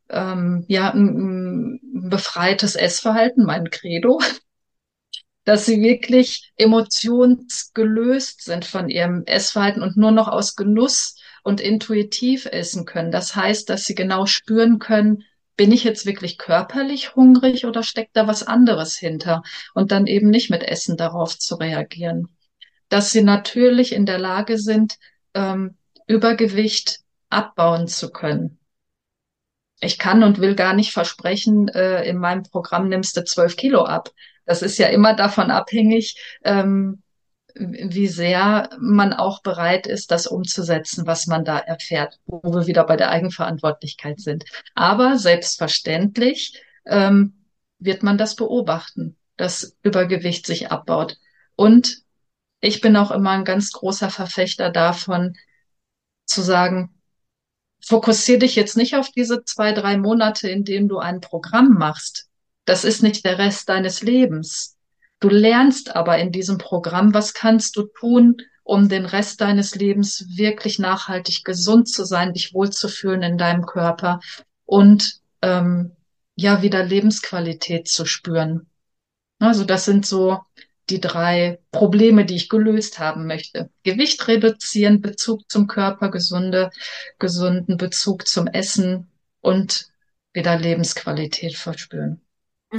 ähm, 0.09 0.65
ja 0.67 0.91
ein, 0.91 1.77
ein 1.77 2.09
befreites 2.09 2.75
Essverhalten, 2.75 3.45
mein 3.45 3.69
Credo, 3.69 4.19
dass 5.45 5.65
sie 5.65 5.81
wirklich 5.81 6.51
emotionsgelöst 6.57 8.43
sind 8.43 8.65
von 8.65 8.89
ihrem 8.89 9.23
Essverhalten 9.25 9.81
und 9.81 9.95
nur 9.95 10.11
noch 10.11 10.27
aus 10.27 10.57
Genuss 10.57 11.15
und 11.41 11.61
intuitiv 11.61 12.47
essen 12.47 12.83
können. 12.83 13.11
Das 13.11 13.33
heißt, 13.37 13.69
dass 13.69 13.85
sie 13.85 13.95
genau 13.95 14.25
spüren 14.25 14.79
können, 14.79 15.23
bin 15.55 15.71
ich 15.71 15.85
jetzt 15.85 16.05
wirklich 16.05 16.37
körperlich 16.37 17.15
hungrig 17.15 17.65
oder 17.65 17.81
steckt 17.81 18.17
da 18.17 18.27
was 18.27 18.43
anderes 18.43 18.97
hinter? 18.97 19.41
Und 19.73 19.93
dann 19.93 20.05
eben 20.05 20.29
nicht 20.29 20.49
mit 20.49 20.63
Essen 20.63 20.97
darauf 20.97 21.39
zu 21.39 21.55
reagieren. 21.55 22.27
Dass 22.89 23.13
sie 23.13 23.23
natürlich 23.23 23.93
in 23.93 24.05
der 24.05 24.19
Lage 24.19 24.57
sind, 24.57 24.97
ähm, 25.37 25.75
Übergewicht 26.07 26.99
abbauen 27.29 27.87
zu 27.87 28.11
können. 28.11 28.59
Ich 29.79 29.99
kann 29.99 30.23
und 30.23 30.39
will 30.39 30.55
gar 30.55 30.73
nicht 30.73 30.91
versprechen, 30.91 31.67
äh, 31.67 32.03
in 32.03 32.17
meinem 32.17 32.43
Programm 32.43 32.89
nimmst 32.89 33.15
du 33.15 33.23
zwölf 33.23 33.55
Kilo 33.55 33.83
ab. 33.83 34.09
Das 34.45 34.61
ist 34.63 34.77
ja 34.77 34.87
immer 34.87 35.13
davon 35.13 35.51
abhängig, 35.51 36.19
ähm, 36.43 37.03
wie 37.53 38.07
sehr 38.07 38.69
man 38.79 39.13
auch 39.13 39.41
bereit 39.41 39.87
ist, 39.87 40.11
das 40.11 40.27
umzusetzen, 40.27 41.05
was 41.05 41.27
man 41.27 41.43
da 41.43 41.57
erfährt, 41.57 42.19
wo 42.25 42.53
wir 42.53 42.67
wieder 42.67 42.85
bei 42.85 42.97
der 42.97 43.09
Eigenverantwortlichkeit 43.09 44.19
sind. 44.19 44.45
Aber 44.73 45.17
selbstverständlich 45.17 46.61
ähm, 46.85 47.45
wird 47.79 48.03
man 48.03 48.17
das 48.17 48.35
beobachten, 48.35 49.17
dass 49.37 49.75
Übergewicht 49.83 50.45
sich 50.45 50.71
abbaut. 50.71 51.17
Und 51.55 52.03
ich 52.59 52.81
bin 52.81 52.95
auch 52.95 53.11
immer 53.11 53.31
ein 53.31 53.45
ganz 53.45 53.71
großer 53.71 54.09
Verfechter 54.09 54.69
davon, 54.69 55.35
zu 56.25 56.41
sagen, 56.41 56.93
fokussier 57.85 58.39
dich 58.39 58.55
jetzt 58.55 58.77
nicht 58.77 58.95
auf 58.95 59.11
diese 59.11 59.43
zwei, 59.43 59.71
drei 59.71 59.97
Monate, 59.97 60.49
in 60.49 60.63
denen 60.63 60.87
du 60.87 60.97
ein 60.97 61.21
Programm 61.21 61.75
machst. 61.77 62.27
Das 62.65 62.83
ist 62.83 63.01
nicht 63.01 63.23
der 63.23 63.37
Rest 63.37 63.69
deines 63.69 64.01
Lebens. 64.01 64.75
Du 65.19 65.29
lernst 65.29 65.95
aber 65.95 66.17
in 66.17 66.31
diesem 66.31 66.57
Programm, 66.57 67.13
was 67.13 67.33
kannst 67.33 67.75
du 67.75 67.83
tun, 67.83 68.37
um 68.63 68.89
den 68.89 69.05
Rest 69.05 69.39
deines 69.41 69.75
Lebens 69.75 70.25
wirklich 70.35 70.77
nachhaltig 70.77 71.45
gesund 71.45 71.87
zu 71.87 72.03
sein, 72.03 72.33
dich 72.33 72.53
wohlzufühlen 72.53 73.23
in 73.23 73.37
deinem 73.37 73.65
Körper 73.65 74.19
und 74.65 75.21
ähm, 75.41 75.93
ja 76.35 76.61
wieder 76.61 76.83
Lebensqualität 76.83 77.87
zu 77.87 78.05
spüren. 78.05 78.67
Also 79.39 79.63
das 79.63 79.85
sind 79.85 80.05
so 80.05 80.39
die 80.89 81.01
drei 81.01 81.59
Probleme, 81.71 82.25
die 82.25 82.35
ich 82.35 82.49
gelöst 82.49 82.99
haben 82.99 83.27
möchte. 83.27 83.69
Gewicht 83.83 84.27
reduzieren, 84.27 85.01
Bezug 85.01 85.49
zum 85.49 85.67
Körper, 85.67 86.09
gesunde, 86.09 86.69
gesunden 87.19 87.77
Bezug 87.77 88.27
zum 88.27 88.47
Essen 88.47 89.11
und 89.41 89.87
wieder 90.33 90.57
Lebensqualität 90.57 91.55
verspüren. 91.55 92.21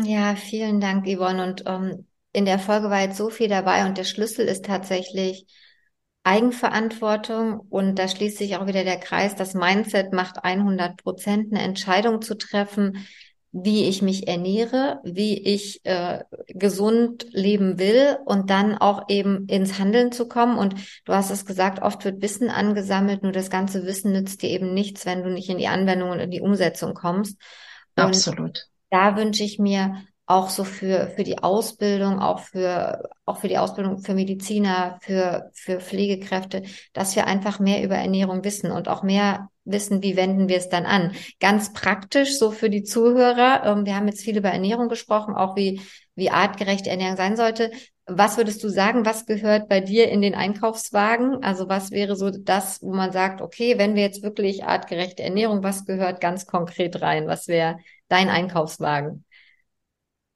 Ja, 0.04 0.36
vielen 0.36 0.80
Dank, 0.80 1.06
Yvonne. 1.06 1.44
Und 1.44 1.64
ähm, 1.66 2.06
in 2.32 2.44
der 2.44 2.58
Folge 2.58 2.90
war 2.90 3.00
jetzt 3.00 3.16
so 3.16 3.30
viel 3.30 3.48
dabei 3.48 3.86
und 3.86 3.98
der 3.98 4.04
Schlüssel 4.04 4.46
ist 4.46 4.64
tatsächlich 4.64 5.46
Eigenverantwortung 6.24 7.60
und 7.70 7.98
da 7.98 8.06
schließt 8.06 8.36
sich 8.36 8.56
auch 8.56 8.66
wieder 8.66 8.84
der 8.84 8.98
Kreis. 8.98 9.34
Das 9.34 9.54
Mindset 9.54 10.12
macht 10.12 10.44
100 10.44 11.02
Prozent, 11.02 11.52
eine 11.52 11.62
Entscheidung 11.62 12.20
zu 12.20 12.36
treffen, 12.36 13.06
wie 13.52 13.84
ich 13.84 14.02
mich 14.02 14.28
ernähre, 14.28 15.00
wie 15.04 15.38
ich 15.38 15.84
äh, 15.84 16.24
gesund 16.48 17.26
leben 17.30 17.78
will 17.78 18.18
und 18.26 18.50
dann 18.50 18.76
auch 18.76 19.08
eben 19.08 19.46
ins 19.46 19.78
Handeln 19.78 20.12
zu 20.12 20.28
kommen. 20.28 20.58
Und 20.58 20.74
du 21.04 21.14
hast 21.14 21.30
es 21.30 21.46
gesagt, 21.46 21.82
oft 21.82 22.04
wird 22.04 22.20
Wissen 22.20 22.50
angesammelt, 22.50 23.22
nur 23.22 23.32
das 23.32 23.50
ganze 23.50 23.86
Wissen 23.86 24.12
nützt 24.12 24.42
dir 24.42 24.50
eben 24.50 24.74
nichts, 24.74 25.06
wenn 25.06 25.22
du 25.22 25.30
nicht 25.30 25.48
in 25.48 25.58
die 25.58 25.68
Anwendung 25.68 26.10
und 26.10 26.20
in 26.20 26.30
die 26.30 26.42
Umsetzung 26.42 26.94
kommst. 26.94 27.40
Und 27.96 28.04
Absolut. 28.04 28.66
Da 28.90 29.16
wünsche 29.16 29.44
ich 29.44 29.58
mir 29.58 30.02
auch 30.28 30.50
so 30.50 30.64
für, 30.64 31.08
für 31.16 31.24
die 31.24 31.38
Ausbildung, 31.38 32.20
auch 32.20 32.40
für, 32.40 33.08
auch 33.24 33.38
für 33.38 33.48
die 33.48 33.56
Ausbildung 33.56 33.98
für 33.98 34.12
Mediziner, 34.12 34.98
für, 35.00 35.50
für 35.54 35.80
Pflegekräfte, 35.80 36.64
dass 36.92 37.16
wir 37.16 37.26
einfach 37.26 37.60
mehr 37.60 37.82
über 37.82 37.96
Ernährung 37.96 38.44
wissen 38.44 38.70
und 38.70 38.88
auch 38.88 39.02
mehr 39.02 39.48
wissen, 39.64 40.02
wie 40.02 40.16
wenden 40.16 40.48
wir 40.48 40.58
es 40.58 40.68
dann 40.68 40.84
an. 40.84 41.12
Ganz 41.40 41.72
praktisch 41.72 42.38
so 42.38 42.50
für 42.50 42.68
die 42.68 42.82
Zuhörer. 42.82 43.62
Ähm, 43.64 43.86
wir 43.86 43.96
haben 43.96 44.06
jetzt 44.06 44.22
viel 44.22 44.36
über 44.36 44.50
Ernährung 44.50 44.90
gesprochen, 44.90 45.34
auch 45.34 45.56
wie, 45.56 45.80
wie 46.14 46.30
artgerechte 46.30 46.90
Ernährung 46.90 47.16
sein 47.16 47.36
sollte. 47.36 47.70
Was 48.04 48.36
würdest 48.36 48.62
du 48.62 48.68
sagen, 48.68 49.06
was 49.06 49.24
gehört 49.24 49.68
bei 49.70 49.80
dir 49.80 50.10
in 50.10 50.20
den 50.20 50.34
Einkaufswagen? 50.34 51.42
Also 51.42 51.70
was 51.70 51.90
wäre 51.90 52.16
so 52.16 52.30
das, 52.30 52.82
wo 52.82 52.92
man 52.92 53.12
sagt, 53.12 53.40
okay, 53.40 53.78
wenn 53.78 53.94
wir 53.94 54.02
jetzt 54.02 54.22
wirklich 54.22 54.64
artgerechte 54.64 55.22
Ernährung, 55.22 55.62
was 55.62 55.86
gehört 55.86 56.20
ganz 56.20 56.44
konkret 56.44 57.00
rein? 57.00 57.26
Was 57.28 57.48
wäre 57.48 57.78
dein 58.08 58.28
Einkaufswagen? 58.28 59.24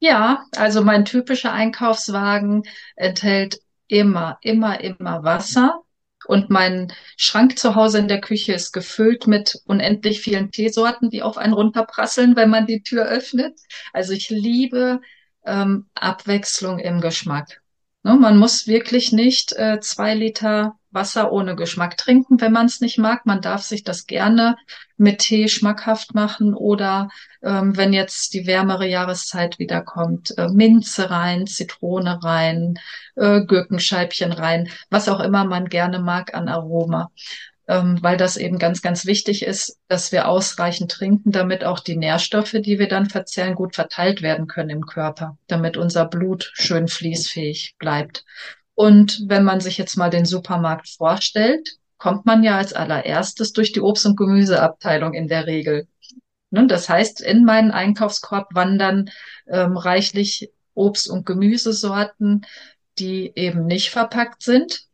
Ja, 0.03 0.47
also 0.57 0.83
mein 0.83 1.05
typischer 1.05 1.53
Einkaufswagen 1.53 2.65
enthält 2.97 3.61
immer, 3.87 4.37
immer, 4.43 4.81
immer 4.81 5.23
Wasser. 5.23 5.83
Und 6.27 6.51
mein 6.51 6.93
Schrank 7.17 7.57
zu 7.57 7.77
Hause 7.77 8.01
in 8.01 8.09
der 8.09 8.21
Küche 8.21 8.53
ist 8.53 8.73
gefüllt 8.73 9.29
mit 9.29 9.61
unendlich 9.65 10.21
vielen 10.21 10.51
Teesorten, 10.51 11.09
die 11.11 11.23
auf 11.23 11.39
einen 11.39 11.53
runterprasseln, 11.53 12.35
wenn 12.35 12.51
man 12.51 12.67
die 12.67 12.83
Tür 12.83 13.05
öffnet. 13.05 13.61
Also 13.93 14.13
ich 14.13 14.29
liebe 14.29 15.01
ähm, 15.45 15.89
Abwechslung 15.95 16.81
im 16.81 17.01
Geschmack. 17.01 17.62
Ne, 18.05 18.17
man 18.17 18.37
muss 18.37 18.67
wirklich 18.67 19.13
nicht 19.13 19.53
äh, 19.53 19.79
zwei 19.81 20.15
Liter 20.15 20.77
Wasser 20.91 21.33
ohne 21.33 21.57
Geschmack 21.57 21.97
trinken, 21.97 22.41
wenn 22.41 22.53
man 22.53 22.67
es 22.67 22.81
nicht 22.81 22.99
mag. 22.99 23.25
Man 23.27 23.41
darf 23.41 23.63
sich 23.63 23.83
das 23.83 24.07
gerne 24.07 24.57
mit 24.97 25.21
Tee 25.21 25.49
schmackhaft 25.49 26.15
machen 26.15 26.53
oder 26.55 27.09
ähm, 27.43 27.77
wenn 27.77 27.93
jetzt 27.93 28.35
die 28.35 28.47
wärmere 28.47 28.87
Jahreszeit 28.87 29.59
wiederkommt, 29.59 30.37
äh, 30.37 30.49
Minze 30.49 31.11
rein, 31.11 31.47
Zitrone 31.47 32.23
rein, 32.23 32.75
äh, 33.17 33.41
Gurkenscheibchen 33.45 34.33
rein, 34.33 34.69
was 34.91 35.09
auch 35.09 35.21
immer 35.21 35.45
man 35.45 35.69
gerne 35.69 35.99
mag 35.99 36.35
an 36.35 36.49
Aroma. 36.49 37.11
Ähm, 37.73 38.03
weil 38.03 38.19
das 38.19 38.37
eben 38.37 38.59
ganz, 38.59 38.83
ganz 38.83 39.07
wichtig 39.07 39.47
ist, 39.47 39.79
dass 39.89 40.13
wir 40.13 40.29
ausreichend 40.29 40.91
trinken, 40.91 41.31
damit 41.31 41.65
auch 41.65 41.81
die 41.81 41.97
Nährstoffe, 41.97 42.53
die 42.53 42.79
wir 42.79 42.87
dann 42.87 43.09
verzehren, 43.09 43.55
gut 43.55 43.75
verteilt 43.75 44.21
werden 44.21 44.47
können 44.47 44.69
im 44.69 44.85
Körper, 44.85 45.39
damit 45.47 45.79
unser 45.79 46.05
Blut 46.05 46.51
schön 46.53 46.87
fließfähig 46.87 47.77
bleibt. 47.79 48.27
Und 48.75 49.23
wenn 49.27 49.43
man 49.43 49.61
sich 49.61 49.79
jetzt 49.79 49.97
mal 49.97 50.11
den 50.11 50.27
Supermarkt 50.27 50.87
vorstellt, 50.87 51.79
kommt 51.97 52.27
man 52.27 52.43
ja 52.43 52.59
als 52.59 52.75
allererstes 52.75 53.55
durch 53.55 53.73
die 53.73 53.81
Obst- 53.81 54.05
und 54.05 54.17
Gemüseabteilung 54.17 55.15
in 55.15 55.29
der 55.29 55.47
Regel. 55.47 55.89
Ne, 56.51 56.67
das 56.67 56.91
heißt, 56.91 57.23
in 57.23 57.47
meinen 57.47 57.71
Einkaufskorb 57.71 58.55
wandern 58.55 59.09
ähm, 59.47 59.79
reichlich 59.79 60.51
Obst- 60.75 61.09
und 61.09 61.25
Gemüsesorten, 61.25 62.45
die 62.99 63.33
eben 63.35 63.65
nicht 63.65 63.89
verpackt 63.89 64.43
sind. 64.43 64.89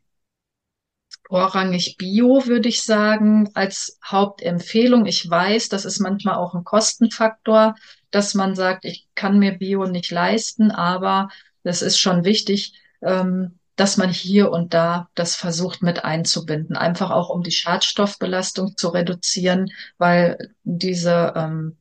Vorrangig 1.29 1.97
Bio, 1.99 2.47
würde 2.47 2.69
ich 2.69 2.83
sagen, 2.83 3.51
als 3.55 3.99
Hauptempfehlung. 4.05 5.07
Ich 5.07 5.29
weiß, 5.29 5.69
das 5.69 5.85
ist 5.85 6.01
manchmal 6.01 6.37
auch 6.37 6.55
ein 6.55 6.65
Kostenfaktor, 6.65 7.75
dass 8.11 8.35
man 8.35 8.55
sagt, 8.55 8.85
ich 8.87 9.09
kann 9.15 9.39
mir 9.39 9.53
Bio 9.53 9.85
nicht 9.87 10.11
leisten, 10.11 10.71
aber 10.71 11.29
das 11.65 11.83
ist 11.83 11.99
schon 11.99 12.25
wichtig, 12.25 12.73
ähm, 13.03 13.59
dass 13.77 13.97
man 13.97 14.11
hier 14.11 14.51
und 14.51 14.75
da 14.75 15.09
das 15.15 15.37
versucht 15.37 15.83
mit 15.83 16.05
einzubinden, 16.05 16.77
einfach 16.77 17.11
auch 17.11 17.29
um 17.29 17.43
die 17.43 17.53
Schadstoffbelastung 17.53 18.77
zu 18.77 18.89
reduzieren, 18.89 19.71
weil 19.99 20.55
diese 20.65 21.35
ähm, 21.37 21.77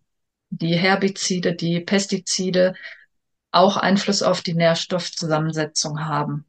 die 0.49 0.75
Herbizide, 0.75 1.55
die 1.55 1.79
Pestizide 1.81 2.73
auch 3.51 3.77
Einfluss 3.77 4.21
auf 4.21 4.41
die 4.41 4.53
Nährstoffzusammensetzung 4.53 6.05
haben. 6.05 6.45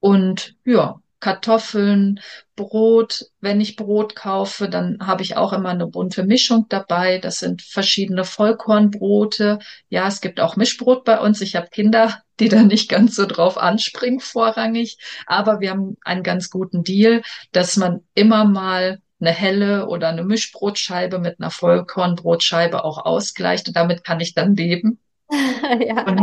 Und 0.00 0.56
ja, 0.64 1.00
Kartoffeln, 1.26 2.20
Brot. 2.54 3.24
Wenn 3.40 3.60
ich 3.60 3.74
Brot 3.74 4.14
kaufe, 4.14 4.68
dann 4.68 4.98
habe 5.04 5.24
ich 5.24 5.36
auch 5.36 5.52
immer 5.52 5.70
eine 5.70 5.88
bunte 5.88 6.22
Mischung 6.22 6.66
dabei. 6.68 7.18
Das 7.18 7.38
sind 7.38 7.62
verschiedene 7.62 8.22
Vollkornbrote. 8.22 9.58
Ja, 9.88 10.06
es 10.06 10.20
gibt 10.20 10.38
auch 10.38 10.54
Mischbrot 10.54 11.02
bei 11.02 11.18
uns. 11.18 11.40
Ich 11.40 11.56
habe 11.56 11.66
Kinder, 11.68 12.22
die 12.38 12.48
da 12.48 12.62
nicht 12.62 12.88
ganz 12.88 13.16
so 13.16 13.26
drauf 13.26 13.58
anspringen 13.58 14.20
vorrangig. 14.20 14.98
Aber 15.26 15.58
wir 15.58 15.70
haben 15.70 15.96
einen 16.04 16.22
ganz 16.22 16.48
guten 16.48 16.84
Deal, 16.84 17.22
dass 17.50 17.76
man 17.76 18.02
immer 18.14 18.44
mal 18.44 19.00
eine 19.18 19.32
helle 19.32 19.88
oder 19.88 20.10
eine 20.10 20.22
Mischbrotscheibe 20.22 21.18
mit 21.18 21.40
einer 21.40 21.50
Vollkornbrotscheibe 21.50 22.84
auch 22.84 23.04
ausgleicht. 23.04 23.66
Und 23.66 23.74
damit 23.74 24.04
kann 24.04 24.20
ich 24.20 24.32
dann 24.32 24.54
leben. 24.54 25.00
ja. 25.30 26.06
Und 26.06 26.20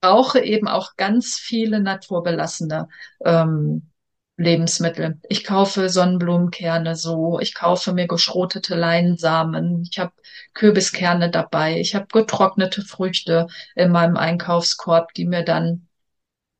brauche 0.00 0.40
eben 0.40 0.68
auch 0.68 0.96
ganz 0.96 1.36
viele 1.36 1.80
naturbelassene 1.80 2.88
ähm, 3.24 3.90
Lebensmittel. 4.36 5.20
Ich 5.28 5.42
kaufe 5.42 5.88
Sonnenblumenkerne 5.88 6.94
so, 6.94 7.40
ich 7.40 7.54
kaufe 7.54 7.92
mir 7.92 8.06
geschrotete 8.06 8.76
Leinsamen, 8.76 9.82
ich 9.90 9.98
habe 9.98 10.12
Kürbiskerne 10.54 11.30
dabei, 11.30 11.80
ich 11.80 11.96
habe 11.96 12.06
getrocknete 12.12 12.82
Früchte 12.82 13.48
in 13.74 13.90
meinem 13.90 14.16
Einkaufskorb, 14.16 15.12
die 15.14 15.26
mir 15.26 15.42
dann 15.42 15.87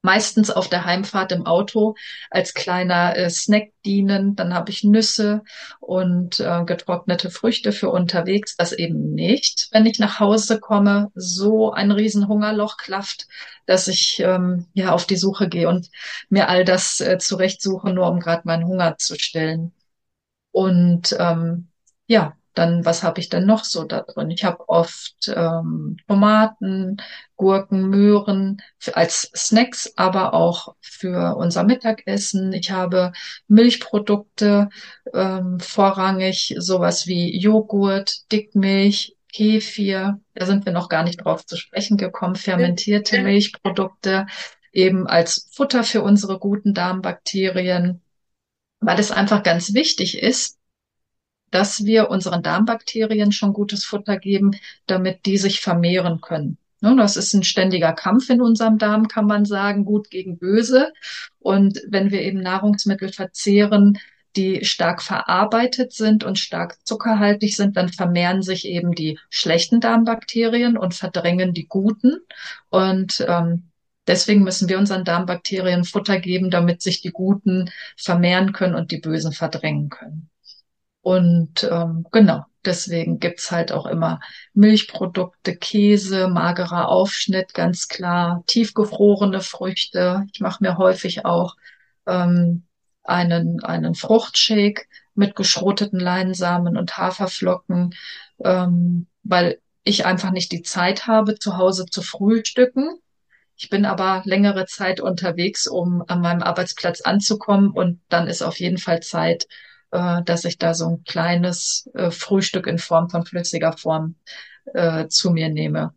meistens 0.09 0.51
auf 0.51 0.71
der 0.71 0.87
Heimfahrt 0.87 1.33
im 1.33 1.45
Auto 1.45 1.95
als 2.31 2.55
kleiner 2.55 3.15
äh, 3.15 3.29
Snack 3.29 3.73
dienen. 3.85 4.37
Dann 4.37 4.55
habe 4.55 4.71
ich 4.71 4.83
Nüsse 4.83 5.43
und 5.81 6.41
äh, 6.41 6.65
getrocknete 6.65 7.29
Früchte 7.29 7.73
für 7.73 7.91
unterwegs. 7.91 8.57
Das 8.57 8.73
eben 8.73 9.13
nicht, 9.13 9.69
wenn 9.71 9.85
ich 9.85 9.99
nach 9.99 10.19
Hause 10.19 10.61
komme, 10.61 11.13
so 11.15 11.73
ein 11.73 11.91
riesen 11.91 12.27
Hungerloch 12.27 12.79
klafft, 12.79 13.27
dass 13.67 13.87
ich 13.87 14.19
ähm, 14.21 14.65
ja 14.73 14.93
auf 14.93 15.05
die 15.05 15.17
Suche 15.19 15.47
gehe 15.47 15.69
und 15.69 15.91
mir 16.31 16.49
all 16.49 16.65
das 16.65 17.03
äh, 17.03 17.19
zurechtsuche, 17.19 17.93
nur 17.93 18.09
um 18.09 18.19
gerade 18.19 18.45
meinen 18.47 18.67
Hunger 18.67 18.97
zu 18.97 19.15
stillen. 19.19 19.73
Und 20.53 21.15
ähm, 21.21 21.69
ja, 22.07 22.38
dann, 22.59 22.85
was 22.85 23.03
habe 23.03 23.21
ich 23.21 23.29
denn 23.29 23.47
noch 23.47 23.65
so 23.65 23.85
da 23.85 24.01
drin? 24.03 24.31
Ich 24.31 24.45
habe 24.45 24.69
oft 24.69 25.33
ähm, 25.35 25.97
Tomaten, 26.09 26.97
Gurken, 27.37 27.89
Möhren 27.89 28.61
als 28.93 29.31
Snacks, 29.35 29.93
aber 29.97 30.35
auch 30.35 30.75
für 30.81 31.37
unser 31.37 31.63
Mittagessen. 31.63 32.53
Ich 32.53 32.71
habe 32.73 33.13
Milchprodukte, 33.47 34.71
ähm, 35.15 35.61
vorrangig 35.61 36.57
sowas 36.59 37.07
wie 37.07 37.39
Joghurt, 37.39 38.31
Dickmilch, 38.33 39.17
Kefir. 39.33 40.21
Da 40.35 40.47
sind 40.47 40.67
wir 40.67 40.73
noch 40.73 40.89
gar 40.89 41.05
nicht 41.05 41.25
drauf 41.25 41.47
zu 41.47 41.57
sprechen 41.57 41.97
gekommen. 41.97 42.35
Fermentierte 42.35 43.23
Milchprodukte 43.23 44.27
eben 44.73 45.07
als 45.07 45.49
Futter 45.53 45.85
für 45.85 46.03
unsere 46.03 46.39
guten 46.41 46.75
Darmbakterien, 46.75 48.03
weil 48.81 48.99
es 48.99 49.13
einfach 49.13 49.43
ganz 49.45 49.75
wichtig 49.75 50.19
ist, 50.19 50.58
dass 51.51 51.85
wir 51.85 52.11
unseren 52.11 52.43
Darmbakterien 52.43 53.33
schon 53.33 53.53
gutes 53.53 53.85
Futter 53.85 54.19
geben, 54.19 54.53
damit 54.87 55.27
die 55.27 55.39
sich 55.39 55.61
vermehren 55.61 56.21
können. 56.21 56.59
Ne, 56.81 56.95
das 56.97 57.17
ist 57.17 57.35
ein 57.35 57.43
ständiger 57.43 57.93
Kampf 57.93 58.31
in 58.31 58.41
unserem 58.41 58.79
Darm, 58.79 59.09
kann 59.09 59.27
man 59.27 59.45
sagen, 59.45 59.85
gut 59.85 60.11
gegen 60.11 60.39
böse. 60.39 60.93
Und 61.41 61.83
wenn 61.89 62.13
wir 62.13 62.23
eben 62.23 62.41
Nahrungsmittel 62.41 63.13
verzehren, 63.13 63.99
die 64.37 64.65
stark 64.65 65.03
verarbeitet 65.03 65.93
sind 65.93 66.23
und 66.23 66.39
stark 66.39 66.77
zuckerhaltig 66.87 67.57
sind, 67.57 67.77
dann 67.77 67.89
vermehren 67.89 68.43
sich 68.43 68.67
eben 68.67 68.95
die 68.95 69.19
schlechten 69.31 69.81
Darmbakterien 69.81 70.77
und 70.77 70.95
verdrängen 70.95 71.53
die 71.55 71.67
guten. 71.67 72.21
Und 72.71 73.25
ähm, 73.29 73.71
deswegen 74.07 74.45
müssen 74.45 74.69
wir 74.69 74.79
unseren 74.79 75.05
Darmbakterien 75.05 75.83
Futter 75.85 76.21
geben, 76.21 76.51
damit 76.51 76.83
sich 76.83 77.01
die 77.01 77.11
guten 77.11 77.71
vermehren 77.97 78.53
können 78.53 78.77
und 78.77 78.93
die 78.93 78.99
bösen 78.99 79.33
verdrängen 79.33 79.89
können. 79.89 80.31
Und 81.03 81.69
ähm, 81.71 82.07
genau, 82.13 82.45
deswegen 82.65 83.19
gibt's 83.19 83.51
halt 83.51 83.73
auch 83.73 83.87
immer 83.87 84.21
Milchprodukte, 84.53 85.57
Käse, 85.57 86.29
magerer 86.29 86.89
Aufschnitt, 86.89 87.55
ganz 87.55 87.89
klar, 87.89 88.43
tiefgefrorene 88.47 89.41
Früchte. 89.41 90.27
Ich 90.33 90.41
mache 90.41 90.63
mir 90.63 90.77
häufig 90.77 91.25
auch 91.25 91.57
ähm, 92.07 92.65
einen, 93.05 93.63
einen 93.65 93.95
Fruchtshake 93.95 94.87
mit 95.15 95.35
geschroteten 95.35 95.99
Leinsamen 95.99 96.77
und 96.77 96.97
Haferflocken, 96.97 97.95
ähm, 98.45 99.07
weil 99.23 99.61
ich 99.83 100.05
einfach 100.05 100.31
nicht 100.31 100.53
die 100.53 100.63
Zeit 100.63 101.07
habe, 101.07 101.39
zu 101.39 101.57
Hause 101.57 101.87
zu 101.87 102.03
frühstücken. 102.03 102.91
Ich 103.57 103.71
bin 103.71 103.87
aber 103.87 104.23
längere 104.25 104.67
Zeit 104.67 105.01
unterwegs, 105.01 105.67
um 105.67 106.05
an 106.07 106.21
meinem 106.21 106.43
Arbeitsplatz 106.43 107.01
anzukommen 107.01 107.71
und 107.71 108.01
dann 108.09 108.29
ist 108.29 108.43
auf 108.43 108.61
jeden 108.61 108.79
Fall 108.79 109.01
Zeit, 109.01 109.49
äh, 109.91 110.23
dass 110.23 110.45
ich 110.45 110.59
da 110.59 110.75
so 110.75 110.89
ein 110.89 111.05
kleines 111.05 111.89
äh, 111.95 112.11
Frühstück 112.11 112.67
in 112.67 112.79
Form 112.79 113.11
von 113.11 113.25
flüssiger 113.25 113.73
Form 113.73 114.17
äh, 114.75 115.09
zu 115.09 115.31
mir 115.31 115.49
nehme, 115.49 115.95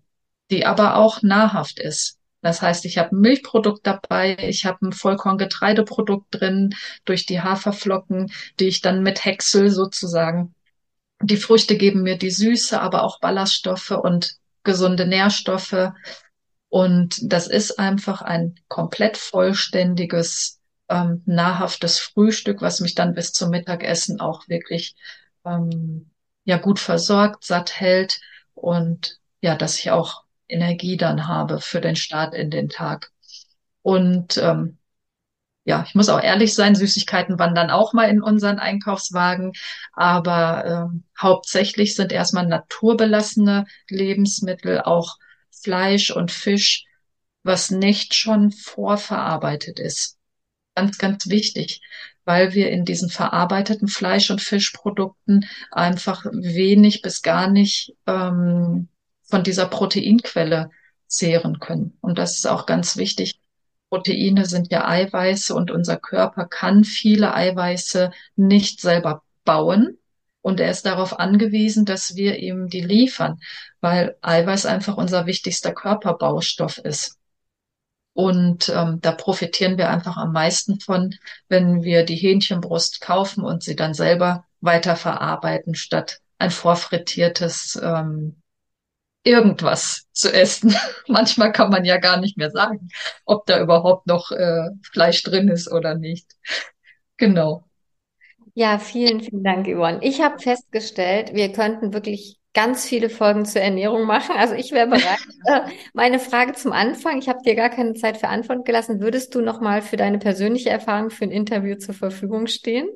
die 0.49 0.65
aber 0.65 0.95
auch 0.95 1.21
nahrhaft 1.21 1.79
ist. 1.79 2.17
Das 2.41 2.61
heißt, 2.61 2.85
ich 2.85 2.97
habe 2.97 3.15
ein 3.15 3.21
Milchprodukt 3.21 3.85
dabei, 3.85 4.35
ich 4.39 4.65
habe 4.65 4.87
ein 4.87 4.93
Vollkorngetreideprodukt 4.93 6.27
drin 6.31 6.73
durch 7.05 7.25
die 7.25 7.41
Haferflocken, 7.41 8.31
die 8.59 8.67
ich 8.67 8.81
dann 8.81 9.03
mit 9.03 9.23
Häcksel 9.23 9.69
sozusagen. 9.69 10.55
Die 11.21 11.37
Früchte 11.37 11.77
geben 11.77 12.01
mir 12.01 12.17
die 12.17 12.31
Süße, 12.31 12.81
aber 12.81 13.03
auch 13.03 13.19
Ballaststoffe 13.19 13.91
und 13.91 14.37
gesunde 14.63 15.05
Nährstoffe. 15.05 15.91
Und 16.69 17.19
das 17.21 17.47
ist 17.47 17.77
einfach 17.77 18.23
ein 18.23 18.55
komplett 18.69 19.17
vollständiges, 19.17 20.60
ähm, 20.91 21.23
nahrhaftes 21.25 21.99
Frühstück, 21.99 22.61
was 22.61 22.81
mich 22.81 22.95
dann 22.95 23.13
bis 23.13 23.31
zum 23.33 23.49
Mittagessen 23.49 24.19
auch 24.19 24.47
wirklich 24.49 24.95
ähm, 25.45 26.11
ja 26.43 26.57
gut 26.57 26.79
versorgt, 26.79 27.45
satt 27.45 27.79
hält 27.79 28.19
und 28.53 29.19
ja, 29.41 29.55
dass 29.55 29.79
ich 29.79 29.91
auch 29.91 30.23
Energie 30.47 30.97
dann 30.97 31.27
habe 31.27 31.61
für 31.61 31.81
den 31.81 31.95
Start 31.95 32.35
in 32.35 32.51
den 32.51 32.69
Tag. 32.69 33.11
Und 33.81 34.37
ähm, 34.37 34.77
ja, 35.63 35.83
ich 35.87 35.95
muss 35.95 36.09
auch 36.09 36.21
ehrlich 36.21 36.53
sein, 36.55 36.75
Süßigkeiten 36.75 37.39
wandern 37.39 37.69
auch 37.69 37.93
mal 37.93 38.09
in 38.09 38.21
unseren 38.21 38.59
Einkaufswagen, 38.59 39.53
aber 39.93 40.65
ähm, 40.65 41.03
hauptsächlich 41.19 41.95
sind 41.95 42.11
erstmal 42.11 42.47
naturbelassene 42.47 43.65
Lebensmittel, 43.87 44.81
auch 44.81 45.17
Fleisch 45.51 46.11
und 46.11 46.31
Fisch, 46.31 46.85
was 47.43 47.71
nicht 47.71 48.13
schon 48.15 48.51
vorverarbeitet 48.51 49.79
ist. 49.79 50.17
Ganz, 50.75 50.97
ganz 50.97 51.27
wichtig, 51.27 51.81
weil 52.23 52.53
wir 52.53 52.69
in 52.69 52.85
diesen 52.85 53.09
verarbeiteten 53.09 53.87
Fleisch- 53.87 54.31
und 54.31 54.41
Fischprodukten 54.41 55.45
einfach 55.69 56.25
wenig 56.31 57.01
bis 57.01 57.21
gar 57.21 57.49
nicht 57.49 57.93
ähm, 58.07 58.87
von 59.23 59.43
dieser 59.43 59.67
Proteinquelle 59.67 60.69
zehren 61.07 61.59
können. 61.59 61.97
Und 62.01 62.17
das 62.17 62.37
ist 62.37 62.47
auch 62.47 62.65
ganz 62.65 62.95
wichtig. 62.95 63.39
Proteine 63.89 64.45
sind 64.45 64.71
ja 64.71 64.87
Eiweiße 64.87 65.53
und 65.53 65.71
unser 65.71 65.97
Körper 65.97 66.45
kann 66.45 66.85
viele 66.85 67.33
Eiweiße 67.35 68.11
nicht 68.37 68.79
selber 68.79 69.23
bauen. 69.43 69.97
Und 70.41 70.59
er 70.61 70.71
ist 70.71 70.85
darauf 70.85 71.19
angewiesen, 71.19 71.85
dass 71.85 72.15
wir 72.15 72.39
ihm 72.39 72.67
die 72.69 72.81
liefern, 72.81 73.39
weil 73.81 74.17
Eiweiß 74.21 74.65
einfach 74.65 74.95
unser 74.97 75.25
wichtigster 75.25 75.73
Körperbaustoff 75.73 76.77
ist. 76.79 77.20
Und 78.13 78.69
ähm, 78.69 78.99
da 79.01 79.13
profitieren 79.13 79.77
wir 79.77 79.89
einfach 79.89 80.17
am 80.17 80.33
meisten 80.33 80.79
von, 80.79 81.15
wenn 81.47 81.83
wir 81.83 82.03
die 82.03 82.15
Hähnchenbrust 82.15 82.99
kaufen 82.99 83.43
und 83.43 83.63
sie 83.63 83.75
dann 83.75 83.93
selber 83.93 84.45
weiterverarbeiten, 84.59 85.75
statt 85.75 86.19
ein 86.37 86.51
vorfrittiertes 86.51 87.79
ähm, 87.81 88.41
irgendwas 89.23 90.07
zu 90.11 90.33
essen. 90.33 90.75
Manchmal 91.07 91.51
kann 91.51 91.69
man 91.69 91.85
ja 91.85 91.97
gar 91.97 92.19
nicht 92.19 92.37
mehr 92.37 92.51
sagen, 92.51 92.89
ob 93.25 93.45
da 93.45 93.61
überhaupt 93.61 94.07
noch 94.07 94.31
äh, 94.31 94.69
Fleisch 94.91 95.23
drin 95.23 95.47
ist 95.47 95.71
oder 95.71 95.95
nicht. 95.95 96.27
Genau. 97.17 97.63
Ja, 98.53 98.79
vielen, 98.79 99.21
vielen 99.21 99.43
Dank, 99.43 99.67
Yvonne. 99.67 99.99
Ich 100.01 100.21
habe 100.21 100.39
festgestellt, 100.39 101.33
wir 101.33 101.53
könnten 101.53 101.93
wirklich 101.93 102.40
ganz 102.53 102.85
viele 102.85 103.09
Folgen 103.09 103.45
zur 103.45 103.61
Ernährung 103.61 104.05
machen. 104.05 104.35
Also 104.37 104.55
ich 104.55 104.71
wäre 104.71 104.87
bereit. 104.87 105.19
Äh, 105.43 105.61
meine 105.93 106.19
Frage 106.19 106.53
zum 106.53 106.71
Anfang, 106.71 107.17
ich 107.17 107.27
habe 107.27 107.41
dir 107.43 107.55
gar 107.55 107.71
keine 107.71 107.95
Zeit 107.95 108.17
für 108.17 108.27
Antwort 108.27 108.63
gelassen. 108.63 109.01
Würdest 109.01 109.33
du 109.33 109.41
noch 109.41 109.59
mal 109.59 109.81
für 109.81 109.97
deine 109.97 110.19
persönliche 110.19 110.69
Erfahrung 110.69 111.09
für 111.09 111.23
ein 111.23 111.31
Interview 111.31 111.77
zur 111.77 111.95
Verfügung 111.95 112.45
stehen? 112.45 112.87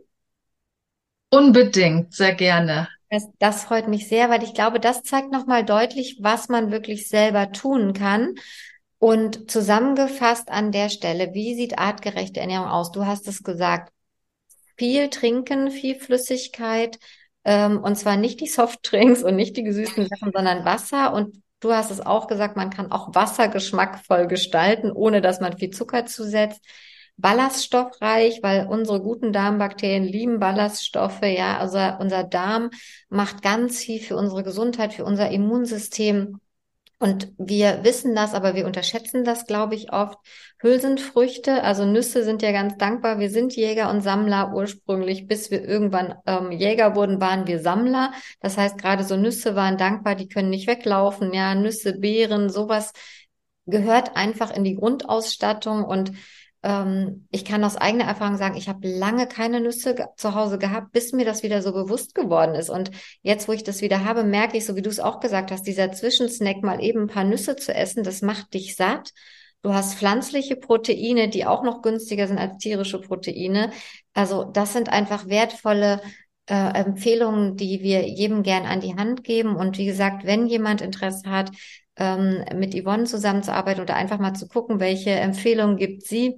Unbedingt, 1.31 2.13
sehr 2.13 2.35
gerne. 2.35 2.87
Das, 3.09 3.27
das 3.39 3.63
freut 3.63 3.87
mich 3.87 4.07
sehr, 4.07 4.29
weil 4.29 4.43
ich 4.43 4.53
glaube, 4.53 4.79
das 4.79 5.01
zeigt 5.01 5.31
nochmal 5.31 5.65
deutlich, 5.65 6.17
was 6.21 6.49
man 6.49 6.71
wirklich 6.71 7.07
selber 7.07 7.51
tun 7.51 7.93
kann. 7.93 8.35
Und 8.99 9.51
zusammengefasst 9.51 10.49
an 10.49 10.71
der 10.71 10.89
Stelle, 10.89 11.33
wie 11.33 11.55
sieht 11.55 11.77
artgerechte 11.77 12.39
Ernährung 12.39 12.67
aus? 12.67 12.91
Du 12.91 13.05
hast 13.05 13.27
es 13.27 13.43
gesagt. 13.43 13.91
Viel 14.77 15.09
trinken, 15.09 15.71
viel 15.71 15.95
Flüssigkeit, 15.99 16.99
ähm, 17.45 17.79
und 17.81 17.95
zwar 17.95 18.17
nicht 18.17 18.41
die 18.41 18.47
Softdrinks 18.47 19.23
und 19.23 19.35
nicht 19.35 19.55
die 19.55 19.63
gesüßten 19.63 20.07
Sachen, 20.07 20.31
sondern 20.33 20.65
Wasser. 20.65 21.13
Und 21.13 21.41
du 21.59 21.71
hast 21.71 21.91
es 21.91 22.01
auch 22.01 22.27
gesagt, 22.27 22.57
man 22.57 22.69
kann 22.69 22.91
auch 22.91 23.15
Wasser 23.15 23.47
geschmackvoll 23.47 24.27
gestalten, 24.27 24.91
ohne 24.91 25.21
dass 25.21 25.39
man 25.39 25.57
viel 25.57 25.69
Zucker 25.69 26.05
zusetzt 26.05 26.61
ballaststoffreich, 27.17 28.43
weil 28.43 28.67
unsere 28.67 29.01
guten 29.01 29.31
Darmbakterien 29.31 30.03
lieben 30.03 30.39
Ballaststoffe. 30.39 31.21
Ja, 31.23 31.57
also 31.57 31.79
unser 31.99 32.23
Darm 32.23 32.71
macht 33.09 33.41
ganz 33.41 33.79
viel 33.79 34.01
für 34.01 34.17
unsere 34.17 34.43
Gesundheit, 34.43 34.93
für 34.93 35.05
unser 35.05 35.29
Immunsystem. 35.29 36.39
Und 36.97 37.33
wir 37.37 37.83
wissen 37.83 38.15
das, 38.15 38.33
aber 38.33 38.55
wir 38.55 38.65
unterschätzen 38.65 39.25
das, 39.25 39.45
glaube 39.45 39.75
ich, 39.75 39.91
oft. 39.91 40.17
Hülsenfrüchte, 40.59 41.61
also 41.61 41.85
Nüsse 41.85 42.23
sind 42.23 42.41
ja 42.41 42.51
ganz 42.53 42.77
dankbar. 42.77 43.19
Wir 43.19 43.29
sind 43.29 43.55
Jäger 43.55 43.89
und 43.89 44.01
Sammler 44.01 44.53
ursprünglich. 44.53 45.27
Bis 45.27 45.51
wir 45.51 45.63
irgendwann 45.63 46.15
ähm, 46.25 46.51
Jäger 46.51 46.95
wurden, 46.95 47.19
waren 47.19 47.47
wir 47.47 47.59
Sammler. 47.59 48.13
Das 48.39 48.57
heißt, 48.57 48.77
gerade 48.77 49.03
so 49.03 49.17
Nüsse 49.17 49.55
waren 49.55 49.77
dankbar, 49.77 50.15
die 50.15 50.29
können 50.29 50.49
nicht 50.49 50.67
weglaufen. 50.67 51.33
Ja, 51.33 51.53
Nüsse, 51.53 51.99
Beeren, 51.99 52.49
sowas 52.49 52.93
gehört 53.65 54.15
einfach 54.15 54.55
in 54.55 54.63
die 54.63 54.75
Grundausstattung 54.75 55.83
und 55.83 56.11
ähm, 56.65 57.27
ich 57.29 57.45
kann 57.45 57.63
aus 57.63 57.77
eigener 57.77 58.05
Erfahrung 58.05 58.37
sagen, 58.37 58.57
ich 58.57 58.67
habe 58.67 58.87
lange 58.87 59.27
keine 59.27 59.61
Nüsse 59.61 59.95
zu 60.17 60.33
Hause 60.33 60.57
gehabt, 60.57 60.91
bis 60.93 61.13
mir 61.13 61.23
das 61.23 61.43
wieder 61.43 61.61
so 61.61 61.71
bewusst 61.71 62.15
geworden 62.15 62.55
ist. 62.55 62.71
Und 62.71 62.89
jetzt, 63.21 63.47
wo 63.47 63.51
ich 63.51 63.63
das 63.63 63.81
wieder 63.81 64.03
habe, 64.03 64.23
merke 64.23 64.57
ich, 64.57 64.65
so 64.65 64.75
wie 64.75 64.81
du 64.81 64.89
es 64.89 64.99
auch 64.99 65.19
gesagt 65.19 65.51
hast, 65.51 65.67
dieser 65.67 65.91
Zwischensnack 65.91 66.63
mal 66.63 66.83
eben 66.83 67.01
ein 67.01 67.07
paar 67.07 67.23
Nüsse 67.23 67.55
zu 67.55 67.73
essen, 67.73 68.03
das 68.03 68.23
macht 68.23 68.55
dich 68.55 68.75
satt. 68.75 69.11
Du 69.61 69.73
hast 69.73 69.95
pflanzliche 69.95 70.55
Proteine, 70.55 71.29
die 71.29 71.45
auch 71.45 71.63
noch 71.63 71.83
günstiger 71.83 72.27
sind 72.27 72.39
als 72.39 72.57
tierische 72.57 72.99
Proteine. 72.99 73.71
Also 74.13 74.43
das 74.43 74.73
sind 74.73 74.89
einfach 74.89 75.27
wertvolle 75.27 76.01
äh, 76.47 76.55
Empfehlungen, 76.55 77.57
die 77.57 77.81
wir 77.81 78.07
jedem 78.07 78.41
gern 78.41 78.65
an 78.65 78.79
die 78.79 78.95
Hand 78.95 79.23
geben. 79.23 79.55
Und 79.55 79.77
wie 79.77 79.85
gesagt, 79.85 80.25
wenn 80.25 80.47
jemand 80.47 80.81
Interesse 80.81 81.29
hat, 81.29 81.51
ähm, 81.97 82.43
mit 82.55 82.73
Yvonne 82.75 83.05
zusammenzuarbeiten 83.05 83.81
oder 83.81 83.95
einfach 83.95 84.19
mal 84.19 84.33
zu 84.33 84.47
gucken, 84.47 84.79
welche 84.79 85.11
Empfehlungen 85.11 85.77
gibt 85.77 86.03
sie, 86.03 86.35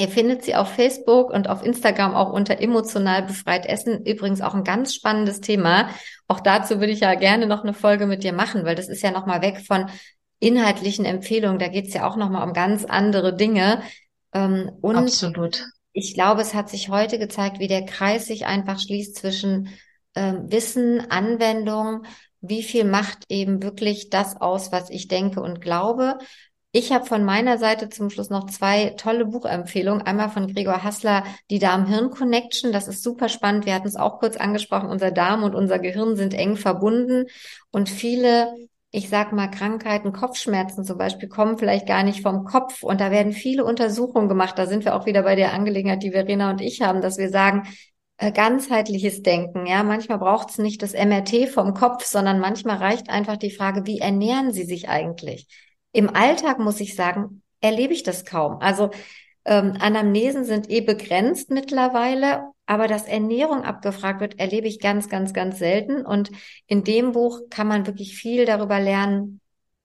Ihr 0.00 0.08
findet 0.08 0.42
sie 0.42 0.54
auf 0.54 0.72
Facebook 0.72 1.30
und 1.30 1.50
auf 1.50 1.62
Instagram 1.62 2.14
auch 2.14 2.32
unter 2.32 2.58
emotional 2.58 3.22
befreit 3.22 3.66
essen. 3.66 4.06
Übrigens 4.06 4.40
auch 4.40 4.54
ein 4.54 4.64
ganz 4.64 4.94
spannendes 4.94 5.42
Thema. 5.42 5.90
Auch 6.26 6.40
dazu 6.40 6.80
würde 6.80 6.94
ich 6.94 7.00
ja 7.00 7.14
gerne 7.16 7.46
noch 7.46 7.64
eine 7.64 7.74
Folge 7.74 8.06
mit 8.06 8.24
dir 8.24 8.32
machen, 8.32 8.64
weil 8.64 8.74
das 8.74 8.88
ist 8.88 9.02
ja 9.02 9.10
nochmal 9.10 9.42
weg 9.42 9.60
von 9.60 9.90
inhaltlichen 10.38 11.04
Empfehlungen. 11.04 11.58
Da 11.58 11.68
geht 11.68 11.88
es 11.88 11.92
ja 11.92 12.08
auch 12.08 12.16
nochmal 12.16 12.48
um 12.48 12.54
ganz 12.54 12.86
andere 12.86 13.36
Dinge. 13.36 13.82
Ähm, 14.32 14.70
und 14.80 14.96
Absolut. 14.96 15.66
Ich 15.92 16.14
glaube, 16.14 16.40
es 16.40 16.54
hat 16.54 16.70
sich 16.70 16.88
heute 16.88 17.18
gezeigt, 17.18 17.58
wie 17.58 17.68
der 17.68 17.84
Kreis 17.84 18.24
sich 18.24 18.46
einfach 18.46 18.80
schließt 18.80 19.16
zwischen 19.16 19.68
ähm, 20.14 20.50
Wissen, 20.50 21.10
Anwendung, 21.10 22.04
wie 22.40 22.62
viel 22.62 22.84
macht 22.84 23.26
eben 23.28 23.62
wirklich 23.62 24.08
das 24.08 24.40
aus, 24.40 24.72
was 24.72 24.88
ich 24.88 25.08
denke 25.08 25.42
und 25.42 25.60
glaube. 25.60 26.16
Ich 26.72 26.92
habe 26.92 27.04
von 27.04 27.24
meiner 27.24 27.58
Seite 27.58 27.88
zum 27.88 28.10
Schluss 28.10 28.30
noch 28.30 28.46
zwei 28.48 28.90
tolle 28.90 29.26
Buchempfehlungen. 29.26 30.02
Einmal 30.02 30.30
von 30.30 30.46
Gregor 30.52 30.84
Hassler, 30.84 31.24
die 31.50 31.58
Darm-Hirn-Connection. 31.58 32.70
Das 32.72 32.86
ist 32.86 33.02
super 33.02 33.28
spannend. 33.28 33.66
Wir 33.66 33.74
hatten 33.74 33.88
es 33.88 33.96
auch 33.96 34.20
kurz 34.20 34.36
angesprochen. 34.36 34.88
Unser 34.88 35.10
Darm 35.10 35.42
und 35.42 35.56
unser 35.56 35.80
Gehirn 35.80 36.14
sind 36.14 36.32
eng 36.32 36.56
verbunden 36.56 37.26
und 37.70 37.88
viele 37.88 38.54
ich 38.92 39.08
sag 39.08 39.32
mal, 39.32 39.48
Krankheiten, 39.48 40.12
Kopfschmerzen 40.12 40.84
zum 40.84 40.98
Beispiel, 40.98 41.28
kommen 41.28 41.58
vielleicht 41.58 41.86
gar 41.86 42.02
nicht 42.02 42.22
vom 42.22 42.44
Kopf. 42.44 42.82
Und 42.82 43.00
da 43.00 43.10
werden 43.10 43.32
viele 43.32 43.64
Untersuchungen 43.64 44.28
gemacht. 44.28 44.58
Da 44.58 44.66
sind 44.66 44.84
wir 44.84 44.96
auch 44.96 45.06
wieder 45.06 45.22
bei 45.22 45.36
der 45.36 45.52
Angelegenheit, 45.52 46.02
die 46.02 46.10
Verena 46.10 46.50
und 46.50 46.60
ich 46.60 46.82
haben, 46.82 47.00
dass 47.00 47.16
wir 47.16 47.30
sagen, 47.30 47.68
äh, 48.16 48.32
ganzheitliches 48.32 49.22
Denken. 49.22 49.66
Ja, 49.66 49.84
manchmal 49.84 50.18
braucht 50.18 50.50
es 50.50 50.58
nicht 50.58 50.82
das 50.82 50.94
MRT 50.94 51.46
vom 51.46 51.72
Kopf, 51.72 52.04
sondern 52.04 52.40
manchmal 52.40 52.78
reicht 52.78 53.10
einfach 53.10 53.36
die 53.36 53.52
Frage, 53.52 53.86
wie 53.86 54.00
ernähren 54.00 54.52
Sie 54.52 54.64
sich 54.64 54.88
eigentlich? 54.88 55.46
Im 55.92 56.14
Alltag 56.14 56.58
muss 56.58 56.80
ich 56.80 56.94
sagen, 56.94 57.42
erlebe 57.60 57.92
ich 57.94 58.02
das 58.02 58.24
kaum. 58.24 58.58
Also 58.60 58.90
Ähm, 59.44 59.76
Anamnesen 59.80 60.44
sind 60.44 60.70
eh 60.70 60.82
begrenzt 60.82 61.50
mittlerweile, 61.50 62.44
aber 62.66 62.88
dass 62.88 63.06
Ernährung 63.06 63.64
abgefragt 63.64 64.20
wird, 64.20 64.38
erlebe 64.38 64.68
ich 64.68 64.80
ganz, 64.80 65.08
ganz, 65.08 65.32
ganz 65.32 65.58
selten. 65.58 66.06
Und 66.06 66.30
in 66.66 66.84
dem 66.84 67.12
Buch 67.12 67.40
kann 67.50 67.66
man 67.66 67.86
wirklich 67.86 68.16
viel 68.16 68.44
darüber 68.44 68.78
lernen, 68.80 69.40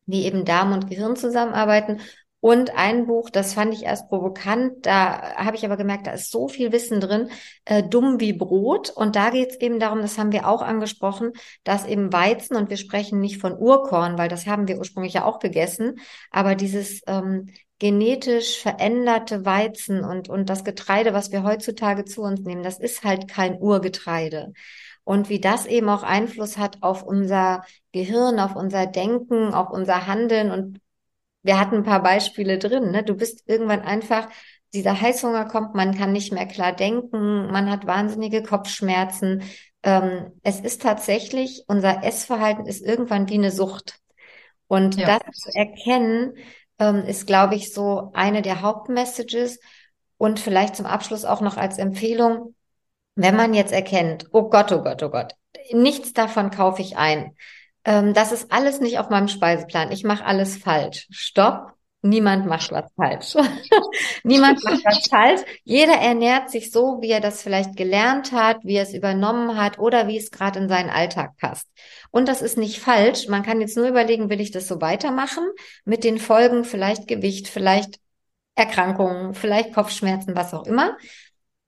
wie 0.06 0.26
eben 0.26 0.46
Darm 0.46 0.74
und 0.74 0.90
Gehirn 0.90 1.16
zusammenarbeiten 1.16 2.02
und 2.46 2.76
ein 2.76 3.08
Buch, 3.08 3.32
das 3.32 3.56
fand 3.56 3.74
ich 3.74 3.86
erst 3.86 4.08
provokant, 4.08 4.86
da 4.86 5.34
habe 5.36 5.56
ich 5.56 5.66
aber 5.66 5.78
gemerkt, 5.78 6.06
da 6.06 6.12
ist 6.12 6.30
so 6.30 6.48
viel 6.48 6.72
Wissen 6.72 7.00
drin, 7.00 7.32
äh, 7.66 7.82
dumm 7.82 8.20
wie 8.20 8.34
Brot. 8.34 8.92
Und 8.92 9.16
da 9.16 9.32
geht 9.32 9.50
es 9.50 9.60
eben 9.62 9.80
darum, 9.80 10.04
das 10.04 10.20
haben 10.20 10.32
wir 10.32 10.48
auch 10.48 10.62
angesprochen, 10.62 11.32
dass 11.64 11.88
eben 11.88 12.14
Weizen, 12.14 12.56
und 12.56 12.70
wir 12.70 12.78
sprechen 12.78 13.20
nicht 13.20 13.42
von 13.42 13.58
Urkorn, 13.58 14.20
weil 14.20 14.30
das 14.30 14.46
haben 14.46 14.68
wir 14.68 14.78
ursprünglich 14.78 15.16
ja 15.16 15.26
auch 15.26 15.40
gegessen, 15.40 15.96
aber 16.30 16.54
dieses 16.54 17.02
ähm, 17.08 17.48
genetisch 17.80 18.60
veränderte 18.60 19.44
Weizen 19.44 20.04
und, 20.04 20.30
und 20.30 20.48
das 20.48 20.64
Getreide, 20.64 21.14
was 21.16 21.32
wir 21.32 21.42
heutzutage 21.42 22.06
zu 22.06 22.22
uns 22.22 22.42
nehmen, 22.42 22.62
das 22.62 22.78
ist 22.78 23.04
halt 23.04 23.28
kein 23.28 23.60
Urgetreide. 23.60 24.54
Und 25.04 25.30
wie 25.30 25.40
das 25.40 25.66
eben 25.66 25.90
auch 25.90 26.04
Einfluss 26.04 26.60
hat 26.60 26.84
auf 26.84 27.02
unser 27.02 27.64
Gehirn, 27.92 28.40
auf 28.40 28.56
unser 28.56 28.86
Denken, 28.86 29.52
auf 29.56 29.72
unser 29.72 30.06
Handeln 30.06 30.52
und 30.52 30.80
wir 31.46 31.60
hatten 31.60 31.76
ein 31.76 31.84
paar 31.84 32.02
Beispiele 32.02 32.58
drin. 32.58 32.90
Ne? 32.90 33.04
Du 33.04 33.14
bist 33.14 33.44
irgendwann 33.46 33.82
einfach, 33.82 34.28
dieser 34.74 35.00
Heißhunger 35.00 35.46
kommt, 35.46 35.76
man 35.76 35.96
kann 35.96 36.12
nicht 36.12 36.34
mehr 36.34 36.48
klar 36.48 36.74
denken, 36.74 37.52
man 37.52 37.70
hat 37.70 37.86
wahnsinnige 37.86 38.42
Kopfschmerzen. 38.42 39.44
Ähm, 39.84 40.32
es 40.42 40.60
ist 40.60 40.82
tatsächlich, 40.82 41.64
unser 41.68 42.04
Essverhalten 42.04 42.66
ist 42.66 42.84
irgendwann 42.84 43.30
wie 43.30 43.36
eine 43.36 43.52
Sucht. 43.52 44.00
Und 44.68 44.96
ja. 44.96 45.20
das 45.20 45.38
zu 45.38 45.56
erkennen, 45.56 46.34
ähm, 46.80 47.04
ist, 47.06 47.28
glaube 47.28 47.54
ich, 47.54 47.72
so 47.72 48.10
eine 48.14 48.42
der 48.42 48.62
Hauptmessages. 48.62 49.60
Und 50.18 50.40
vielleicht 50.40 50.76
zum 50.76 50.88
Abschluss 50.88 51.26
auch 51.26 51.42
noch 51.42 51.58
als 51.58 51.78
Empfehlung, 51.78 52.56
wenn 53.14 53.36
man 53.36 53.54
jetzt 53.54 53.72
erkennt, 53.72 54.28
oh 54.32 54.50
Gott, 54.50 54.72
oh 54.72 54.82
Gott, 54.82 55.04
oh 55.04 55.10
Gott, 55.10 55.36
nichts 55.72 56.14
davon 56.14 56.50
kaufe 56.50 56.82
ich 56.82 56.98
ein 56.98 57.36
ähm, 57.86 58.14
das 58.14 58.32
ist 58.32 58.52
alles 58.52 58.82
nicht 58.82 59.00
auf 59.00 59.10
meinem 59.10 59.28
Speiseplan. 59.28 59.92
Ich 59.92 60.04
mache 60.04 60.26
alles 60.26 60.58
falsch. 60.58 61.08
Stopp. 61.12 61.72
Niemand 62.02 62.46
macht 62.46 62.72
was 62.72 62.92
falsch. 62.96 63.36
Niemand 64.24 64.64
macht 64.64 64.86
was 64.86 65.08
falsch. 65.08 65.42
Jeder 65.64 65.94
ernährt 65.94 66.52
sich 66.52 66.72
so, 66.72 67.00
wie 67.02 67.10
er 67.10 67.20
das 67.20 67.42
vielleicht 67.42 67.76
gelernt 67.76 68.32
hat, 68.32 68.58
wie 68.64 68.76
er 68.76 68.84
es 68.84 68.94
übernommen 68.94 69.58
hat 69.58 69.80
oder 69.80 70.08
wie 70.08 70.18
es 70.18 70.30
gerade 70.30 70.60
in 70.60 70.70
seinen 70.70 70.92
Alltag 70.92 71.36
passt. 71.38 71.68
Und 72.12 72.28
das 72.28 72.44
ist 72.44 72.60
nicht 72.60 72.80
falsch. 72.80 73.28
Man 73.28 73.42
kann 73.42 73.60
jetzt 73.60 73.76
nur 73.76 73.88
überlegen, 73.88 74.30
will 74.30 74.40
ich 74.40 74.52
das 74.52 74.68
so 74.68 74.82
weitermachen? 74.82 75.48
Mit 75.84 76.04
den 76.04 76.20
Folgen 76.20 76.64
vielleicht 76.64 77.08
Gewicht, 77.08 77.48
vielleicht 77.48 78.00
Erkrankungen, 78.54 79.34
vielleicht 79.34 79.74
Kopfschmerzen, 79.74 80.36
was 80.36 80.54
auch 80.54 80.68
immer. 80.68 80.98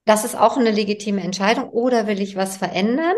Das 0.05 0.23
ist 0.23 0.35
auch 0.35 0.55
eine 0.55 0.71
legitime 0.71 1.21
Entscheidung. 1.21 1.69
Oder 1.69 2.05
will 2.05 2.21
ich 2.21 2.35
was 2.35 2.57
verändern? 2.57 3.15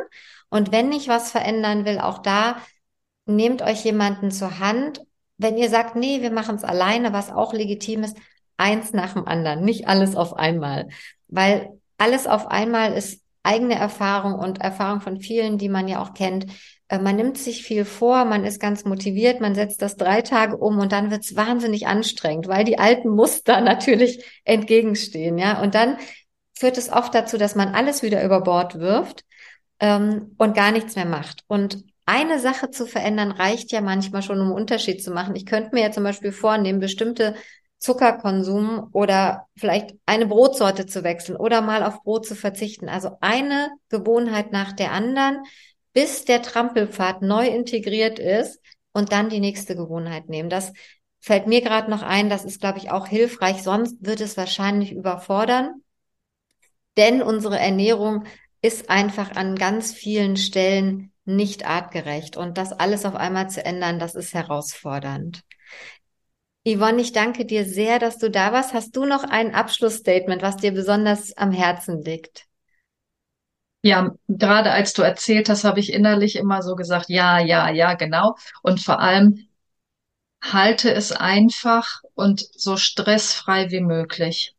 Und 0.49 0.71
wenn 0.71 0.91
ich 0.93 1.09
was 1.09 1.31
verändern 1.31 1.83
will, 1.83 1.99
auch 1.99 2.19
da 2.19 2.61
nehmt 3.35 3.61
euch 3.61 3.83
jemanden 3.83 4.31
zur 4.31 4.59
Hand. 4.59 5.01
Wenn 5.37 5.57
ihr 5.57 5.69
sagt, 5.69 5.95
nee, 5.95 6.21
wir 6.21 6.31
machen 6.31 6.55
es 6.55 6.63
alleine, 6.63 7.13
was 7.13 7.31
auch 7.31 7.53
legitim 7.53 8.03
ist, 8.03 8.17
eins 8.57 8.93
nach 8.93 9.13
dem 9.13 9.25
anderen, 9.25 9.63
nicht 9.63 9.87
alles 9.87 10.15
auf 10.15 10.33
einmal. 10.33 10.89
Weil 11.27 11.79
alles 11.97 12.27
auf 12.27 12.47
einmal 12.47 12.93
ist 12.93 13.21
eigene 13.43 13.75
Erfahrung 13.75 14.35
und 14.35 14.61
Erfahrung 14.61 15.01
von 15.01 15.19
vielen, 15.21 15.57
die 15.57 15.69
man 15.69 15.87
ja 15.87 16.01
auch 16.01 16.13
kennt. 16.13 16.45
Äh, 16.89 16.99
man 16.99 17.15
nimmt 17.15 17.37
sich 17.37 17.63
viel 17.63 17.85
vor, 17.85 18.25
man 18.25 18.43
ist 18.43 18.59
ganz 18.59 18.85
motiviert, 18.85 19.41
man 19.41 19.55
setzt 19.55 19.81
das 19.81 19.95
drei 19.95 20.21
Tage 20.21 20.57
um 20.57 20.79
und 20.79 20.91
dann 20.91 21.09
wird 21.11 21.23
es 21.23 21.35
wahnsinnig 21.35 21.87
anstrengend, 21.87 22.47
weil 22.47 22.63
die 22.65 22.79
alten 22.79 23.09
Muster 23.09 23.61
natürlich 23.61 24.23
entgegenstehen, 24.43 25.37
ja. 25.37 25.61
Und 25.61 25.75
dann 25.75 25.97
führt 26.53 26.77
es 26.77 26.91
oft 26.91 27.15
dazu, 27.15 27.37
dass 27.37 27.55
man 27.55 27.69
alles 27.69 28.03
wieder 28.03 28.23
über 28.23 28.41
Bord 28.41 28.79
wirft 28.79 29.23
ähm, 29.79 30.35
und 30.37 30.55
gar 30.55 30.71
nichts 30.71 30.95
mehr 30.95 31.05
macht. 31.05 31.43
Und 31.47 31.85
eine 32.09 32.39
Sache 32.39 32.71
zu 32.71 32.87
verändern 32.87 33.31
reicht 33.31 33.71
ja 33.71 33.81
manchmal 33.81 34.23
schon, 34.23 34.39
um 34.39 34.47
einen 34.47 34.55
Unterschied 34.55 35.03
zu 35.03 35.11
machen. 35.11 35.35
Ich 35.35 35.45
könnte 35.45 35.69
mir 35.73 35.83
ja 35.83 35.91
zum 35.91 36.03
Beispiel 36.03 36.31
vornehmen, 36.31 36.79
bestimmte 36.79 37.35
Zuckerkonsum 37.77 38.89
oder 38.93 39.45
vielleicht 39.55 39.95
eine 40.07 40.25
Brotsorte 40.25 40.87
zu 40.87 41.03
wechseln 41.03 41.37
oder 41.37 41.61
mal 41.61 41.83
auf 41.83 42.01
Brot 42.01 42.25
zu 42.25 42.33
verzichten. 42.33 42.89
Also 42.89 43.11
eine 43.21 43.69
Gewohnheit 43.89 44.51
nach 44.51 44.73
der 44.73 44.91
anderen, 44.91 45.43
bis 45.93 46.25
der 46.25 46.41
Trampelpfad 46.41 47.21
neu 47.21 47.47
integriert 47.47 48.17
ist 48.17 48.59
und 48.91 49.11
dann 49.11 49.29
die 49.29 49.39
nächste 49.39 49.75
Gewohnheit 49.75 50.29
nehmen. 50.29 50.49
Das 50.49 50.73
fällt 51.19 51.45
mir 51.45 51.61
gerade 51.61 51.91
noch 51.91 52.01
ein, 52.01 52.27
das 52.27 52.43
ist, 52.43 52.59
glaube 52.59 52.79
ich, 52.79 52.89
auch 52.89 53.05
hilfreich. 53.05 53.61
Sonst 53.61 53.97
wird 54.03 54.19
es 54.19 54.35
wahrscheinlich 54.35 54.93
überfordern. 54.93 55.83
Denn 56.97 57.21
unsere 57.21 57.59
Ernährung 57.59 58.23
ist 58.63 58.89
einfach 58.89 59.35
an 59.35 59.55
ganz 59.55 59.93
vielen 59.93 60.37
Stellen 60.37 61.13
nicht 61.35 61.65
artgerecht. 61.65 62.37
Und 62.37 62.57
das 62.57 62.73
alles 62.73 63.05
auf 63.05 63.15
einmal 63.15 63.49
zu 63.49 63.63
ändern, 63.63 63.99
das 63.99 64.15
ist 64.15 64.33
herausfordernd. 64.33 65.41
Yvonne, 66.65 67.01
ich 67.01 67.13
danke 67.13 67.45
dir 67.45 67.65
sehr, 67.65 67.99
dass 67.99 68.17
du 68.17 68.29
da 68.29 68.51
warst. 68.51 68.73
Hast 68.73 68.95
du 68.95 69.05
noch 69.05 69.23
ein 69.23 69.55
Abschlussstatement, 69.55 70.41
was 70.41 70.57
dir 70.57 70.71
besonders 70.71 71.35
am 71.37 71.51
Herzen 71.51 72.03
liegt? 72.03 72.45
Ja, 73.81 74.13
gerade 74.27 74.71
als 74.71 74.93
du 74.93 75.03
erzählt 75.03 75.47
hast, 75.47 75.63
habe 75.63 75.79
ich 75.79 75.93
innerlich 75.93 76.35
immer 76.35 76.61
so 76.61 76.75
gesagt, 76.75 77.07
ja, 77.07 77.39
ja, 77.39 77.69
ja, 77.69 77.93
genau. 77.93 78.35
Und 78.61 78.81
vor 78.81 78.99
allem 78.99 79.47
halte 80.41 80.93
es 80.93 81.11
einfach 81.11 82.01
und 82.13 82.45
so 82.53 82.75
stressfrei 82.75 83.71
wie 83.71 83.81
möglich. 83.81 84.55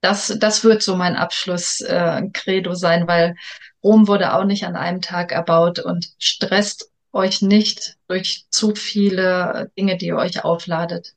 Das, 0.00 0.36
das 0.38 0.64
wird 0.64 0.82
so 0.82 0.96
mein 0.96 1.16
Abschluss-Credo 1.16 2.70
äh, 2.70 2.76
sein, 2.76 3.08
weil 3.08 3.36
Rom 3.84 4.08
wurde 4.08 4.34
auch 4.34 4.44
nicht 4.44 4.64
an 4.64 4.76
einem 4.76 5.02
Tag 5.02 5.30
erbaut 5.30 5.78
und 5.78 6.14
stresst 6.18 6.90
euch 7.12 7.42
nicht 7.42 7.96
durch 8.08 8.46
zu 8.50 8.74
viele 8.74 9.70
Dinge, 9.78 9.98
die 9.98 10.06
ihr 10.06 10.16
euch 10.16 10.42
aufladet. 10.44 11.14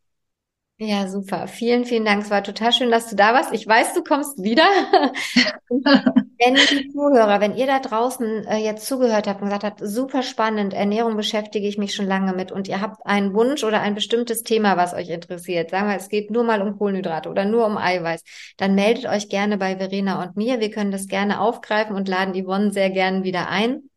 Ja, 0.80 1.08
super. 1.08 1.48
Vielen, 1.48 1.86
vielen 1.86 2.06
Dank. 2.06 2.24
Es 2.24 2.30
war 2.30 2.44
total 2.44 2.72
schön, 2.72 2.92
dass 2.92 3.10
du 3.10 3.16
da 3.16 3.34
warst. 3.34 3.52
Ich 3.52 3.66
weiß, 3.66 3.96
du 3.96 4.04
kommst 4.04 4.44
wieder. 4.44 4.64
wenn 5.70 6.54
die 6.54 6.90
Zuhörer, 6.90 7.42
wenn 7.42 7.56
ihr 7.56 7.66
da 7.66 7.80
draußen 7.80 8.46
äh, 8.46 8.58
jetzt 8.58 8.86
zugehört 8.86 9.28
habt 9.28 9.42
und 9.42 9.48
gesagt 9.48 9.64
habt, 9.64 9.80
super 9.84 10.22
spannend, 10.22 10.76
Ernährung 10.76 11.18
beschäftige 11.18 11.68
ich 11.68 11.80
mich 11.80 11.96
schon 11.96 12.06
lange 12.06 12.34
mit 12.34 12.52
und 12.52 12.68
ihr 12.68 12.80
habt 12.80 13.04
einen 13.08 13.34
Wunsch 13.34 13.64
oder 13.64 13.82
ein 13.82 13.96
bestimmtes 13.96 14.44
Thema, 14.44 14.78
was 14.78 14.94
euch 14.94 15.10
interessiert, 15.10 15.72
sagen 15.72 15.90
wir, 15.90 15.96
es 15.96 16.10
geht 16.10 16.30
nur 16.30 16.44
mal 16.44 16.62
um 16.62 16.78
Kohlenhydrate 16.78 17.30
oder 17.30 17.46
nur 17.46 17.66
um 17.66 17.78
Eiweiß, 17.78 18.24
dann 18.58 18.76
meldet 18.76 19.08
euch 19.08 19.30
gerne 19.30 19.58
bei 19.58 19.78
Verena 19.78 20.22
und 20.22 20.36
mir. 20.38 20.60
Wir 20.60 20.70
können 20.70 20.92
das 20.92 21.08
gerne 21.08 21.42
aufgreifen 21.42 21.96
und 21.96 22.08
laden 22.08 22.36
Yvonne 22.36 22.72
sehr 22.72 22.92
gerne 22.92 23.24
wieder 23.24 23.50
ein. 23.50 23.90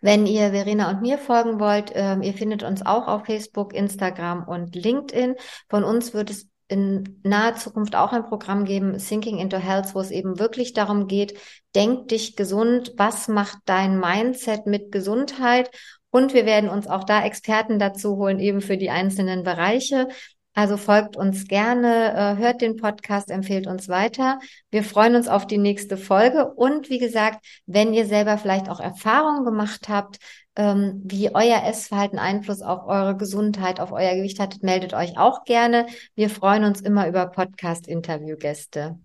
Wenn 0.00 0.26
ihr 0.26 0.50
Verena 0.50 0.90
und 0.90 1.02
mir 1.02 1.18
folgen 1.18 1.60
wollt, 1.60 1.92
ähm, 1.94 2.22
ihr 2.22 2.34
findet 2.34 2.62
uns 2.62 2.84
auch 2.84 3.06
auf 3.08 3.26
Facebook, 3.26 3.74
Instagram 3.74 4.44
und 4.46 4.74
LinkedIn. 4.74 5.34
Von 5.68 5.84
uns 5.84 6.14
wird 6.14 6.30
es 6.30 6.48
in 6.68 7.20
naher 7.22 7.56
Zukunft 7.56 7.94
auch 7.94 8.12
ein 8.12 8.24
Programm 8.24 8.64
geben, 8.64 8.96
Thinking 8.98 9.38
into 9.38 9.58
Health, 9.58 9.94
wo 9.94 10.00
es 10.00 10.10
eben 10.10 10.38
wirklich 10.38 10.72
darum 10.72 11.06
geht, 11.06 11.38
denk 11.74 12.08
dich 12.08 12.36
gesund, 12.36 12.94
was 12.96 13.28
macht 13.28 13.58
dein 13.66 13.98
Mindset 13.98 14.66
mit 14.66 14.90
Gesundheit? 14.90 15.70
Und 16.10 16.32
wir 16.32 16.46
werden 16.46 16.70
uns 16.70 16.86
auch 16.86 17.04
da 17.04 17.24
Experten 17.24 17.78
dazu 17.78 18.16
holen, 18.16 18.38
eben 18.38 18.60
für 18.60 18.76
die 18.76 18.90
einzelnen 18.90 19.42
Bereiche. 19.42 20.08
Also 20.54 20.76
folgt 20.76 21.16
uns 21.16 21.48
gerne, 21.48 22.14
äh, 22.14 22.40
hört 22.40 22.60
den 22.60 22.76
Podcast, 22.76 23.30
empfehlt 23.30 23.66
uns 23.66 23.88
weiter. 23.88 24.38
Wir 24.70 24.84
freuen 24.84 25.16
uns 25.16 25.28
auf 25.28 25.46
die 25.46 25.58
nächste 25.58 25.96
Folge. 25.96 26.46
Und 26.54 26.88
wie 26.90 26.98
gesagt, 26.98 27.44
wenn 27.66 27.92
ihr 27.92 28.06
selber 28.06 28.38
vielleicht 28.38 28.68
auch 28.68 28.80
Erfahrungen 28.80 29.44
gemacht 29.44 29.88
habt, 29.88 30.18
ähm, 30.56 31.02
wie 31.04 31.34
euer 31.34 31.64
Essverhalten 31.64 32.18
Einfluss 32.18 32.62
auf 32.62 32.86
eure 32.86 33.16
Gesundheit, 33.16 33.80
auf 33.80 33.90
euer 33.90 34.14
Gewicht 34.14 34.38
hat, 34.38 34.62
meldet 34.62 34.94
euch 34.94 35.18
auch 35.18 35.44
gerne. 35.44 35.86
Wir 36.14 36.30
freuen 36.30 36.64
uns 36.64 36.80
immer 36.80 37.08
über 37.08 37.26
Podcast-Interviewgäste. 37.26 38.98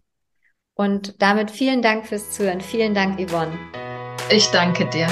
Und 0.75 1.21
damit 1.21 1.51
vielen 1.51 1.81
Dank 1.81 2.05
fürs 2.05 2.31
Zuhören. 2.31 2.61
Vielen 2.61 2.93
Dank, 2.93 3.19
Yvonne. 3.19 3.57
Ich 4.29 4.47
danke 4.51 4.85
dir. 4.85 5.07